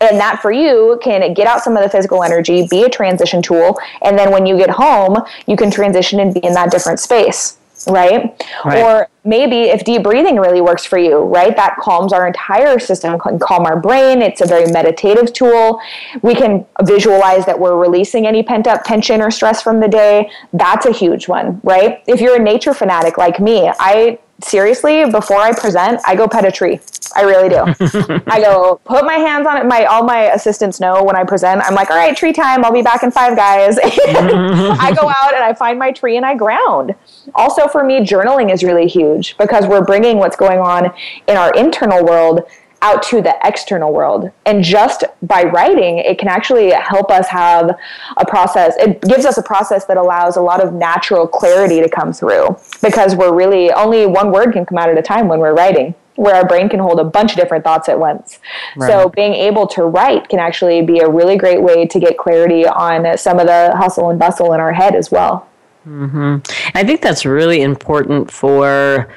And 0.00 0.20
that 0.20 0.42
for 0.42 0.52
you 0.52 1.00
can 1.02 1.32
get 1.32 1.46
out 1.46 1.62
some 1.62 1.76
of 1.76 1.82
the 1.82 1.88
physical 1.88 2.22
energy, 2.22 2.66
be 2.68 2.82
a 2.82 2.90
transition 2.90 3.40
tool. 3.40 3.78
And 4.02 4.18
then 4.18 4.30
when 4.30 4.44
you 4.44 4.58
get 4.58 4.70
home, 4.70 5.16
you 5.46 5.56
can 5.56 5.70
transition 5.70 6.20
and 6.20 6.34
be 6.34 6.40
in 6.40 6.52
that 6.52 6.70
different 6.70 7.00
space. 7.00 7.56
Right? 7.88 8.34
right? 8.64 8.82
Or 8.82 9.08
maybe 9.24 9.62
if 9.64 9.84
deep 9.84 10.02
breathing 10.02 10.36
really 10.36 10.60
works 10.60 10.84
for 10.84 10.98
you, 10.98 11.18
right? 11.18 11.54
That 11.54 11.76
calms 11.76 12.12
our 12.12 12.26
entire 12.26 12.80
system, 12.80 13.18
can 13.18 13.38
calm 13.38 13.64
our 13.64 13.78
brain. 13.78 14.22
It's 14.22 14.40
a 14.40 14.46
very 14.46 14.70
meditative 14.72 15.32
tool. 15.32 15.80
We 16.20 16.34
can 16.34 16.66
visualize 16.82 17.46
that 17.46 17.58
we're 17.58 17.76
releasing 17.76 18.26
any 18.26 18.42
pent 18.42 18.66
up 18.66 18.82
tension 18.82 19.20
or 19.20 19.30
stress 19.30 19.62
from 19.62 19.78
the 19.78 19.88
day. 19.88 20.30
That's 20.52 20.86
a 20.86 20.92
huge 20.92 21.28
one, 21.28 21.60
right? 21.62 22.02
If 22.08 22.20
you're 22.20 22.36
a 22.36 22.42
nature 22.42 22.74
fanatic 22.74 23.18
like 23.18 23.38
me, 23.38 23.70
I 23.78 24.18
seriously, 24.42 25.10
before 25.10 25.38
I 25.38 25.52
present, 25.52 26.00
I 26.06 26.14
go 26.14 26.28
pet 26.28 26.44
a 26.44 26.52
tree. 26.52 26.80
I 27.14 27.22
really 27.22 27.48
do. 27.48 27.56
I 28.26 28.40
go 28.40 28.80
put 28.84 29.04
my 29.04 29.14
hands 29.14 29.46
on 29.46 29.56
it. 29.56 29.66
My 29.66 29.84
all 29.84 30.04
my 30.04 30.32
assistants 30.32 30.80
know 30.80 31.02
when 31.02 31.16
I 31.16 31.24
present. 31.24 31.62
I'm 31.62 31.74
like, 31.74 31.90
all 31.90 31.96
right, 31.96 32.16
tree 32.16 32.32
time. 32.32 32.64
I'll 32.64 32.72
be 32.72 32.82
back 32.82 33.02
in 33.02 33.10
five 33.10 33.36
guys. 33.36 33.78
I 33.84 34.94
go 34.98 35.08
out 35.08 35.34
and 35.34 35.42
I 35.42 35.54
find 35.54 35.78
my 35.78 35.92
tree 35.92 36.16
and 36.16 36.26
I 36.26 36.34
ground. 36.34 36.94
Also, 37.34 37.68
for 37.68 37.84
me, 37.84 38.00
journaling 38.00 38.52
is 38.52 38.62
really 38.62 38.86
huge 38.86 39.36
because 39.38 39.66
we're 39.66 39.84
bringing 39.84 40.18
what's 40.18 40.36
going 40.36 40.58
on 40.58 40.92
in 41.26 41.36
our 41.36 41.52
internal 41.54 42.04
world 42.04 42.42
out 42.82 43.02
to 43.04 43.20
the 43.22 43.34
external 43.42 43.92
world. 43.92 44.30
And 44.44 44.62
just 44.62 45.04
by 45.22 45.44
writing, 45.44 45.98
it 45.98 46.18
can 46.18 46.28
actually 46.28 46.70
help 46.72 47.10
us 47.10 47.28
have 47.28 47.76
a 48.16 48.26
process. 48.26 48.74
It 48.78 49.00
gives 49.02 49.24
us 49.24 49.38
a 49.38 49.42
process 49.42 49.86
that 49.86 49.96
allows 49.96 50.36
a 50.36 50.42
lot 50.42 50.62
of 50.62 50.72
natural 50.72 51.26
clarity 51.26 51.80
to 51.80 51.88
come 51.88 52.12
through 52.12 52.56
because 52.82 53.16
we're 53.16 53.34
really 53.34 53.72
only 53.72 54.06
one 54.06 54.30
word 54.30 54.52
can 54.52 54.66
come 54.66 54.78
out 54.78 54.88
at 54.88 54.98
a 54.98 55.02
time 55.02 55.28
when 55.28 55.38
we're 55.38 55.54
writing 55.54 55.94
where 56.16 56.34
our 56.34 56.46
brain 56.46 56.66
can 56.68 56.80
hold 56.80 56.98
a 56.98 57.04
bunch 57.04 57.32
of 57.32 57.36
different 57.36 57.62
thoughts 57.62 57.90
at 57.90 57.98
once. 57.98 58.38
Right. 58.74 58.88
So 58.88 59.10
being 59.10 59.34
able 59.34 59.66
to 59.68 59.84
write 59.84 60.30
can 60.30 60.38
actually 60.38 60.80
be 60.80 61.00
a 61.00 61.08
really 61.08 61.36
great 61.36 61.62
way 61.62 61.86
to 61.86 62.00
get 62.00 62.16
clarity 62.16 62.66
on 62.66 63.18
some 63.18 63.38
of 63.38 63.46
the 63.46 63.74
hustle 63.76 64.08
and 64.08 64.18
bustle 64.18 64.54
in 64.54 64.60
our 64.60 64.72
head 64.72 64.94
as 64.94 65.10
well. 65.10 65.46
Mm-hmm. 65.86 66.36
I 66.74 66.84
think 66.84 67.02
that's 67.02 67.26
really 67.26 67.60
important 67.60 68.30
for 68.30 69.08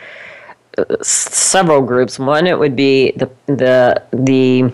several 1.02 1.82
groups. 1.82 2.20
One, 2.20 2.48
it 2.48 2.58
would 2.58 2.76
be 2.76 3.12
the 3.12 3.30
the 3.48 4.04
the 4.12 4.72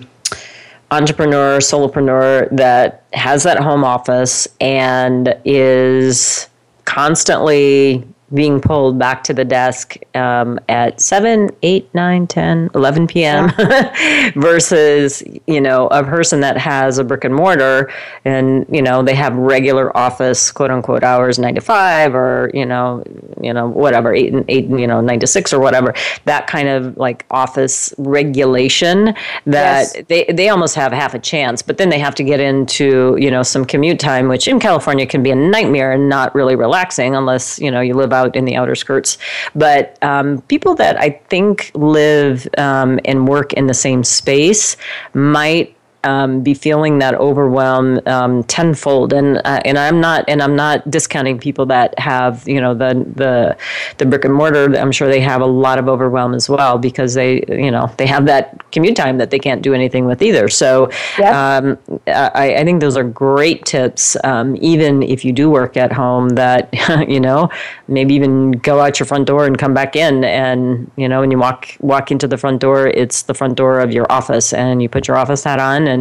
entrepreneur, 0.91 1.59
solopreneur 1.59 2.55
that 2.55 3.03
has 3.13 3.43
that 3.43 3.59
home 3.59 3.83
office 3.83 4.47
and 4.61 5.35
is 5.43 6.47
constantly 6.85 8.07
being 8.35 8.59
pulled 8.59 8.99
back 8.99 9.23
to 9.23 9.33
the 9.33 9.45
desk 9.45 9.97
um, 10.15 10.59
at 10.69 10.99
7 11.01 11.49
8 11.61 11.95
9 11.95 12.27
10 12.27 12.69
11 12.75 13.07
p.m 13.07 13.51
yeah. 13.57 14.31
versus 14.35 15.23
you 15.47 15.61
know 15.61 15.87
a 15.87 16.03
person 16.03 16.41
that 16.41 16.57
has 16.57 16.97
a 16.97 17.03
brick 17.03 17.23
and 17.23 17.33
mortar 17.33 17.91
and 18.25 18.65
you 18.69 18.81
know 18.81 19.01
they 19.01 19.15
have 19.15 19.35
regular 19.35 19.95
office 19.97 20.51
quote 20.51 20.69
unquote 20.69 21.03
hours 21.03 21.39
9 21.39 21.55
to 21.55 21.61
5 21.61 22.13
or 22.13 22.51
you 22.53 22.65
know 22.65 23.03
you 23.41 23.53
know 23.53 23.67
whatever 23.67 24.13
8 24.13 24.33
and 24.33 24.45
8 24.47 24.69
you 24.69 24.87
know 24.87 25.01
9 25.01 25.19
to 25.21 25.27
6 25.27 25.53
or 25.53 25.59
whatever 25.59 25.93
that 26.25 26.47
kind 26.47 26.67
of 26.67 26.97
like 26.97 27.25
office 27.31 27.93
regulation 27.97 29.15
that 29.45 29.91
yes. 29.95 29.95
they 30.07 30.25
they 30.25 30.49
almost 30.49 30.75
have 30.75 30.91
half 30.91 31.13
a 31.13 31.19
chance 31.19 31.61
but 31.61 31.77
then 31.77 31.89
they 31.89 31.99
have 31.99 32.15
to 32.15 32.23
get 32.23 32.39
into 32.39 33.15
you 33.19 33.31
know 33.31 33.43
some 33.43 33.63
commute 33.63 33.99
time 33.99 34.27
which 34.27 34.47
in 34.47 34.59
California 34.59 35.05
can 35.05 35.23
be 35.23 35.31
a 35.31 35.35
nightmare 35.35 35.93
and 35.93 36.09
not 36.09 36.35
really 36.35 36.55
relaxing 36.55 37.15
unless 37.15 37.59
you 37.59 37.71
know 37.71 37.81
you 37.81 37.93
live 37.93 38.11
out 38.11 38.24
in 38.33 38.45
the 38.45 38.55
outer 38.55 38.75
skirts. 38.75 39.17
But 39.53 40.01
um, 40.01 40.41
people 40.43 40.75
that 40.75 40.97
I 40.97 41.21
think 41.29 41.71
live 41.73 42.47
um, 42.57 42.99
and 43.05 43.27
work 43.27 43.51
in 43.53 43.67
the 43.67 43.73
same 43.73 44.03
space 44.03 44.77
might 45.13 45.75
um, 46.05 46.41
be 46.41 46.53
feeling 46.53 46.99
that 46.99 47.15
overwhelm 47.15 47.99
um, 48.05 48.43
tenfold. 48.43 49.11
And 49.11 49.37
uh, 49.43 49.61
and 49.65 49.77
I'm 49.77 49.99
not 49.99 50.23
and 50.27 50.41
I'm 50.41 50.55
not 50.55 50.89
discounting 50.89 51.39
people 51.39 51.65
that 51.67 51.97
have 51.99 52.47
you 52.47 52.61
know 52.61 52.73
the 52.73 52.93
the 53.15 53.57
the 53.97 54.05
brick 54.05 54.23
and 54.25 54.33
mortar. 54.33 54.75
I'm 54.77 54.91
sure 54.91 55.07
they 55.07 55.19
have 55.21 55.41
a 55.41 55.45
lot 55.45 55.79
of 55.79 55.89
overwhelm 55.89 56.33
as 56.33 56.49
well 56.49 56.77
because 56.77 57.13
they 57.15 57.43
you 57.49 57.71
know 57.71 57.91
they 57.97 58.07
have 58.07 58.25
that 58.27 58.71
commute 58.71 58.95
time 58.95 59.17
that 59.17 59.31
they 59.31 59.39
can't 59.39 59.61
do 59.61 59.73
anything 59.73 60.05
with 60.05 60.21
either. 60.21 60.47
So 60.47 60.89
yep. 61.17 61.33
um, 61.33 61.77
I, 62.07 62.57
I 62.57 62.63
think 62.63 62.81
those 62.81 62.97
are 62.97 63.03
great 63.03 63.65
tips. 63.65 64.15
Um, 64.23 64.55
even 64.61 65.01
if 65.03 65.25
you 65.25 65.33
do 65.33 65.49
work 65.49 65.75
at 65.77 65.91
home, 65.91 66.29
that 66.29 66.69
you 67.09 67.19
know 67.19 67.49
maybe 67.87 68.13
even 68.13 68.51
go 68.51 68.79
out 68.79 68.99
your 68.99 69.07
front 69.07 69.25
door 69.27 69.45
and 69.45 69.57
come 69.57 69.73
back 69.73 69.95
in, 69.95 70.23
and 70.23 70.89
you 70.95 71.09
know 71.09 71.21
when 71.21 71.31
you 71.31 71.39
walk 71.39 71.75
walk 71.79 72.11
into 72.11 72.27
the 72.27 72.37
front 72.37 72.61
door, 72.61 72.87
it's 72.87 73.23
the 73.23 73.33
front 73.33 73.55
door 73.55 73.79
of 73.79 73.91
your 73.91 74.05
office, 74.11 74.53
and 74.53 74.81
you 74.81 74.89
put 74.89 75.07
your 75.07 75.17
office 75.17 75.43
hat 75.43 75.59
on 75.59 75.87
and 75.87 75.94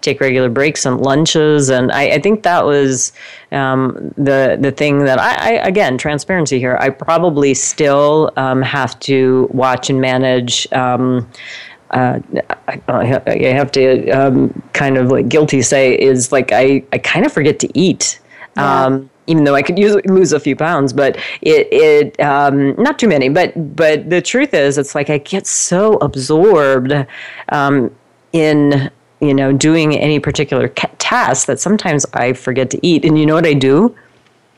take 0.00 0.20
regular 0.20 0.48
breaks 0.48 0.86
and 0.86 1.00
lunches. 1.00 1.68
And 1.68 1.90
I, 1.92 2.02
I 2.12 2.20
think 2.20 2.42
that 2.42 2.64
was 2.64 3.12
um, 3.52 4.12
the 4.16 4.56
the 4.60 4.70
thing 4.70 5.04
that 5.04 5.18
I, 5.18 5.34
I, 5.34 5.66
again 5.66 5.98
transparency 5.98 6.58
here. 6.58 6.76
I 6.80 6.90
probably 6.90 7.54
still 7.54 8.32
um, 8.36 8.62
have 8.62 8.98
to 9.00 9.48
watch 9.52 9.90
and 9.90 10.00
manage. 10.00 10.70
Um, 10.72 11.28
uh, 11.90 12.20
I, 12.68 13.22
I, 13.26 13.34
have 13.46 13.72
to 13.72 14.10
um, 14.10 14.62
kind 14.74 14.98
of 14.98 15.10
like 15.10 15.28
guilty 15.28 15.62
say 15.62 15.98
is 15.98 16.32
like 16.32 16.52
I, 16.52 16.84
I 16.92 16.98
kind 16.98 17.24
of 17.24 17.32
forget 17.32 17.58
to 17.60 17.78
eat. 17.78 18.20
Yeah. 18.56 18.84
Um, 18.84 19.10
even 19.28 19.44
though 19.44 19.54
I 19.54 19.62
could 19.62 19.78
use, 19.78 19.94
lose 20.06 20.32
a 20.32 20.40
few 20.40 20.56
pounds, 20.56 20.92
but 20.92 21.16
it, 21.42 21.68
it 21.70 22.20
um, 22.20 22.74
not 22.76 22.98
too 22.98 23.08
many. 23.08 23.28
But 23.28 23.76
but 23.76 24.08
the 24.10 24.20
truth 24.20 24.54
is, 24.54 24.78
it's 24.78 24.94
like 24.94 25.10
I 25.10 25.18
get 25.18 25.46
so 25.46 25.94
absorbed 25.98 26.92
um, 27.50 27.94
in 28.32 28.90
you 29.20 29.34
know, 29.34 29.52
doing 29.52 29.96
any 29.96 30.18
particular 30.18 30.68
ca- 30.68 30.90
task 30.98 31.46
that 31.46 31.60
sometimes 31.60 32.06
I 32.14 32.32
forget 32.32 32.70
to 32.70 32.86
eat. 32.86 33.04
And 33.04 33.18
you 33.18 33.26
know 33.26 33.34
what 33.34 33.46
I 33.46 33.54
do? 33.54 33.96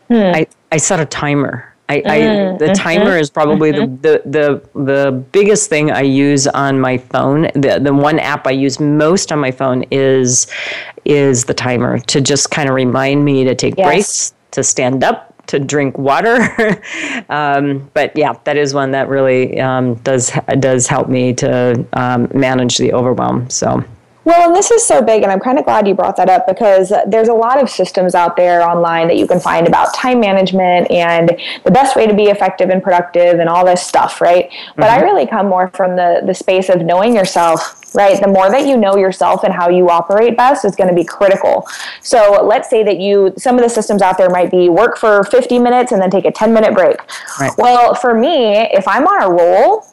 Hmm. 0.09 0.15
I, 0.35 0.47
I 0.73 0.77
set 0.77 1.01
a 1.01 1.07
timer. 1.07 1.71
I, 1.91 1.95
I 2.07 2.19
mm, 2.21 2.59
the 2.61 2.67
mm-hmm. 2.67 2.75
timer 2.75 3.17
is 3.17 3.31
probably 3.31 3.73
mm-hmm. 3.73 3.97
the, 3.97 4.23
the 4.25 4.63
the 4.75 4.85
the 4.85 5.11
biggest 5.11 5.69
thing 5.69 5.91
I 5.91 6.03
use 6.03 6.47
on 6.47 6.79
my 6.79 6.99
phone. 6.99 7.51
The 7.55 7.81
the 7.83 7.93
one 7.93 8.21
app 8.21 8.47
I 8.47 8.53
use 8.53 8.79
most 8.79 9.33
on 9.33 9.41
my 9.41 9.51
phone 9.51 9.85
is 9.91 10.47
is 11.05 11.47
the 11.47 11.55
timer 11.55 11.99
to 11.99 12.21
just 12.21 12.53
kind 12.53 12.69
of 12.69 12.77
remind 12.77 13.25
me 13.25 13.43
to 13.43 13.57
take 13.57 13.75
yes. 13.77 13.87
breaks, 13.87 14.35
to 14.53 14.63
stand 14.63 15.03
up, 15.03 15.35
to 15.49 15.59
drink 15.59 15.99
water. 15.99 16.39
um, 17.29 17.91
but 17.93 18.17
yeah, 18.17 18.35
that 18.45 18.57
is 18.57 18.73
one 18.73 18.93
that 18.93 19.09
really 19.09 19.61
um, 19.61 19.97
does 19.97 20.31
does 20.61 20.87
help 20.87 21.09
me 21.09 21.33
to 21.35 21.85
um, 21.95 22.29
manage 22.33 22.79
the 22.79 22.93
overwhelm. 22.93 23.51
So. 23.51 23.85
Well, 24.31 24.47
and 24.47 24.55
this 24.55 24.71
is 24.71 24.87
so 24.87 25.03
big, 25.03 25.25
and 25.25 25.33
I'm 25.33 25.41
kind 25.41 25.59
of 25.59 25.65
glad 25.65 25.89
you 25.89 25.95
brought 25.97 26.17
that 26.19 26.31
up 26.31 26.47
because 26.47 26.93
there's 27.09 27.27
a 27.27 27.35
lot 27.35 27.61
of 27.61 27.69
systems 27.69 28.15
out 28.15 28.37
there 28.37 28.63
online 28.63 29.09
that 29.09 29.17
you 29.17 29.27
can 29.27 29.41
find 29.41 29.67
about 29.67 29.93
time 29.93 30.21
management 30.21 30.89
and 30.89 31.37
the 31.65 31.71
best 31.73 31.97
way 31.97 32.07
to 32.07 32.15
be 32.15 32.27
effective 32.27 32.71
and 32.71 32.81
productive 32.81 33.41
and 33.41 33.49
all 33.49 33.67
this 33.67 33.85
stuff, 33.85 34.21
right? 34.21 34.49
Mm-hmm. 34.49 34.81
But 34.81 34.89
I 34.89 34.99
mm-hmm. 34.99 35.05
really 35.05 35.27
come 35.27 35.49
more 35.49 35.67
from 35.75 35.97
the 35.97 36.23
the 36.25 36.33
space 36.33 36.69
of 36.69 36.83
knowing 36.83 37.17
yourself, 37.17 37.93
right? 37.93 38.21
The 38.23 38.29
more 38.29 38.49
that 38.53 38.69
you 38.69 38.77
know 38.77 38.97
yourself 38.97 39.43
and 39.43 39.53
how 39.53 39.69
you 39.69 39.91
operate 39.91 40.37
best 40.37 40.65
is 40.65 40.77
going 40.77 40.91
to 40.91 40.95
be 40.95 41.03
critical. 41.03 41.67
So 42.01 42.47
let's 42.47 42.71
say 42.71 42.85
that 42.85 43.01
you 43.01 43.35
some 43.37 43.57
of 43.57 43.63
the 43.63 43.69
systems 43.69 44.01
out 44.01 44.17
there 44.17 44.31
might 44.31 44.53
be 44.53 44.69
work 44.69 44.97
for 44.97 45.25
50 45.25 45.59
minutes 45.59 45.91
and 45.91 46.01
then 46.01 46.09
take 46.09 46.25
a 46.25 46.31
10 46.31 46.55
minute 46.55 46.73
break. 46.73 46.99
Right. 47.41 47.51
Well, 47.59 47.97
for 47.97 48.15
me, 48.15 48.59
if 48.59 48.87
I'm 48.87 49.09
on 49.09 49.23
a 49.25 49.29
roll, 49.29 49.85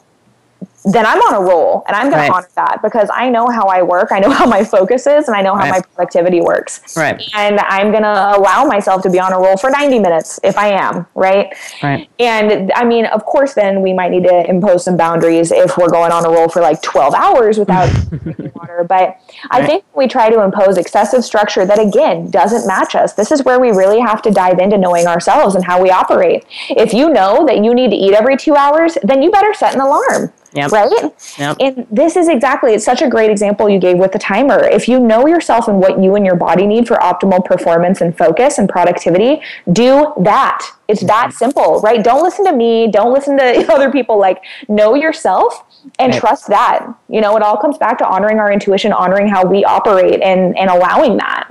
then 0.92 1.04
I'm 1.04 1.18
on 1.18 1.34
a 1.34 1.40
roll 1.40 1.84
and 1.86 1.96
I'm 1.96 2.10
going 2.10 2.18
right. 2.18 2.28
to 2.28 2.34
honor 2.34 2.48
that 2.54 2.80
because 2.82 3.08
I 3.12 3.28
know 3.28 3.48
how 3.48 3.66
I 3.66 3.82
work. 3.82 4.12
I 4.12 4.20
know 4.20 4.30
how 4.38 4.46
my 4.46 4.64
focus 4.64 5.06
is 5.06 5.28
and 5.28 5.36
I 5.36 5.42
know 5.42 5.54
how 5.54 5.64
right. 5.64 5.70
my 5.70 5.80
productivity 5.80 6.40
works. 6.40 6.96
Right. 6.96 7.22
And 7.34 7.60
I'm 7.60 7.90
going 7.90 8.02
to 8.02 8.36
allow 8.36 8.64
myself 8.64 9.02
to 9.02 9.10
be 9.10 9.20
on 9.20 9.32
a 9.32 9.38
roll 9.38 9.56
for 9.56 9.70
90 9.70 9.98
minutes 9.98 10.40
if 10.42 10.56
I 10.56 10.68
am, 10.68 11.06
right? 11.14 11.52
Right. 11.82 12.08
And 12.18 12.72
I 12.74 12.84
mean, 12.84 13.06
of 13.06 13.24
course, 13.24 13.54
then 13.54 13.82
we 13.82 13.92
might 13.92 14.10
need 14.10 14.24
to 14.24 14.48
impose 14.48 14.84
some 14.84 14.96
boundaries 14.96 15.52
if 15.52 15.76
we're 15.76 15.90
going 15.90 16.12
on 16.12 16.24
a 16.24 16.28
roll 16.28 16.48
for 16.48 16.62
like 16.62 16.80
12 16.82 17.14
hours 17.14 17.58
without 17.58 17.88
water. 18.54 18.84
But 18.88 19.08
right. 19.08 19.18
I 19.50 19.66
think 19.66 19.84
we 19.94 20.06
try 20.08 20.30
to 20.30 20.42
impose 20.42 20.78
excessive 20.78 21.24
structure 21.24 21.66
that, 21.66 21.78
again, 21.78 22.30
doesn't 22.30 22.66
match 22.66 22.94
us. 22.94 23.12
This 23.12 23.30
is 23.32 23.44
where 23.44 23.60
we 23.60 23.70
really 23.70 24.00
have 24.00 24.22
to 24.22 24.30
dive 24.30 24.58
into 24.58 24.78
knowing 24.78 25.06
ourselves 25.06 25.54
and 25.54 25.64
how 25.64 25.82
we 25.82 25.90
operate. 25.90 26.44
If 26.70 26.92
you 26.92 27.10
know 27.10 27.44
that 27.46 27.62
you 27.64 27.74
need 27.74 27.90
to 27.90 27.96
eat 27.96 28.14
every 28.14 28.36
two 28.36 28.54
hours, 28.54 28.96
then 29.02 29.22
you 29.22 29.30
better 29.30 29.52
set 29.54 29.74
an 29.74 29.80
alarm. 29.80 30.32
Yep. 30.58 30.72
Right? 30.72 31.12
Yep. 31.38 31.56
And 31.60 31.86
this 31.90 32.16
is 32.16 32.28
exactly, 32.28 32.74
it's 32.74 32.84
such 32.84 33.00
a 33.00 33.08
great 33.08 33.30
example 33.30 33.68
you 33.68 33.78
gave 33.78 33.96
with 33.96 34.12
the 34.12 34.18
timer. 34.18 34.64
If 34.64 34.88
you 34.88 34.98
know 34.98 35.26
yourself 35.26 35.68
and 35.68 35.78
what 35.78 36.02
you 36.02 36.16
and 36.16 36.26
your 36.26 36.34
body 36.34 36.66
need 36.66 36.88
for 36.88 36.96
optimal 36.96 37.44
performance 37.44 38.00
and 38.00 38.16
focus 38.16 38.58
and 38.58 38.68
productivity, 38.68 39.40
do 39.72 40.12
that. 40.20 40.66
It's 40.88 41.02
that 41.04 41.28
mm-hmm. 41.28 41.36
simple, 41.36 41.80
right? 41.80 42.02
Don't 42.02 42.22
listen 42.22 42.44
to 42.46 42.52
me. 42.52 42.90
Don't 42.90 43.12
listen 43.12 43.38
to 43.38 43.72
other 43.72 43.92
people. 43.92 44.18
Like, 44.18 44.42
know 44.68 44.94
yourself 44.94 45.64
and 45.98 46.12
right. 46.12 46.20
trust 46.20 46.48
that. 46.48 46.92
You 47.08 47.20
know, 47.20 47.36
it 47.36 47.42
all 47.42 47.56
comes 47.56 47.78
back 47.78 47.98
to 47.98 48.06
honoring 48.06 48.40
our 48.40 48.50
intuition, 48.50 48.92
honoring 48.92 49.28
how 49.28 49.44
we 49.44 49.64
operate, 49.64 50.20
and, 50.22 50.58
and 50.58 50.70
allowing 50.70 51.18
that. 51.18 51.48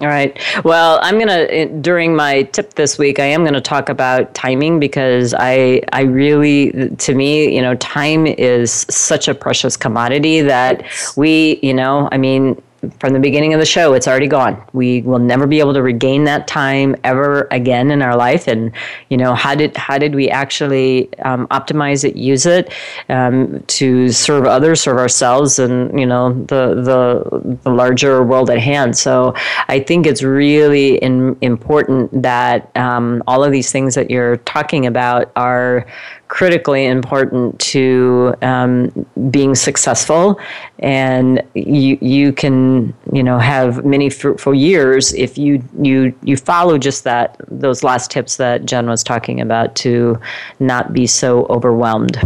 All 0.00 0.06
right. 0.06 0.38
Well, 0.64 0.98
I'm 1.02 1.18
gonna 1.18 1.46
eh, 1.50 1.66
during 1.66 2.16
my 2.16 2.44
tip 2.44 2.72
this 2.74 2.96
week. 2.96 3.18
I 3.18 3.26
am 3.26 3.44
gonna 3.44 3.60
talk 3.60 3.90
about 3.90 4.32
timing 4.34 4.80
because 4.80 5.34
I 5.36 5.82
I 5.92 6.02
really 6.02 6.88
to 6.96 7.14
me 7.14 7.54
you 7.54 7.60
know 7.60 7.74
time 7.76 8.26
is 8.26 8.72
such 8.88 9.28
a 9.28 9.34
precious 9.34 9.76
commodity 9.76 10.40
that 10.40 10.84
we 11.16 11.60
you 11.62 11.74
know 11.74 12.08
I 12.12 12.16
mean 12.16 12.60
from 12.98 13.12
the 13.12 13.20
beginning 13.20 13.52
of 13.52 13.60
the 13.60 13.66
show, 13.66 13.92
it's 13.92 14.08
already 14.08 14.26
gone. 14.26 14.62
We 14.72 15.02
will 15.02 15.18
never 15.18 15.46
be 15.46 15.60
able 15.60 15.74
to 15.74 15.82
regain 15.82 16.24
that 16.24 16.46
time 16.46 16.96
ever 17.04 17.46
again 17.50 17.90
in 17.90 18.00
our 18.00 18.16
life. 18.16 18.48
And 18.48 18.72
you 19.10 19.16
know, 19.16 19.34
how 19.34 19.54
did 19.54 19.76
how 19.76 19.98
did 19.98 20.14
we 20.14 20.30
actually 20.30 21.12
um, 21.20 21.46
optimize 21.48 22.04
it, 22.04 22.16
use 22.16 22.46
it 22.46 22.72
um, 23.08 23.62
to 23.66 24.08
serve 24.10 24.46
others, 24.46 24.80
serve 24.80 24.96
ourselves, 24.96 25.58
and 25.58 25.98
you 25.98 26.06
know, 26.06 26.32
the 26.44 26.74
the 26.74 27.58
the 27.62 27.70
larger 27.70 28.22
world 28.22 28.48
at 28.48 28.58
hand. 28.58 28.96
So 28.96 29.34
I 29.68 29.80
think 29.80 30.06
it's 30.06 30.22
really 30.22 30.96
in, 30.96 31.36
important 31.42 32.22
that 32.22 32.74
um, 32.76 33.22
all 33.26 33.44
of 33.44 33.52
these 33.52 33.70
things 33.70 33.94
that 33.94 34.10
you're 34.10 34.38
talking 34.38 34.86
about 34.86 35.30
are 35.36 35.86
critically 36.30 36.86
important 36.86 37.58
to 37.58 38.32
um, 38.40 38.88
being 39.30 39.54
successful. 39.54 40.40
And 40.78 41.42
you 41.54 41.98
you 42.00 42.32
can 42.32 42.94
you 43.12 43.22
know 43.22 43.38
have 43.38 43.84
many 43.84 44.08
fruitful 44.08 44.54
years 44.54 45.12
if 45.12 45.36
you 45.36 45.62
you 45.82 46.14
you 46.22 46.36
follow 46.36 46.78
just 46.78 47.04
that 47.04 47.36
those 47.48 47.84
last 47.84 48.10
tips 48.10 48.36
that 48.36 48.64
Jen 48.64 48.86
was 48.88 49.02
talking 49.02 49.40
about 49.40 49.74
to 49.76 50.18
not 50.60 50.92
be 50.94 51.06
so 51.06 51.46
overwhelmed. 51.50 52.16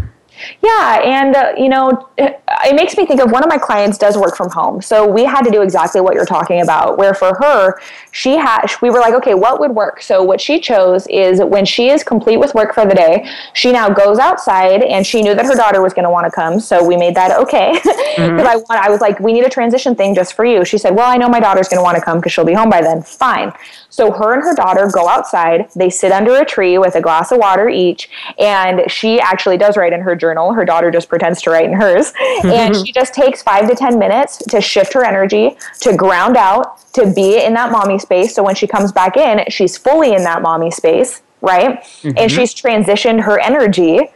Yeah, 0.63 1.01
and 1.03 1.35
uh, 1.35 1.53
you 1.57 1.69
know, 1.69 2.09
it 2.19 2.43
makes 2.73 2.97
me 2.97 3.05
think 3.05 3.21
of 3.21 3.31
one 3.31 3.43
of 3.43 3.49
my 3.49 3.59
clients 3.59 3.99
does 3.99 4.17
work 4.17 4.37
from 4.37 4.51
home, 4.51 4.81
so 4.81 5.07
we 5.07 5.25
had 5.25 5.43
to 5.43 5.51
do 5.51 5.63
exactly 5.63 6.01
what 6.01 6.15
you're 6.15 6.25
talking 6.25 6.63
about. 6.63 6.97
Where 6.97 7.15
for 7.15 7.35
her, 7.41 7.81
she 8.11 8.37
had 8.37 8.67
we 8.81 8.91
were 8.91 9.01
like, 9.01 9.15
okay, 9.15 9.35
what 9.35 9.61
would 9.61 9.73
work? 9.73 10.01
So 10.01 10.23
what 10.23 10.41
she 10.41 10.61
chose 10.61 11.07
is 11.09 11.41
when 11.43 11.65
she 11.65 11.91
is 11.91 12.03
complete 12.03 12.39
with 12.39 12.55
work 12.55 12.75
for 12.75 12.87
the 12.87 12.95
day, 12.95 13.29
she 13.53 13.73
now 13.73 13.89
goes 13.91 14.19
outside, 14.19 14.83
and 14.83 15.07
she 15.07 15.21
knew 15.21 15.35
that 15.35 15.45
her 15.45 15.55
daughter 15.55 15.83
was 15.83 15.93
going 15.93 16.05
to 16.05 16.11
want 16.11 16.25
to 16.25 16.31
come, 16.31 16.61
so 16.61 16.83
we 16.83 16.97
made 16.97 17.15
that 17.15 17.39
okay. 17.39 17.79
Because 18.15 18.31
mm-hmm. 18.31 18.47
I 18.47 18.57
want, 18.57 18.71
I 18.71 18.91
was 18.91 19.01
like, 19.01 19.19
we 19.19 19.33
need 19.33 19.45
a 19.45 19.51
transition 19.51 19.97
thing 19.97 20.15
just 20.15 20.35
for 20.35 20.45
you. 20.45 20.65
She 20.65 20.79
said, 20.79 20.95
well, 20.95 21.11
I 21.11 21.17
know 21.17 21.29
my 21.29 21.41
daughter's 21.41 21.69
going 21.69 21.79
to 21.79 21.83
want 21.83 21.97
to 21.97 22.01
come 22.01 22.19
because 22.19 22.33
she'll 22.33 22.45
be 22.45 22.53
home 22.53 22.71
by 22.71 22.81
then. 22.81 23.03
Fine. 23.03 23.53
So 23.95 24.11
her 24.11 24.35
and 24.35 24.43
her 24.43 24.57
daughter 24.57 24.91
go 24.93 25.09
outside. 25.09 25.71
They 25.77 25.89
sit 25.89 26.11
under 26.11 26.35
a 26.35 26.45
tree 26.45 26.79
with 26.79 26.97
a 26.97 27.01
glass 27.01 27.31
of 27.31 27.39
water 27.39 27.69
each, 27.69 28.11
and 28.41 28.91
she 28.91 29.21
actually 29.21 29.57
does 29.57 29.77
write 29.77 29.93
in 29.93 30.01
her 30.01 30.17
journal. 30.17 30.53
Her 30.53 30.65
daughter 30.65 30.91
just 30.91 31.09
pretends 31.09 31.41
to 31.43 31.51
write 31.51 31.67
in 31.67 31.75
hers. 31.75 32.13
and 32.45 32.75
she 32.75 32.91
just 32.91 33.15
takes 33.15 33.41
five 33.41 33.69
to 33.69 33.77
10 33.77 33.97
minutes 33.97 34.39
to 34.49 34.61
shift 34.61 34.93
her 34.95 35.05
energy, 35.05 35.57
to 35.83 35.97
ground 35.97 36.37
out, 36.37 36.93
to 36.95 37.13
be 37.15 37.41
in 37.45 37.55
that 37.55 37.71
mommy 37.71 38.01
space. 38.01 38.35
So 38.35 38.43
when 38.43 38.57
she 38.57 38.67
comes 38.67 38.91
back 38.91 39.17
in, 39.17 39.45
she's 39.49 39.79
fully 39.79 40.13
in 40.13 40.25
that 40.25 40.43
mommy 40.43 40.73
space, 40.73 41.23
right? 41.41 41.81
Mm-hmm. 41.81 42.19
And 42.19 42.33
she's 42.33 42.53
transitioned 42.53 43.21
her 43.21 43.39
energy 43.39 44.09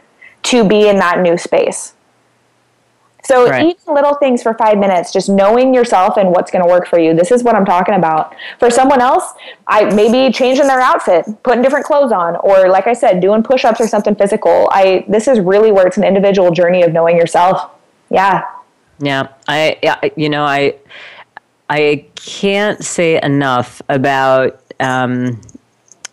to 0.43 0.67
be 0.67 0.89
in 0.89 0.97
that 0.97 1.21
new 1.21 1.37
space. 1.37 1.93
So 3.23 3.49
right. 3.49 3.65
each 3.65 3.79
little 3.87 4.15
things 4.15 4.41
for 4.41 4.53
five 4.53 4.77
minutes, 4.77 5.11
just 5.11 5.29
knowing 5.29 5.73
yourself 5.73 6.17
and 6.17 6.29
what's 6.31 6.51
going 6.51 6.63
to 6.63 6.69
work 6.69 6.87
for 6.87 6.99
you. 6.99 7.13
This 7.13 7.31
is 7.31 7.43
what 7.43 7.55
I'm 7.55 7.65
talking 7.65 7.95
about. 7.95 8.35
For 8.59 8.69
someone 8.69 9.01
else, 9.01 9.33
I 9.67 9.85
maybe 9.93 10.31
changing 10.33 10.67
their 10.67 10.79
outfit, 10.79 11.25
putting 11.43 11.61
different 11.61 11.85
clothes 11.85 12.11
on, 12.11 12.37
or 12.37 12.69
like 12.69 12.87
I 12.87 12.93
said, 12.93 13.19
doing 13.19 13.43
push-ups 13.43 13.81
or 13.81 13.87
something 13.87 14.15
physical. 14.15 14.69
I 14.71 15.05
this 15.07 15.27
is 15.27 15.39
really 15.39 15.71
where 15.71 15.85
it's 15.85 15.97
an 15.97 16.03
individual 16.03 16.51
journey 16.51 16.83
of 16.83 16.93
knowing 16.93 17.17
yourself. 17.17 17.71
Yeah. 18.09 18.45
Yeah. 18.99 19.27
I 19.47 20.11
you 20.15 20.29
know 20.29 20.43
I 20.43 20.75
I 21.69 22.05
can't 22.15 22.83
say 22.83 23.21
enough 23.21 23.81
about 23.89 24.61
um, 24.79 25.41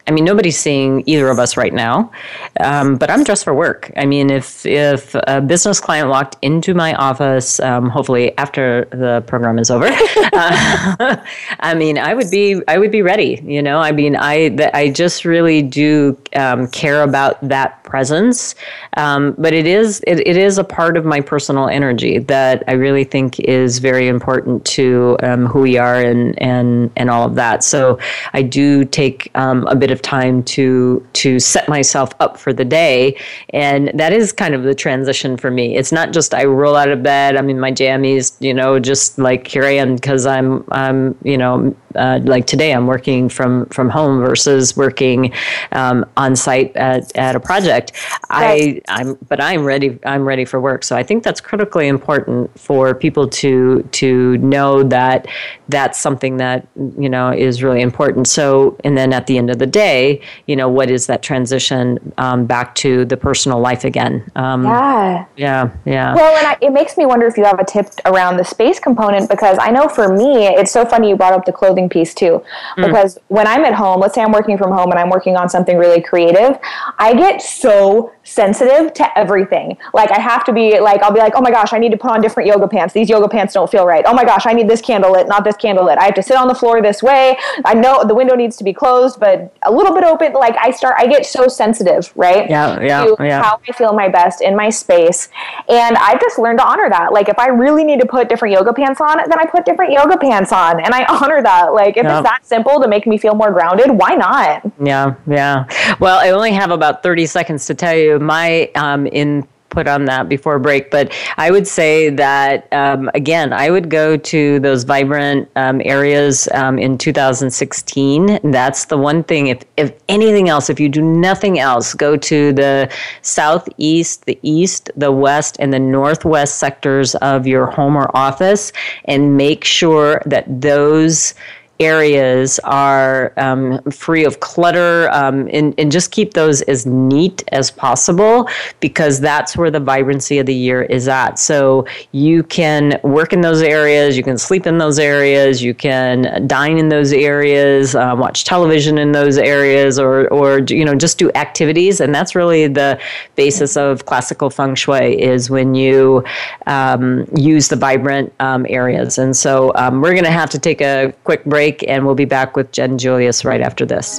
I 0.08 0.12
mean, 0.12 0.24
nobody's 0.24 0.56
seeing 0.56 1.02
either 1.06 1.28
of 1.28 1.40
us 1.40 1.56
right 1.56 1.74
now, 1.74 2.12
um, 2.60 2.94
but 2.96 3.10
I'm 3.10 3.24
dressed 3.24 3.42
for 3.42 3.54
work. 3.54 3.90
I 3.96 4.06
mean, 4.06 4.30
if 4.30 4.64
if 4.64 5.16
a 5.26 5.40
business 5.40 5.80
client 5.80 6.08
walked 6.08 6.36
into 6.42 6.74
my 6.74 6.94
office, 6.94 7.58
um, 7.58 7.90
hopefully 7.90 8.36
after 8.38 8.84
the 8.92 9.24
program 9.26 9.58
is 9.58 9.68
over, 9.68 9.86
uh, 10.32 11.16
I 11.60 11.74
mean, 11.74 11.98
I 11.98 12.14
would 12.14 12.30
be 12.30 12.62
I 12.68 12.78
would 12.78 12.92
be 12.92 13.02
ready. 13.02 13.42
You 13.44 13.62
know, 13.62 13.78
I 13.78 13.90
mean, 13.90 14.16
I 14.16 14.56
I 14.74 14.90
just 14.90 15.24
really 15.24 15.60
do 15.60 16.16
um, 16.36 16.68
care 16.68 17.02
about 17.02 17.40
that 17.48 17.82
presence, 17.82 18.54
um, 18.96 19.34
but 19.38 19.52
it 19.52 19.66
is 19.66 20.00
it, 20.06 20.20
it 20.26 20.36
is 20.36 20.56
a 20.56 20.64
part 20.64 20.96
of 20.96 21.04
my 21.04 21.20
personal 21.20 21.68
energy 21.68 22.18
that 22.18 22.62
I 22.68 22.72
really 22.72 23.04
think 23.04 23.40
is 23.40 23.80
very 23.80 24.06
important 24.06 24.64
to 24.66 25.16
um, 25.24 25.46
who 25.46 25.62
we 25.62 25.78
are 25.78 26.00
and 26.00 26.40
and 26.40 26.92
and 26.96 27.10
all 27.10 27.26
of 27.26 27.34
that. 27.34 27.64
So 27.64 27.98
I 28.34 28.42
do 28.42 28.84
take 28.84 29.32
um, 29.34 29.66
a 29.66 29.74
bit 29.74 29.90
of 29.90 29.95
of 29.96 30.02
time 30.02 30.42
to 30.44 31.04
to 31.14 31.40
set 31.40 31.68
myself 31.68 32.12
up 32.20 32.38
for 32.38 32.52
the 32.52 32.64
day. 32.64 33.18
And 33.50 33.90
that 33.94 34.12
is 34.12 34.32
kind 34.32 34.54
of 34.54 34.62
the 34.62 34.74
transition 34.74 35.36
for 35.36 35.50
me. 35.50 35.76
It's 35.76 35.92
not 35.92 36.12
just 36.12 36.34
i 36.34 36.44
roll 36.44 36.76
out 36.76 36.88
of 36.88 37.02
bed 37.02 37.36
i'm 37.36 37.48
in 37.48 37.58
my 37.58 37.72
jammies 37.72 38.36
you 38.40 38.52
know 38.52 38.78
just 38.78 39.18
like 39.18 39.46
here 39.46 39.64
i 39.64 39.70
am 39.70 39.94
because 39.96 40.26
i'm 40.26 40.64
i'm 40.70 41.16
you 41.22 41.38
know 41.38 41.74
uh, 41.96 42.20
like 42.24 42.46
today 42.46 42.72
i'm 42.72 42.86
working 42.86 43.28
from 43.28 43.66
from 43.66 43.88
home 43.88 44.20
versus 44.20 44.76
working 44.76 45.32
um, 45.72 46.04
on 46.16 46.36
site 46.36 46.74
at, 46.76 47.16
at 47.16 47.34
a 47.34 47.40
project 47.40 47.92
i 48.30 48.80
i'm 48.88 49.14
but 49.28 49.40
i'm 49.40 49.64
ready 49.64 49.98
i'm 50.04 50.24
ready 50.24 50.44
for 50.44 50.60
work 50.60 50.84
so 50.84 50.96
i 50.96 51.02
think 51.02 51.22
that's 51.22 51.40
critically 51.40 51.88
important 51.88 52.58
for 52.58 52.94
people 52.94 53.28
to 53.28 53.82
to 53.92 54.36
know 54.38 54.82
that 54.82 55.26
that's 55.68 55.98
something 55.98 56.36
that 56.36 56.66
you 56.98 57.08
know 57.08 57.32
is 57.32 57.62
really 57.62 57.80
important 57.80 58.28
so 58.28 58.76
and 58.84 58.96
then 58.96 59.12
at 59.12 59.26
the 59.26 59.38
end 59.38 59.50
of 59.50 59.58
the 59.58 59.66
day 59.66 59.86
day, 59.86 60.20
you 60.46 60.56
know, 60.56 60.68
what 60.68 60.90
is 60.90 61.06
that 61.06 61.22
transition 61.22 62.12
um, 62.18 62.46
back 62.46 62.74
to 62.76 63.04
the 63.04 63.16
personal 63.16 63.60
life 63.60 63.84
again? 63.84 64.14
Um, 64.34 64.64
yeah. 64.64 65.26
Yeah. 65.36 65.70
Yeah. 65.84 66.14
Well, 66.14 66.36
and 66.36 66.46
I, 66.46 66.56
it 66.60 66.72
makes 66.72 66.96
me 66.96 67.06
wonder 67.06 67.26
if 67.26 67.36
you 67.36 67.44
have 67.44 67.58
a 67.58 67.64
tip 67.64 67.88
around 68.04 68.36
the 68.36 68.44
space 68.44 68.78
component 68.80 69.28
because 69.28 69.58
I 69.60 69.70
know 69.70 69.88
for 69.88 70.08
me, 70.16 70.46
it's 70.46 70.72
so 70.72 70.84
funny 70.84 71.08
you 71.10 71.16
brought 71.16 71.34
up 71.34 71.44
the 71.44 71.52
clothing 71.52 71.85
networking 71.86 71.90
piece 71.90 72.14
too. 72.14 72.42
Mm. 72.76 72.86
Because 72.86 73.18
when 73.28 73.46
I'm 73.46 73.64
at 73.64 73.74
home, 73.74 74.00
let's 74.00 74.14
say 74.14 74.22
I'm 74.22 74.32
working 74.32 74.58
from 74.58 74.72
home 74.72 74.90
and 74.90 74.98
I'm 74.98 75.10
working 75.10 75.36
on 75.36 75.48
something 75.48 75.76
really 75.76 76.02
creative, 76.02 76.58
I 76.98 77.14
get 77.14 77.42
so 77.42 78.12
sensitive 78.22 78.92
to 78.94 79.18
everything. 79.18 79.76
Like 79.94 80.10
I 80.10 80.18
have 80.18 80.44
to 80.44 80.52
be 80.52 80.80
like, 80.80 81.02
I'll 81.02 81.12
be 81.12 81.20
like, 81.20 81.34
oh 81.36 81.40
my 81.40 81.50
gosh, 81.50 81.72
I 81.72 81.78
need 81.78 81.92
to 81.92 81.96
put 81.96 82.10
on 82.10 82.20
different 82.20 82.48
yoga 82.48 82.66
pants. 82.66 82.92
These 82.92 83.08
yoga 83.08 83.28
pants 83.28 83.54
don't 83.54 83.70
feel 83.70 83.86
right. 83.86 84.04
Oh 84.06 84.14
my 84.14 84.24
gosh, 84.24 84.46
I 84.46 84.52
need 84.52 84.68
this 84.68 84.80
candle 84.80 85.12
lit, 85.12 85.28
not 85.28 85.44
this 85.44 85.56
candle 85.56 85.84
lit. 85.84 85.98
I 85.98 86.04
have 86.04 86.14
to 86.14 86.22
sit 86.22 86.36
on 86.36 86.48
the 86.48 86.54
floor 86.54 86.82
this 86.82 87.02
way. 87.02 87.36
I 87.64 87.74
know 87.74 88.04
the 88.04 88.14
window 88.14 88.34
needs 88.34 88.56
to 88.56 88.64
be 88.64 88.72
closed, 88.72 89.20
but 89.20 89.54
a 89.62 89.72
little 89.72 89.94
bit 89.94 90.04
open. 90.04 90.32
Like 90.32 90.56
I 90.58 90.70
start, 90.72 90.96
I 90.98 91.06
get 91.06 91.24
so 91.24 91.46
sensitive, 91.48 92.12
right? 92.16 92.50
Yeah, 92.50 92.80
yeah, 92.80 93.14
yeah. 93.20 93.42
How 93.42 93.60
I 93.68 93.72
feel 93.72 93.92
my 93.92 94.08
best 94.08 94.40
in 94.40 94.56
my 94.56 94.70
space. 94.70 95.28
And 95.68 95.96
I've 95.96 96.20
just 96.20 96.38
learned 96.38 96.58
to 96.58 96.66
honor 96.66 96.90
that. 96.90 97.12
Like 97.12 97.28
if 97.28 97.38
I 97.38 97.48
really 97.48 97.84
need 97.84 98.00
to 98.00 98.06
put 98.06 98.28
different 98.28 98.52
yoga 98.52 98.72
pants 98.72 99.00
on, 99.00 99.18
then 99.18 99.38
I 99.38 99.46
put 99.46 99.64
different 99.64 99.92
yoga 99.92 100.16
pants 100.16 100.52
on 100.52 100.80
and 100.80 100.92
I 100.92 101.04
honor 101.04 101.42
that. 101.42 101.72
Like 101.76 101.96
if 101.96 102.04
it's 102.06 102.22
that 102.22 102.40
simple 102.44 102.80
to 102.80 102.88
make 102.88 103.06
me 103.06 103.18
feel 103.18 103.34
more 103.34 103.52
grounded, 103.52 103.90
why 103.90 104.14
not? 104.14 104.62
Yeah, 104.82 105.14
yeah. 105.26 105.66
Well, 106.00 106.18
I 106.18 106.30
only 106.30 106.52
have 106.52 106.70
about 106.70 107.02
30 107.02 107.26
seconds 107.26 107.66
to 107.66 107.74
tell 107.74 107.94
you 107.94 108.18
my 108.18 108.70
um, 108.74 109.06
in 109.06 109.46
put 109.76 109.86
on 109.86 110.06
that 110.06 110.26
before 110.26 110.58
break, 110.58 110.90
but 110.90 111.12
I 111.36 111.50
would 111.50 111.66
say 111.66 112.08
that 112.08 112.66
um, 112.72 113.10
again, 113.12 113.52
I 113.52 113.70
would 113.70 113.90
go 113.90 114.16
to 114.16 114.58
those 114.60 114.84
vibrant 114.84 115.50
um, 115.56 115.82
areas 115.84 116.48
um, 116.54 116.78
in 116.78 116.96
2016. 116.96 118.40
That's 118.50 118.86
the 118.86 118.96
one 118.96 119.22
thing. 119.24 119.48
If 119.48 119.64
if 119.76 119.92
anything 120.08 120.48
else, 120.48 120.70
if 120.70 120.80
you 120.80 120.88
do 120.88 121.02
nothing 121.02 121.58
else, 121.58 121.92
go 121.92 122.16
to 122.16 122.52
the 122.54 122.90
southeast, 123.20 124.24
the 124.24 124.38
east, 124.42 124.90
the 124.96 125.12
west, 125.12 125.56
and 125.58 125.72
the 125.72 125.78
northwest 125.78 126.56
sectors 126.56 127.14
of 127.16 127.46
your 127.46 127.66
home 127.66 127.96
or 127.96 128.08
office, 128.16 128.72
and 129.04 129.36
make 129.36 129.62
sure 129.62 130.22
that 130.24 130.44
those 130.60 131.34
areas 131.78 132.58
are 132.60 133.32
um, 133.36 133.82
free 133.90 134.24
of 134.24 134.40
clutter 134.40 135.10
um, 135.10 135.48
and, 135.52 135.74
and 135.78 135.92
just 135.92 136.10
keep 136.10 136.34
those 136.34 136.62
as 136.62 136.86
neat 136.86 137.44
as 137.52 137.70
possible 137.70 138.48
because 138.80 139.20
that's 139.20 139.56
where 139.56 139.70
the 139.70 139.80
vibrancy 139.80 140.38
of 140.38 140.46
the 140.46 140.54
year 140.54 140.82
is 140.84 141.08
at. 141.08 141.38
So 141.38 141.86
you 142.12 142.42
can 142.44 142.98
work 143.02 143.32
in 143.32 143.42
those 143.42 143.60
areas, 143.60 144.16
you 144.16 144.22
can 144.22 144.38
sleep 144.38 144.66
in 144.66 144.78
those 144.78 144.98
areas, 144.98 145.62
you 145.62 145.74
can 145.74 146.46
dine 146.46 146.78
in 146.78 146.88
those 146.88 147.12
areas, 147.12 147.94
uh, 147.94 148.14
watch 148.16 148.44
television 148.44 148.96
in 148.98 149.12
those 149.12 149.36
areas, 149.36 149.98
or, 149.98 150.28
or 150.28 150.60
you 150.60 150.84
know 150.84 150.94
just 150.94 151.18
do 151.18 151.30
activities. 151.34 152.00
And 152.00 152.14
that's 152.14 152.34
really 152.34 152.68
the 152.68 152.98
basis 153.34 153.76
of 153.76 154.06
classical 154.06 154.48
feng 154.50 154.74
shui 154.74 155.20
is 155.20 155.50
when 155.50 155.74
you 155.74 156.24
um, 156.66 157.26
use 157.36 157.68
the 157.68 157.76
vibrant 157.76 158.32
um, 158.40 158.66
areas. 158.68 159.18
And 159.18 159.36
so 159.36 159.72
um, 159.74 160.00
we're 160.00 160.12
going 160.12 160.24
to 160.24 160.30
have 160.30 160.50
to 160.50 160.58
take 160.58 160.80
a 160.80 161.12
quick 161.24 161.44
break 161.44 161.65
break, 161.66 161.88
and 161.88 162.06
we'll 162.06 162.14
be 162.14 162.24
back 162.24 162.56
with 162.56 162.72
Jen 162.72 162.98
Julius 162.98 163.44
right 163.44 163.60
after 163.60 163.84
this. 163.86 164.18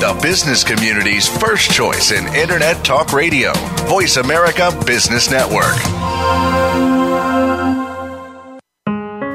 The 0.00 0.18
business 0.20 0.64
community's 0.64 1.28
first 1.28 1.70
choice 1.70 2.10
in 2.10 2.26
Internet 2.34 2.84
Talk 2.84 3.12
Radio, 3.12 3.52
Voice 3.86 4.16
America 4.16 4.70
Business 4.84 5.30
Network. 5.30 7.01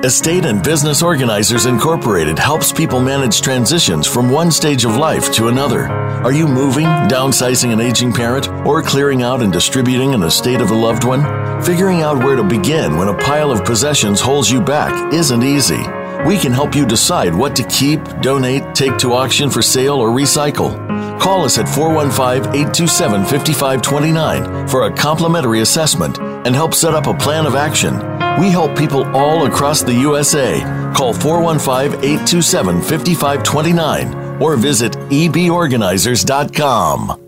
Estate 0.04 0.46
and 0.46 0.64
Business 0.64 1.02
Organizers 1.02 1.66
Incorporated 1.66 2.38
helps 2.38 2.72
people 2.72 3.00
manage 3.00 3.42
transitions 3.42 4.06
from 4.06 4.30
one 4.30 4.52
stage 4.52 4.86
of 4.86 4.96
life 4.96 5.32
to 5.34 5.48
another. 5.48 5.88
Are 5.88 6.32
you 6.32 6.48
moving, 6.48 6.86
downsizing 6.86 7.74
an 7.74 7.82
aging 7.82 8.14
parent, 8.14 8.48
or 8.64 8.84
clearing 8.84 9.24
out 9.24 9.42
and 9.42 9.52
distributing 9.52 10.14
an 10.14 10.22
estate 10.22 10.62
of 10.62 10.70
a 10.70 10.76
loved 10.76 11.04
one? 11.04 11.24
Figuring 11.64 12.04
out 12.04 12.24
where 12.24 12.36
to 12.36 12.44
begin 12.44 12.96
when 12.98 13.08
a 13.08 13.18
pile 13.18 13.50
of 13.50 13.66
possessions 13.66 14.22
holds 14.22 14.52
you 14.52 14.62
back 14.62 15.12
isn't 15.12 15.42
easy. 15.42 15.82
We 16.28 16.38
can 16.38 16.52
help 16.52 16.76
you 16.76 16.86
decide 16.86 17.34
what 17.34 17.56
to 17.56 17.64
keep, 17.64 18.04
donate, 18.22 18.76
take 18.76 19.00
to 19.00 19.14
auction 19.14 19.50
for 19.50 19.64
sale, 19.64 19.96
or 19.96 20.10
recycle. 20.10 20.78
Call 21.20 21.44
us 21.44 21.58
at 21.58 21.68
415 21.68 22.54
827 22.54 23.22
5529 23.24 24.68
for 24.68 24.84
a 24.84 24.94
complimentary 24.94 25.62
assessment 25.62 26.20
and 26.20 26.54
help 26.54 26.76
set 26.76 26.94
up 26.94 27.08
a 27.08 27.18
plan 27.18 27.48
of 27.48 27.56
action. 27.56 28.17
We 28.38 28.52
help 28.52 28.78
people 28.78 29.04
all 29.16 29.48
across 29.48 29.82
the 29.82 29.94
USA. 29.94 30.62
Call 30.96 31.14
415 31.14 32.04
827 32.04 32.82
5529 32.82 34.42
or 34.42 34.56
visit 34.56 34.94
eborganizers.com. 34.94 37.24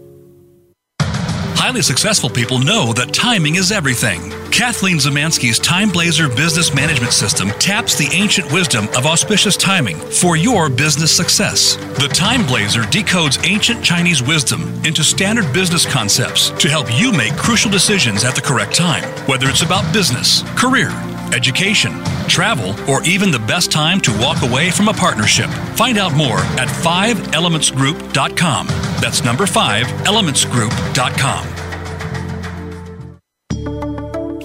Highly 1.02 1.82
successful 1.82 2.30
people 2.30 2.60
know 2.60 2.94
that 2.94 3.14
timing 3.14 3.56
is 3.56 3.72
everything. 3.72 4.32
Kathleen 4.52 4.98
Zemansky's 4.98 5.60
Time 5.60 5.90
Blazer 5.90 6.28
business 6.28 6.74
management 6.74 7.14
system 7.14 7.50
taps 7.60 7.96
the 7.98 8.10
ancient 8.14 8.52
wisdom 8.52 8.88
of 8.98 9.06
auspicious 9.06 9.56
timing 9.56 9.98
for 9.98 10.36
your 10.36 10.70
business 10.70 11.16
success. 11.16 11.76
The 11.98 12.08
Time 12.08 12.46
Blazer 12.46 12.82
decodes 12.84 13.40
ancient 13.50 13.84
Chinese 13.84 14.22
wisdom 14.22 14.64
into 14.84 15.04
standard 15.04 15.52
business 15.54 15.86
concepts 15.86 16.50
to 16.62 16.70
help 16.70 16.88
you 17.00 17.14
make 17.14 17.36
crucial 17.38 17.72
decisions 17.72 18.24
at 18.24 18.36
the 18.36 18.42
correct 18.42 18.76
time, 18.76 19.04
whether 19.28 19.48
it's 19.48 19.62
about 19.62 19.92
business, 19.94 20.44
career, 20.60 20.90
education, 21.34 21.94
travel, 22.28 22.76
or 22.90 23.04
even 23.04 23.32
the 23.32 23.40
best 23.40 23.72
time 23.72 24.02
to 24.02 24.12
walk 24.20 24.42
away 24.42 24.72
from 24.72 24.90
a 24.90 24.94
partnership. 24.94 25.50
Find 25.76 25.98
out 25.98 26.14
more 26.14 26.40
at 26.60 26.68
5elementsgroup.com. 26.68 28.68
That's 29.02 29.24
number 29.24 29.46
5elementsgroup.com. 29.46 31.69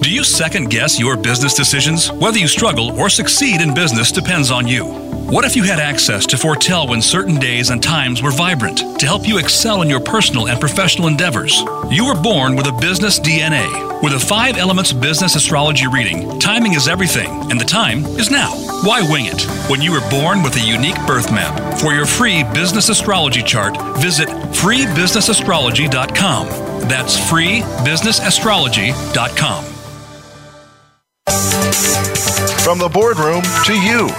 Do 0.05 0.11
you 0.11 0.23
second 0.23 0.69
guess 0.69 0.99
your 0.99 1.17
business 1.17 1.55
decisions? 1.55 2.11
Whether 2.11 2.37
you 2.37 2.47
struggle 2.47 2.91
or 3.01 3.09
succeed 3.09 3.59
in 3.59 3.73
business 3.73 4.11
depends 4.11 4.51
on 4.51 4.67
you. 4.67 4.85
What 4.85 5.45
if 5.45 5.55
you 5.55 5.63
had 5.63 5.79
access 5.79 6.27
to 6.27 6.37
foretell 6.37 6.87
when 6.87 7.01
certain 7.01 7.39
days 7.39 7.71
and 7.71 7.81
times 7.81 8.21
were 8.21 8.29
vibrant 8.29 8.99
to 8.99 9.07
help 9.07 9.27
you 9.27 9.39
excel 9.39 9.81
in 9.81 9.89
your 9.89 9.99
personal 9.99 10.47
and 10.47 10.59
professional 10.59 11.07
endeavors? 11.07 11.59
You 11.89 12.05
were 12.05 12.21
born 12.21 12.55
with 12.55 12.67
a 12.67 12.71
business 12.73 13.19
DNA. 13.19 13.65
With 14.03 14.13
a 14.13 14.19
five 14.19 14.57
elements 14.57 14.93
business 14.93 15.33
astrology 15.33 15.87
reading, 15.87 16.39
timing 16.39 16.73
is 16.73 16.87
everything, 16.87 17.49
and 17.49 17.59
the 17.59 17.65
time 17.65 18.05
is 18.05 18.29
now. 18.29 18.51
Why 18.83 19.01
wing 19.11 19.25
it? 19.25 19.41
When 19.71 19.81
you 19.81 19.91
were 19.91 20.07
born 20.11 20.43
with 20.43 20.55
a 20.55 20.61
unique 20.61 21.03
birth 21.07 21.31
map. 21.31 21.79
For 21.79 21.95
your 21.95 22.05
free 22.05 22.43
business 22.53 22.89
astrology 22.89 23.41
chart, 23.41 23.75
visit 23.97 24.29
freebusinessastrology.com. 24.29 26.47
That's 26.87 27.17
freebusinessastrology.com. 27.17 29.74
From 32.75 32.81
the 32.81 32.89
boardroom 32.89 33.41
to 33.63 33.73
you, 33.73 34.09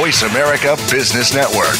Voice 0.00 0.22
America 0.22 0.74
Business 0.90 1.34
Network. 1.34 1.76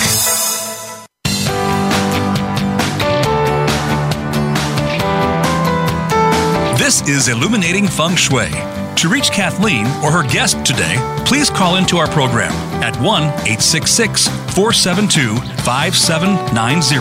This 6.76 7.00
is 7.08 7.28
Illuminating 7.28 7.88
Feng 7.88 8.16
Shui. 8.16 8.50
To 8.96 9.08
reach 9.08 9.30
Kathleen 9.30 9.86
or 10.04 10.12
her 10.12 10.28
guest 10.28 10.62
today, 10.62 10.96
please 11.24 11.48
call 11.48 11.76
into 11.76 11.96
our 11.96 12.08
program 12.08 12.52
at 12.82 12.94
1 13.00 13.22
866 13.22 14.28
472 14.28 15.36
5790. 15.62 16.96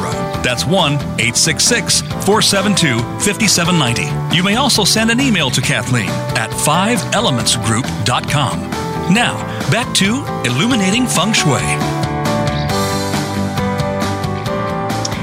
That's 0.48 0.66
1 0.66 0.94
866 0.94 2.04
472 2.24 3.00
5790. 3.00 4.34
You 4.34 4.44
may 4.44 4.56
also 4.56 4.86
send 4.86 5.12
an 5.12 5.20
email 5.20 5.50
to 5.50 5.60
Kathleen 5.60 6.08
at 6.38 6.52
5elementsgroup.com. 6.52 8.85
Now, 9.12 9.38
back 9.70 9.94
to 9.98 10.26
Illuminating 10.50 11.06
Feng 11.06 11.32
Shui. 11.32 11.62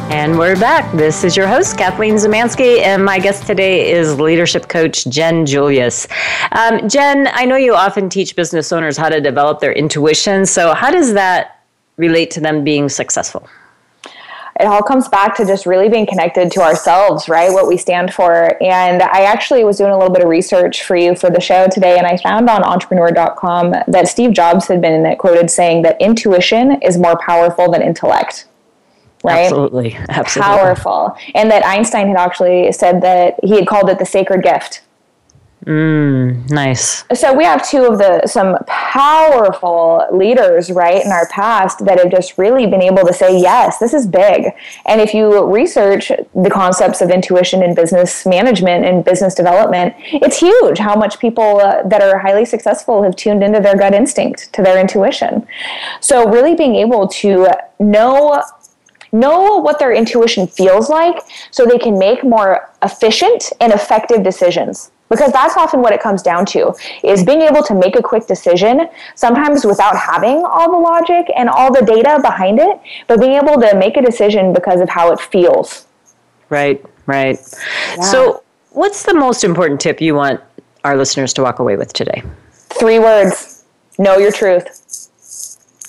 And 0.09 0.39
we're 0.39 0.55
back. 0.55 0.93
This 0.97 1.25
is 1.25 1.37
your 1.37 1.49
host, 1.49 1.77
Kathleen 1.77 2.15
Zemansky, 2.15 2.79
and 2.79 3.05
my 3.05 3.19
guest 3.19 3.45
today 3.45 3.91
is 3.91 4.21
leadership 4.21 4.69
coach 4.69 5.05
Jen 5.07 5.45
Julius. 5.45 6.07
Um, 6.53 6.89
Jen, 6.89 7.29
I 7.33 7.45
know 7.45 7.57
you 7.57 7.75
often 7.75 8.09
teach 8.09 8.37
business 8.37 8.71
owners 8.71 8.97
how 8.97 9.09
to 9.09 9.21
develop 9.21 9.59
their 9.59 9.73
intuition. 9.73 10.47
So, 10.47 10.75
how 10.75 10.93
does 10.93 11.15
that 11.15 11.65
relate 11.97 12.31
to 12.33 12.41
them 12.41 12.63
being 12.63 12.89
successful? 12.89 13.49
It 14.63 14.67
all 14.67 14.83
comes 14.83 15.09
back 15.09 15.35
to 15.37 15.45
just 15.45 15.67
really 15.67 15.89
being 15.89 16.07
connected 16.07 16.53
to 16.53 16.61
ourselves, 16.63 17.29
right? 17.29 17.53
What 17.53 17.67
we 17.67 17.77
stand 17.77 18.15
for. 18.15 18.57
And 18.63 19.03
I 19.03 19.23
actually 19.23 19.65
was 19.65 19.77
doing 19.77 19.91
a 19.91 19.99
little 19.99 20.13
bit 20.13 20.23
of 20.23 20.29
research 20.29 20.85
for 20.85 20.95
you 20.95 21.17
for 21.17 21.31
the 21.31 21.41
show 21.41 21.67
today, 21.67 21.99
and 21.99 22.07
I 22.07 22.17
found 22.17 22.49
on 22.49 22.63
entrepreneur.com 22.63 23.75
that 23.89 24.07
Steve 24.07 24.33
Jobs 24.33 24.69
had 24.69 24.81
been 24.81 25.17
quoted 25.17 25.51
saying 25.51 25.83
that 25.83 26.01
intuition 26.01 26.81
is 26.81 26.97
more 26.97 27.19
powerful 27.19 27.73
than 27.73 27.83
intellect. 27.83 28.47
Right? 29.25 29.47
Absolutely. 29.47 29.95
Absolutely. 30.09 30.57
Powerful. 30.57 31.17
And 31.35 31.51
that 31.51 31.65
Einstein 31.67 32.07
had 32.09 32.17
actually 32.17 32.71
said 32.73 33.03
that 33.03 33.35
he 33.43 33.57
had 33.57 33.67
called 33.67 33.91
it 33.91 33.99
the 33.99 34.07
sacred 34.07 34.43
gift 34.43 34.83
Mm, 35.67 36.51
nice. 36.51 37.05
So 37.15 37.33
we 37.33 37.45
have 37.45 37.69
two 37.69 37.85
of 37.85 37.99
the 37.99 38.27
some 38.27 38.57
powerful 38.67 40.05
leaders, 40.13 40.73
right, 40.73 41.05
in 41.05 41.13
our 41.13 41.29
past 41.29 41.85
that 41.85 42.01
have 42.01 42.11
just 42.11 42.37
really 42.37 42.67
been 42.67 42.83
able 42.83 43.07
to 43.07 43.13
say, 43.13 43.39
yes, 43.39 43.79
this 43.79 43.95
is 43.95 44.07
big. 44.07 44.47
And 44.87 45.01
if 45.01 45.15
you 45.15 45.45
research 45.53 46.11
the 46.35 46.51
concepts 46.51 47.01
of 47.01 47.11
intuition 47.11 47.63
in 47.63 47.77
business 47.77 48.27
management 48.27 48.85
and 48.85 49.05
business 49.05 49.35
development, 49.35 49.95
it's 49.99 50.39
huge 50.41 50.79
how 50.79 50.97
much 50.97 51.21
people 51.21 51.61
uh, 51.61 51.85
that 51.85 52.03
are 52.03 52.19
highly 52.19 52.45
successful 52.45 53.05
have 53.05 53.15
tuned 53.15 53.45
into 53.45 53.61
their 53.61 53.77
gut 53.77 53.95
instinct, 53.95 54.53
to 54.55 54.63
their 54.63 54.81
intuition. 54.81 55.47
So, 56.01 56.29
really 56.29 56.57
being 56.57 56.75
able 56.75 57.07
to 57.09 57.49
know 57.79 58.43
know 59.15 59.59
what 59.59 59.79
their 59.79 59.93
intuition 59.93 60.47
feels 60.47 60.89
like 60.89 61.23
so 61.51 61.67
they 61.67 61.79
can 61.79 61.99
make 61.99 62.25
more 62.25 62.71
efficient 62.83 63.53
and 63.61 63.71
effective 63.71 64.23
decisions 64.23 64.91
because 65.13 65.31
that's 65.31 65.59
often 65.59 65.83
what 65.83 65.93
it 65.93 66.01
comes 66.01 66.23
down 66.23 66.47
to 66.47 66.75
is 67.05 67.23
being 67.23 67.43
able 67.43 67.63
to 67.63 67.75
make 67.75 67.97
a 67.97 68.03
quick 68.03 68.27
decision 68.27 68.89
sometimes 69.15 69.67
without 69.67 69.95
having 69.95 70.43
all 70.45 70.73
the 70.73 70.79
logic 70.79 71.31
and 71.37 71.51
all 71.51 71.71
the 71.71 71.85
data 71.85 72.19
behind 72.23 72.59
it 72.59 72.81
but 73.09 73.21
being 73.21 73.35
able 73.35 73.61
to 73.61 73.77
make 73.77 73.99
a 73.99 74.03
decision 74.03 74.55
because 74.55 74.81
of 74.81 74.89
how 74.89 75.13
it 75.13 75.21
feels. 75.21 75.87
Right 76.49 76.83
right. 77.07 77.39
Yeah. 77.97 78.03
so 78.03 78.43
what's 78.71 79.03
the 79.03 79.15
most 79.15 79.45
important 79.45 79.81
tip 79.81 80.01
you 80.01 80.15
want 80.15 80.41
our 80.85 80.97
listeners 80.97 81.35
to 81.35 81.43
walk 81.43 81.59
away 81.59 81.77
with 81.77 81.93
today? 81.93 82.23
Three 82.81 82.99
words. 82.99 83.65
Know 83.99 84.17
your 84.17 84.33
truth. 84.33 84.65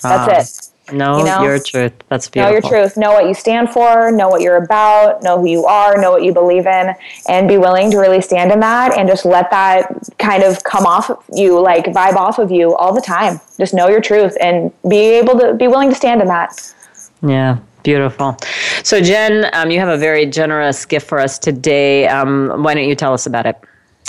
That's 0.01 0.03
ah. 0.03 0.39
it 0.39 0.62
Know 0.91 1.19
you 1.19 1.25
know? 1.25 1.43
your 1.43 1.59
truth. 1.59 1.93
That's 2.09 2.27
beautiful. 2.27 2.51
Know 2.51 2.75
your 2.75 2.83
truth. 2.83 2.97
Know 2.97 3.11
what 3.13 3.27
you 3.27 3.33
stand 3.33 3.69
for. 3.69 4.11
Know 4.11 4.27
what 4.27 4.41
you're 4.41 4.57
about. 4.57 5.23
Know 5.23 5.39
who 5.39 5.47
you 5.47 5.65
are. 5.65 5.99
Know 5.99 6.11
what 6.11 6.23
you 6.23 6.33
believe 6.33 6.65
in, 6.65 6.93
and 7.29 7.47
be 7.47 7.57
willing 7.57 7.89
to 7.91 7.97
really 7.97 8.21
stand 8.21 8.51
in 8.51 8.59
that, 8.59 8.97
and 8.97 9.07
just 9.07 9.23
let 9.23 9.49
that 9.51 9.87
kind 10.19 10.43
of 10.43 10.63
come 10.63 10.85
off 10.85 11.09
of 11.09 11.23
you, 11.33 11.59
like 11.59 11.85
vibe 11.85 12.15
off 12.15 12.37
of 12.37 12.51
you 12.51 12.75
all 12.75 12.93
the 12.93 13.01
time. 13.01 13.39
Just 13.57 13.73
know 13.73 13.87
your 13.87 14.01
truth 14.01 14.35
and 14.41 14.71
be 14.89 14.97
able 14.97 15.39
to 15.39 15.53
be 15.53 15.67
willing 15.67 15.89
to 15.89 15.95
stand 15.95 16.21
in 16.21 16.27
that. 16.27 16.75
Yeah, 17.21 17.59
Beautiful. 17.83 18.37
So, 18.83 19.01
Jen, 19.01 19.49
um, 19.53 19.69
you 19.69 19.79
have 19.79 19.89
a 19.89 19.97
very 19.97 20.25
generous 20.25 20.85
gift 20.85 21.05
for 21.05 21.19
us 21.19 21.37
today. 21.37 22.07
Um, 22.07 22.63
why 22.63 22.73
don't 22.73 22.87
you 22.87 22.95
tell 22.95 23.13
us 23.13 23.25
about 23.25 23.45
it? 23.45 23.57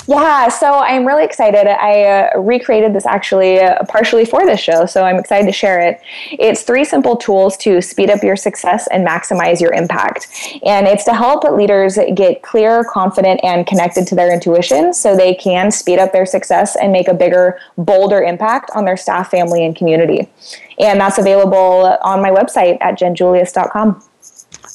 Yeah, 0.07 0.49
so 0.49 0.73
I'm 0.73 1.03
really 1.03 1.23
excited. 1.23 1.67
I 1.67 2.03
uh, 2.03 2.39
recreated 2.39 2.93
this 2.93 3.07
actually 3.07 3.59
uh, 3.59 3.83
partially 3.85 4.23
for 4.23 4.45
this 4.45 4.59
show, 4.59 4.85
so 4.85 5.03
I'm 5.03 5.17
excited 5.17 5.47
to 5.47 5.51
share 5.51 5.79
it. 5.79 5.99
It's 6.31 6.61
three 6.61 6.85
simple 6.85 7.15
tools 7.15 7.57
to 7.57 7.81
speed 7.81 8.11
up 8.11 8.21
your 8.21 8.35
success 8.35 8.87
and 8.91 9.05
maximize 9.05 9.59
your 9.59 9.73
impact. 9.73 10.27
And 10.63 10.85
it's 10.85 11.05
to 11.05 11.13
help 11.15 11.43
leaders 11.43 11.97
get 12.13 12.43
clear, 12.43 12.83
confident, 12.83 13.39
and 13.43 13.65
connected 13.65 14.05
to 14.07 14.15
their 14.15 14.31
intuition 14.31 14.93
so 14.93 15.15
they 15.15 15.33
can 15.33 15.71
speed 15.71 15.97
up 15.97 16.11
their 16.11 16.27
success 16.27 16.75
and 16.75 16.91
make 16.91 17.07
a 17.07 17.13
bigger, 17.13 17.59
bolder 17.79 18.21
impact 18.21 18.69
on 18.75 18.85
their 18.85 18.97
staff, 18.97 19.31
family, 19.31 19.65
and 19.65 19.75
community. 19.75 20.29
And 20.79 20.99
that's 20.99 21.17
available 21.17 21.97
on 22.03 22.21
my 22.21 22.29
website 22.29 22.77
at 22.79 22.99
jenjulius.com. 22.99 24.03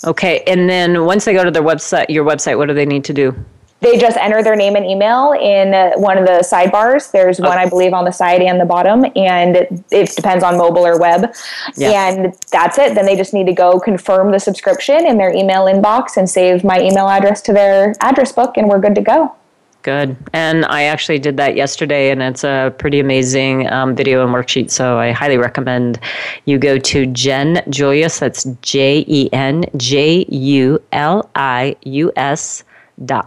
Okay, 0.07 0.43
and 0.49 0.69
then 0.69 1.05
once 1.05 1.25
they 1.25 1.35
go 1.35 1.45
to 1.45 1.51
their 1.53 1.63
website, 1.63 2.09
your 2.09 2.25
website, 2.25 2.57
what 2.59 2.67
do 2.67 2.75
they 2.75 2.87
need 2.87 3.05
to 3.05 3.13
do? 3.13 3.45
They 3.81 3.99
just 3.99 4.17
enter 4.19 4.43
their 4.43 4.57
name 4.57 4.77
and 4.77 4.85
email 4.85 5.33
in 5.33 5.73
one 6.01 6.19
of 6.19 6.27
the 6.27 6.45
sidebars. 6.45 7.11
There's 7.11 7.41
okay. 7.41 7.49
one, 7.49 7.59
I 7.59 7.69
believe, 7.69 7.93
on 7.93 8.05
the 8.05 8.13
side 8.13 8.43
and 8.43 8.61
the 8.61 8.65
bottom, 8.65 9.05
and 9.17 9.83
it 9.91 10.17
depends 10.17 10.45
on 10.45 10.57
mobile 10.57 10.87
or 10.87 10.99
web. 10.99 11.35
Yeah. 11.77 12.09
And 12.09 12.35
that's 12.53 12.79
it. 12.79 12.95
Then 12.95 13.07
they 13.07 13.17
just 13.17 13.35
need 13.35 13.47
to 13.47 13.53
go 13.53 13.81
confirm 13.81 14.33
the 14.33 14.41
subscription 14.41 15.07
in 15.07 15.19
their 15.19 15.33
email 15.33 15.65
inbox 15.65 16.17
and 16.17 16.29
save 16.29 16.63
my 16.65 16.81
email 16.81 17.09
address 17.09 17.41
to 17.43 17.53
their 17.53 17.95
address 18.01 18.33
book, 18.33 18.57
and 18.57 18.69
we're 18.69 18.81
good 18.81 18.95
to 18.95 19.03
go. 19.03 19.35
Good. 19.83 20.15
And 20.35 20.67
I 20.67 20.83
actually 20.83 21.19
did 21.19 21.39
that 21.39 21.57
yesterday, 21.57 22.11
and 22.11 22.21
it's 22.21 22.45
a 22.45 22.75
pretty 22.77 23.01
amazing 23.01 23.67
um, 23.73 23.97
video 23.97 24.23
and 24.23 24.35
worksheet. 24.35 24.71
So 24.71 24.99
I 24.99 25.11
highly 25.11 25.39
recommend 25.39 25.99
you 26.45 26.59
go 26.59 26.77
to 26.77 27.07
Jen 27.07 27.63
Julius. 27.71 28.19
That's 28.19 28.45
J 28.61 29.07
E 29.09 29.31
N 29.33 29.65
J 29.79 30.27
U 30.29 30.83
L 30.93 31.31
I 31.35 31.77
U 31.85 32.13
S 32.17 32.63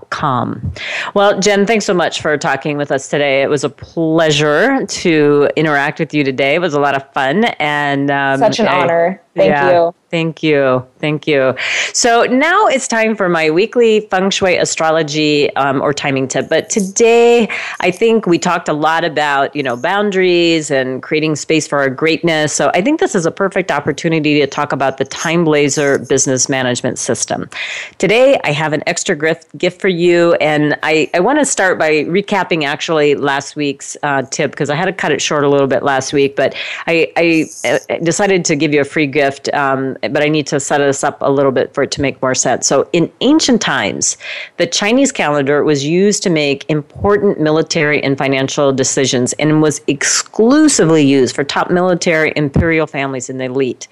com. 0.10 0.72
Well, 1.14 1.40
Jen, 1.40 1.66
thanks 1.66 1.86
so 1.86 1.94
much 1.94 2.22
for 2.22 2.38
talking 2.38 2.78
with 2.78 2.92
us 2.92 3.08
today. 3.10 3.42
It 3.42 3.50
was 3.50 3.64
a 3.64 3.70
pleasure 3.70 4.86
to 4.86 5.50
interact 5.56 6.00
with 6.00 6.14
you 6.14 6.24
today. 6.24 6.56
It 6.56 6.60
was 6.60 6.74
a 6.74 6.80
lot 6.80 6.96
of 6.96 7.12
fun 7.14 7.46
and 7.60 8.12
um, 8.12 8.40
such 8.40 8.60
an 8.60 8.68
I, 8.68 8.82
honor. 8.82 9.23
Thank 9.36 9.50
yeah, 9.50 9.72
you. 9.72 9.96
Thank 10.12 10.44
you. 10.44 10.86
Thank 11.00 11.26
you. 11.26 11.56
So 11.92 12.26
now 12.26 12.68
it's 12.68 12.88
time 12.88 13.16
for 13.16 13.30
my 13.30 13.50
weekly 13.50 14.02
feng 14.02 14.30
shui 14.30 14.56
astrology 14.58 15.54
um, 15.56 15.82
or 15.82 15.92
timing 15.92 16.28
tip. 16.28 16.50
But 16.50 16.70
today, 16.70 17.50
I 17.80 17.90
think 17.90 18.28
we 18.28 18.38
talked 18.38 18.70
a 18.70 18.74
lot 18.74 19.04
about 19.04 19.56
you 19.56 19.64
know 19.64 19.76
boundaries 19.76 20.70
and 20.70 21.02
creating 21.02 21.36
space 21.36 21.68
for 21.68 21.80
our 21.80 21.90
greatness. 21.90 22.54
So 22.54 22.70
I 22.76 22.84
think 22.84 23.00
this 23.00 23.16
is 23.16 23.26
a 23.26 23.32
perfect 23.32 23.72
opportunity 23.72 24.40
to 24.40 24.46
talk 24.46 24.72
about 24.72 25.00
the 25.00 25.06
Time 25.06 25.44
Blazer 25.44 25.98
business 25.98 26.48
management 26.48 27.00
system. 27.00 27.50
Today, 27.98 28.40
I 28.44 28.52
have 28.52 28.72
an 28.72 28.84
extra 28.86 29.16
gift 29.16 29.58
gift 29.58 29.82
for 29.82 29.88
you, 29.88 30.34
and 30.36 30.78
I 30.84 31.10
I 31.16 31.22
want 31.22 31.40
to 31.40 31.46
start 31.46 31.80
by 31.80 32.04
recapping 32.04 32.66
actually 32.66 33.16
last 33.16 33.56
week's 33.56 33.98
uh, 34.04 34.22
tip 34.22 34.52
because 34.52 34.70
I 34.70 34.76
had 34.76 34.86
to 34.86 34.94
cut 34.94 35.12
it 35.12 35.24
short 35.24 35.44
a 35.44 35.50
little 35.50 35.66
bit 35.66 35.82
last 35.82 36.14
week, 36.14 36.36
but 36.36 36.54
I 36.86 37.12
I 37.18 37.46
uh, 37.68 37.98
decided 38.04 38.46
to 38.46 38.56
give 38.56 38.76
you 38.76 38.82
a 38.82 38.86
free 38.86 39.08
gift 39.08 39.23
um, 39.54 39.98
but 40.02 40.22
I 40.22 40.28
need 40.28 40.48
to 40.48 40.60
set 40.60 40.80
this 40.80 41.04
up 41.04 41.18
a 41.22 41.32
little 41.32 41.52
bit 41.52 41.74
for 41.74 41.84
it 41.84 41.92
to 41.92 42.02
make 42.02 42.22
more 42.22 42.36
sense. 42.36 42.68
So, 42.68 42.88
in 42.94 43.12
ancient 43.22 43.62
times, 43.62 44.18
the 44.58 44.68
Chinese 44.68 45.12
calendar 45.12 45.64
was 45.64 45.86
used 45.86 46.24
to 46.24 46.30
make 46.30 46.66
important 46.70 47.40
military 47.40 48.02
and 48.04 48.18
financial 48.18 48.72
decisions 48.72 49.34
and 49.34 49.62
was 49.62 49.82
exclusively 49.88 51.04
used 51.04 51.36
for 51.36 51.44
top 51.44 51.70
military 51.70 52.34
imperial 52.36 52.88
families 52.88 53.30
and 53.30 53.40
the 53.40 53.46
elite. 53.46 53.88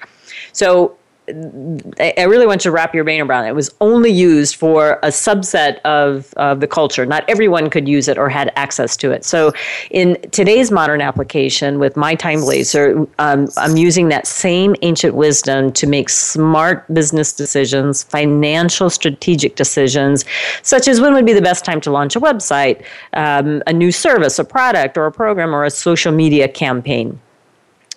So, 0.54 0.98
I 2.00 2.24
really 2.24 2.46
want 2.46 2.66
you 2.66 2.72
to 2.72 2.72
wrap 2.72 2.94
your 2.94 3.04
brain 3.04 3.22
around 3.22 3.46
it. 3.46 3.50
It 3.50 3.56
was 3.56 3.74
only 3.82 4.12
used 4.12 4.56
for 4.56 5.00
a 5.04 5.08
subset 5.08 5.80
of, 5.82 6.34
of 6.36 6.60
the 6.60 6.68
culture. 6.68 7.06
Not 7.06 7.24
everyone 7.30 7.70
could 7.70 7.88
use 7.88 8.08
it 8.08 8.18
or 8.18 8.30
had 8.30 8.52
access 8.56 8.98
to 8.98 9.12
it. 9.12 9.24
So, 9.26 9.54
in 9.90 10.20
today's 10.32 10.72
modern 10.72 11.02
application 11.02 11.80
with 11.80 11.96
My 11.96 12.16
Time 12.16 12.42
Blazer, 12.42 13.08
um, 13.20 13.48
I'm 13.58 13.78
using 13.78 14.10
that 14.10 14.28
same 14.28 14.76
ancient 14.82 15.16
wisdom 15.16 15.72
to 15.74 15.88
make 15.88 16.10
smart 16.10 16.92
business 16.94 17.34
decisions, 17.34 18.04
financial 18.04 18.90
strategic 18.90 19.56
decisions, 19.56 20.26
such 20.62 20.88
as 20.88 21.02
when 21.02 21.14
would 21.14 21.26
be 21.26 21.34
the 21.34 21.42
best 21.42 21.66
time 21.66 21.82
to 21.82 21.92
launch 21.92 22.16
a 22.16 22.20
website, 22.20 22.84
um, 23.14 23.64
a 23.68 23.74
new 23.74 23.92
service, 23.92 24.40
a 24.40 24.44
product, 24.44 24.98
or 24.98 25.06
a 25.06 25.12
program, 25.12 25.56
or 25.56 25.66
a 25.66 25.72
social 25.72 26.12
media 26.12 26.48
campaign 26.48 27.20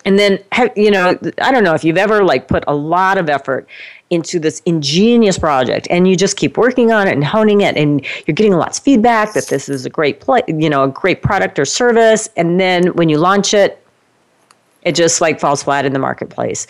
and 0.05 0.17
then 0.19 0.39
you 0.75 0.91
know 0.91 1.17
i 1.41 1.51
don't 1.51 1.63
know 1.63 1.73
if 1.73 1.83
you've 1.83 1.97
ever 1.97 2.23
like 2.23 2.47
put 2.47 2.63
a 2.67 2.75
lot 2.75 3.17
of 3.17 3.29
effort 3.29 3.67
into 4.11 4.39
this 4.39 4.61
ingenious 4.65 5.37
project 5.37 5.87
and 5.89 6.07
you 6.07 6.15
just 6.15 6.37
keep 6.37 6.57
working 6.57 6.91
on 6.91 7.07
it 7.07 7.13
and 7.13 7.23
honing 7.23 7.61
it 7.61 7.75
and 7.75 8.05
you're 8.25 8.35
getting 8.35 8.53
lots 8.53 8.77
of 8.77 8.83
feedback 8.83 9.33
that 9.33 9.47
this 9.47 9.67
is 9.67 9.85
a 9.85 9.89
great 9.89 10.19
play, 10.19 10.41
you 10.47 10.69
know 10.69 10.83
a 10.83 10.87
great 10.87 11.21
product 11.23 11.57
or 11.57 11.65
service. 11.65 12.29
And 12.37 12.59
then 12.59 12.93
when 12.93 13.09
you 13.09 13.17
launch 13.17 13.53
it 13.53 13.81
it 14.83 14.93
just 14.93 15.19
like 15.19 15.39
falls 15.39 15.63
flat 15.63 15.83
in 15.83 15.93
the 15.93 15.99
marketplace. 15.99 16.67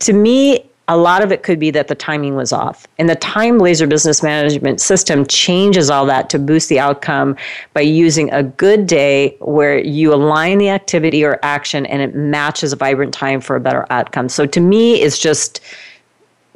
To 0.00 0.12
me 0.12 0.68
a 0.92 0.96
lot 0.96 1.22
of 1.22 1.32
it 1.32 1.42
could 1.42 1.58
be 1.58 1.70
that 1.70 1.88
the 1.88 1.94
timing 1.94 2.36
was 2.36 2.52
off. 2.52 2.86
And 2.98 3.08
the 3.08 3.16
Time 3.16 3.56
Blazer 3.56 3.86
business 3.86 4.22
management 4.22 4.78
system 4.78 5.24
changes 5.24 5.88
all 5.88 6.04
that 6.04 6.28
to 6.30 6.38
boost 6.38 6.68
the 6.68 6.78
outcome 6.78 7.34
by 7.72 7.80
using 7.80 8.30
a 8.30 8.42
good 8.42 8.86
day 8.86 9.34
where 9.40 9.78
you 9.78 10.12
align 10.12 10.58
the 10.58 10.68
activity 10.68 11.24
or 11.24 11.38
action 11.42 11.86
and 11.86 12.02
it 12.02 12.14
matches 12.14 12.74
a 12.74 12.76
vibrant 12.76 13.14
time 13.14 13.40
for 13.40 13.56
a 13.56 13.60
better 13.60 13.86
outcome. 13.88 14.28
So 14.28 14.44
to 14.44 14.60
me, 14.60 15.00
it's 15.00 15.18
just 15.18 15.60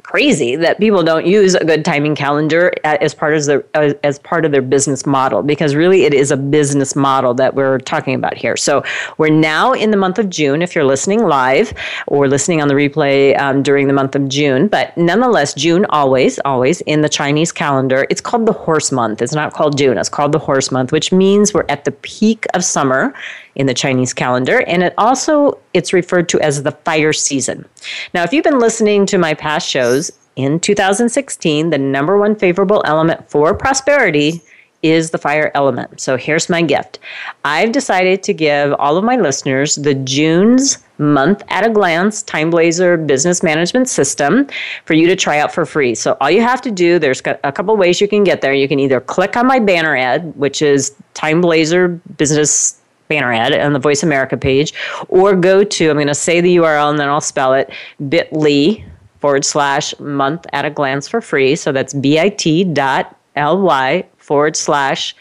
crazy 0.07 0.55
that 0.55 0.79
people 0.79 1.03
don't 1.03 1.25
use 1.25 1.53
a 1.53 1.65
good 1.65 1.83
timing 1.83 2.15
calendar 2.15 2.71
as 2.85 3.13
part 3.13 3.35
of 3.35 3.43
their 3.45 3.65
as 4.05 4.17
part 4.19 4.45
of 4.45 4.53
their 4.53 4.61
business 4.61 5.05
model 5.05 5.43
because 5.43 5.75
really 5.75 6.05
it 6.05 6.13
is 6.13 6.31
a 6.31 6.37
business 6.37 6.95
model 6.95 7.33
that 7.33 7.53
we're 7.55 7.77
talking 7.79 8.15
about 8.15 8.37
here. 8.37 8.55
So 8.55 8.85
we're 9.17 9.37
now 9.37 9.73
in 9.73 9.91
the 9.91 9.97
month 9.97 10.17
of 10.17 10.29
June. 10.29 10.61
If 10.61 10.73
you're 10.75 10.85
listening 10.85 11.25
live 11.27 11.73
or 12.07 12.29
listening 12.29 12.61
on 12.61 12.69
the 12.69 12.73
replay 12.73 13.37
um, 13.37 13.61
during 13.61 13.87
the 13.87 13.93
month 13.93 14.15
of 14.15 14.29
June, 14.29 14.69
but 14.69 14.97
nonetheless, 14.97 15.53
June 15.53 15.85
always 15.89 16.39
always 16.45 16.79
in 16.81 17.01
the 17.01 17.09
Chinese 17.09 17.51
calendar. 17.51 18.07
It's 18.09 18.21
called 18.21 18.45
the 18.45 18.53
Horse 18.53 18.93
Month. 18.93 19.21
It's 19.21 19.33
not 19.33 19.53
called 19.53 19.77
June. 19.77 19.97
It's 19.97 20.07
called 20.07 20.31
the 20.31 20.39
Horse 20.39 20.71
Month, 20.71 20.93
which 20.93 21.11
means 21.11 21.53
we're 21.53 21.65
at 21.67 21.83
the 21.83 21.91
peak 21.91 22.45
of 22.53 22.63
summer 22.63 23.13
in 23.57 23.65
the 23.65 23.73
Chinese 23.73 24.13
calendar, 24.13 24.63
and 24.67 24.83
it 24.83 24.93
also 24.97 25.59
it's 25.73 25.91
referred 25.91 26.29
to 26.29 26.39
as 26.39 26.63
the 26.63 26.71
fire 26.71 27.11
season. 27.11 27.65
Now, 28.13 28.23
if 28.23 28.31
you've 28.31 28.43
been 28.43 28.59
listening 28.59 29.05
to 29.07 29.17
my 29.17 29.33
past 29.33 29.67
shows, 29.67 30.11
in 30.37 30.59
2016, 30.59 31.71
the 31.71 31.79
number 31.79 32.17
one 32.17 32.35
favorable 32.35 32.83
element 32.85 33.29
for 33.29 33.55
prosperity 33.55 34.41
is 34.83 35.09
the 35.09 35.17
fire 35.17 35.51
element. 35.55 35.99
So 35.99 36.15
here's 36.15 36.49
my 36.49 36.61
gift. 36.61 36.99
I've 37.43 37.71
decided 37.71 38.21
to 38.23 38.33
give 38.33 38.73
all 38.73 38.97
of 38.97 39.03
my 39.03 39.15
listeners 39.15 39.75
the 39.75 39.95
June's 39.95 40.77
month 40.99 41.41
at 41.47 41.65
a 41.65 41.71
glance 41.71 42.21
Time 42.21 42.51
Blazer 42.51 42.97
business 42.97 43.41
management 43.41 43.89
system 43.89 44.47
for 44.85 44.93
you 44.93 45.07
to 45.07 45.15
try 45.15 45.39
out 45.39 45.51
for 45.51 45.65
free. 45.65 45.95
So 45.95 46.15
all 46.21 46.29
you 46.29 46.41
have 46.41 46.61
to 46.61 46.71
do, 46.71 46.99
there's 46.99 47.23
a 47.25 47.51
couple 47.51 47.75
ways 47.75 47.99
you 47.99 48.07
can 48.07 48.23
get 48.23 48.41
there. 48.41 48.53
You 48.53 48.67
can 48.67 48.79
either 48.79 49.01
click 49.01 49.35
on 49.35 49.47
my 49.47 49.57
banner 49.57 49.95
ad, 49.95 50.35
which 50.35 50.61
is 50.61 50.95
Time 51.15 51.41
Blazer 51.41 51.87
business 52.17 52.79
banner 53.07 53.31
ad 53.31 53.53
on 53.53 53.73
the 53.73 53.79
Voice 53.79 54.03
America 54.03 54.37
page, 54.37 54.73
or 55.09 55.35
go 55.35 55.63
to, 55.63 55.89
I'm 55.89 55.95
going 55.95 56.07
to 56.07 56.15
say 56.15 56.41
the 56.41 56.57
URL 56.57 56.89
and 56.89 56.99
then 56.99 57.09
I'll 57.09 57.21
spell 57.21 57.53
it 57.53 57.71
bit.ly 58.09 58.85
forward 59.19 59.45
slash 59.45 59.97
month 59.99 60.45
at 60.53 60.65
a 60.65 60.69
glance 60.69 61.07
for 61.07 61.21
free. 61.21 61.55
So 61.55 61.71
that's 61.71 61.93
bit 61.93 62.73
dot 62.73 63.15
ly 63.35 64.05
forward 64.17 64.55
slash 64.55 65.15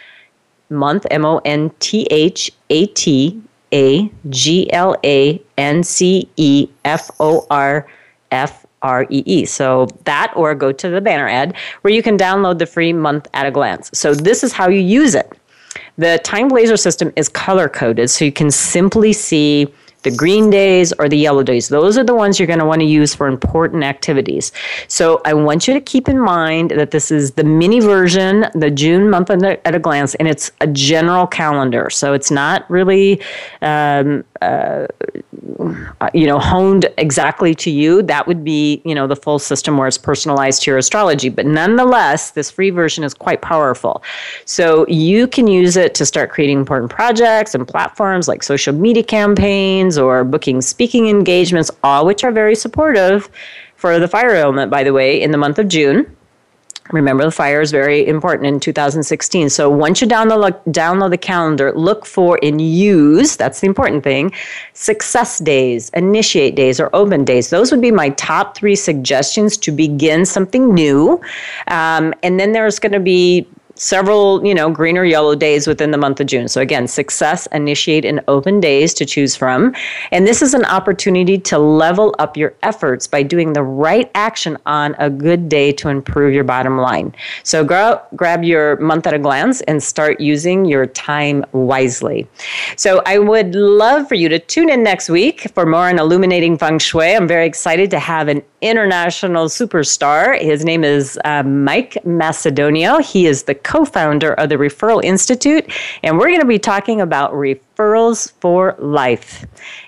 month, 0.70 1.06
M 1.10 1.24
O 1.24 1.40
N 1.44 1.70
T 1.78 2.06
H 2.10 2.50
A 2.70 2.86
T 2.86 3.40
A 3.72 4.10
G 4.28 4.72
L 4.72 4.96
A 5.04 5.40
N 5.56 5.82
C 5.82 6.28
E 6.36 6.68
F 6.84 7.10
O 7.20 7.46
R 7.50 7.86
F 8.30 8.66
R 8.82 9.06
E 9.10 9.22
E. 9.26 9.44
So 9.44 9.86
that, 10.04 10.32
or 10.36 10.54
go 10.54 10.72
to 10.72 10.88
the 10.88 11.00
banner 11.00 11.28
ad 11.28 11.56
where 11.80 11.92
you 11.92 12.02
can 12.02 12.16
download 12.16 12.58
the 12.58 12.66
free 12.66 12.92
month 12.92 13.26
at 13.34 13.46
a 13.46 13.50
glance. 13.50 13.90
So 13.94 14.14
this 14.14 14.44
is 14.44 14.52
how 14.52 14.68
you 14.68 14.80
use 14.80 15.14
it. 15.14 15.35
The 15.98 16.20
Time 16.24 16.48
Blazer 16.48 16.76
system 16.76 17.12
is 17.16 17.28
color 17.28 17.68
coded, 17.68 18.10
so 18.10 18.24
you 18.24 18.32
can 18.32 18.50
simply 18.50 19.12
see 19.12 19.68
the 20.06 20.16
green 20.16 20.50
days 20.50 20.92
or 21.00 21.08
the 21.08 21.18
yellow 21.18 21.42
days. 21.42 21.68
Those 21.68 21.98
are 21.98 22.04
the 22.04 22.14
ones 22.14 22.38
you're 22.38 22.46
going 22.46 22.60
to 22.60 22.64
want 22.64 22.80
to 22.80 22.86
use 22.86 23.12
for 23.12 23.26
important 23.26 23.82
activities. 23.82 24.52
So 24.86 25.20
I 25.24 25.34
want 25.34 25.66
you 25.66 25.74
to 25.74 25.80
keep 25.80 26.08
in 26.08 26.20
mind 26.20 26.70
that 26.70 26.92
this 26.92 27.10
is 27.10 27.32
the 27.32 27.42
mini 27.42 27.80
version, 27.80 28.46
the 28.54 28.70
June 28.70 29.10
month 29.10 29.30
at 29.30 29.74
a 29.74 29.78
glance, 29.80 30.14
and 30.14 30.28
it's 30.28 30.52
a 30.60 30.68
general 30.68 31.26
calendar. 31.26 31.90
So 31.90 32.12
it's 32.12 32.30
not 32.30 32.70
really 32.70 33.20
um, 33.62 34.22
uh, 34.42 34.86
you 36.12 36.26
know, 36.26 36.38
honed 36.38 36.86
exactly 36.98 37.54
to 37.54 37.70
you, 37.70 38.02
that 38.02 38.26
would 38.26 38.44
be, 38.44 38.82
you 38.84 38.94
know, 38.94 39.06
the 39.06 39.16
full 39.16 39.38
system 39.38 39.78
where 39.78 39.88
it's 39.88 39.98
personalized 39.98 40.62
to 40.62 40.70
your 40.70 40.78
astrology. 40.78 41.28
But 41.28 41.46
nonetheless, 41.46 42.32
this 42.32 42.50
free 42.50 42.70
version 42.70 43.04
is 43.04 43.14
quite 43.14 43.42
powerful. 43.42 44.02
So 44.44 44.86
you 44.88 45.26
can 45.26 45.46
use 45.46 45.76
it 45.76 45.94
to 45.94 46.06
start 46.06 46.30
creating 46.30 46.58
important 46.58 46.90
projects 46.90 47.54
and 47.54 47.66
platforms 47.66 48.28
like 48.28 48.42
social 48.42 48.74
media 48.74 49.02
campaigns 49.02 49.95
or 49.98 50.24
booking 50.24 50.60
speaking 50.60 51.08
engagements, 51.08 51.70
all 51.82 52.06
which 52.06 52.24
are 52.24 52.32
very 52.32 52.54
supportive 52.54 53.28
for 53.76 53.98
the 53.98 54.08
fire 54.08 54.34
element, 54.34 54.70
by 54.70 54.82
the 54.82 54.92
way, 54.92 55.20
in 55.20 55.30
the 55.30 55.38
month 55.38 55.58
of 55.58 55.68
June. 55.68 56.16
Remember, 56.92 57.24
the 57.24 57.30
fire 57.32 57.60
is 57.60 57.72
very 57.72 58.06
important 58.06 58.46
in 58.46 58.60
2016. 58.60 59.50
So 59.50 59.68
once 59.68 60.00
you 60.00 60.06
download 60.06 60.52
download 60.68 61.10
the 61.10 61.18
calendar, 61.18 61.72
look 61.72 62.06
for 62.06 62.38
and 62.42 62.60
use. 62.60 63.36
That's 63.36 63.60
the 63.60 63.66
important 63.66 64.04
thing. 64.04 64.32
Success 64.72 65.38
days, 65.40 65.90
initiate 65.90 66.54
days, 66.54 66.78
or 66.78 66.90
open 66.92 67.24
days. 67.24 67.50
Those 67.50 67.72
would 67.72 67.80
be 67.80 67.90
my 67.90 68.10
top 68.10 68.56
three 68.56 68.76
suggestions 68.76 69.56
to 69.58 69.72
begin 69.72 70.24
something 70.24 70.72
new. 70.72 71.20
Um, 71.68 72.14
and 72.22 72.38
then 72.38 72.52
there's 72.52 72.78
going 72.78 72.92
to 72.92 73.00
be 73.00 73.48
several, 73.76 74.44
you 74.44 74.54
know, 74.54 74.70
green 74.70 74.98
or 74.98 75.04
yellow 75.04 75.34
days 75.34 75.66
within 75.66 75.90
the 75.90 75.98
month 75.98 76.20
of 76.20 76.26
June. 76.26 76.48
So 76.48 76.60
again, 76.60 76.88
success, 76.88 77.46
initiate, 77.52 78.04
and 78.04 78.22
open 78.26 78.58
days 78.58 78.92
to 78.94 79.06
choose 79.06 79.36
from. 79.36 79.74
And 80.10 80.26
this 80.26 80.42
is 80.42 80.54
an 80.54 80.64
opportunity 80.64 81.38
to 81.38 81.58
level 81.58 82.14
up 82.18 82.36
your 82.36 82.54
efforts 82.62 83.06
by 83.06 83.22
doing 83.22 83.52
the 83.52 83.62
right 83.62 84.10
action 84.14 84.56
on 84.66 84.96
a 84.98 85.08
good 85.10 85.48
day 85.48 85.72
to 85.72 85.88
improve 85.88 86.32
your 86.34 86.44
bottom 86.44 86.78
line. 86.78 87.14
So 87.42 87.64
grab, 87.64 88.02
grab 88.16 88.42
your 88.42 88.76
month 88.78 89.06
at 89.06 89.14
a 89.14 89.18
glance 89.18 89.60
and 89.62 89.82
start 89.82 90.20
using 90.20 90.64
your 90.64 90.86
time 90.86 91.44
wisely. 91.52 92.26
So 92.76 93.02
I 93.06 93.18
would 93.18 93.54
love 93.54 94.08
for 94.08 94.14
you 94.14 94.28
to 94.28 94.38
tune 94.38 94.70
in 94.70 94.82
next 94.82 95.08
week 95.08 95.50
for 95.54 95.66
more 95.66 95.88
on 95.88 95.98
illuminating 95.98 96.58
feng 96.58 96.78
shui. 96.78 97.14
I'm 97.14 97.28
very 97.28 97.46
excited 97.46 97.90
to 97.90 97.98
have 97.98 98.28
an 98.28 98.42
international 98.60 99.46
superstar. 99.46 100.40
His 100.40 100.64
name 100.64 100.84
is 100.84 101.18
uh, 101.24 101.42
Mike 101.42 101.94
Macedonio. 102.04 103.02
He 103.02 103.26
is 103.26 103.44
the 103.44 103.54
co 103.54 103.84
founder 103.84 104.34
of 104.34 104.48
the 104.48 104.56
Referral 104.56 105.02
Institute, 105.04 105.70
and 106.02 106.18
we're 106.18 106.28
going 106.28 106.40
to 106.40 106.46
be 106.46 106.58
talking 106.58 107.00
about 107.00 107.32
referrals 107.32 108.32
for 108.40 108.74
life. 108.78 109.44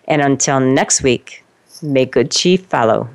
And 0.07 0.23
until 0.23 0.61
next 0.61 1.03
week, 1.03 1.45
may 1.83 2.07
good 2.07 2.35
chi 2.35 2.57
follow. 2.57 3.09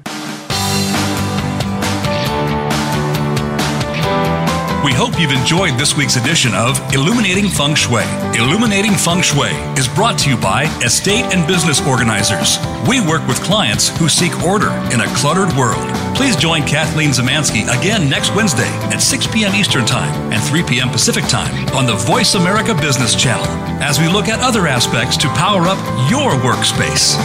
We 4.84 4.92
hope 4.92 5.18
you've 5.18 5.32
enjoyed 5.32 5.80
this 5.80 5.96
week's 5.96 6.18
edition 6.18 6.54
of 6.54 6.78
Illuminating 6.94 7.48
Feng 7.48 7.74
Shui. 7.74 8.04
Illuminating 8.36 8.92
Feng 8.92 9.22
Shui 9.22 9.48
is 9.80 9.88
brought 9.88 10.20
to 10.20 10.30
you 10.30 10.36
by 10.36 10.64
Estate 10.84 11.24
and 11.34 11.48
Business 11.48 11.80
Organizers. 11.88 12.58
We 12.86 13.00
work 13.00 13.26
with 13.26 13.42
clients 13.42 13.98
who 13.98 14.10
seek 14.10 14.44
order 14.44 14.72
in 14.92 15.00
a 15.00 15.08
cluttered 15.16 15.56
world. 15.56 15.88
Please 16.18 16.36
join 16.36 16.64
Kathleen 16.64 17.12
Zemansky 17.12 17.64
again 17.80 18.10
next 18.10 18.36
Wednesday 18.36 18.68
at 18.92 19.02
6 19.02 19.28
p.m. 19.28 19.56
Eastern 19.56 19.86
Time 19.86 20.14
and 20.34 20.44
3 20.44 20.64
p.m. 20.64 20.90
Pacific 20.90 21.24
Time 21.30 21.66
on 21.70 21.86
the 21.86 21.96
Voice 21.96 22.36
America 22.36 22.76
Business 22.76 23.16
Channel 23.16 23.48
as 23.82 24.02
we 24.02 24.10
look 24.10 24.28
at 24.28 24.42
other 24.42 24.68
aspects 24.68 25.16
to 25.16 25.30
power 25.30 25.62
up 25.64 25.80
your 26.12 26.32
workspace. 26.44 27.16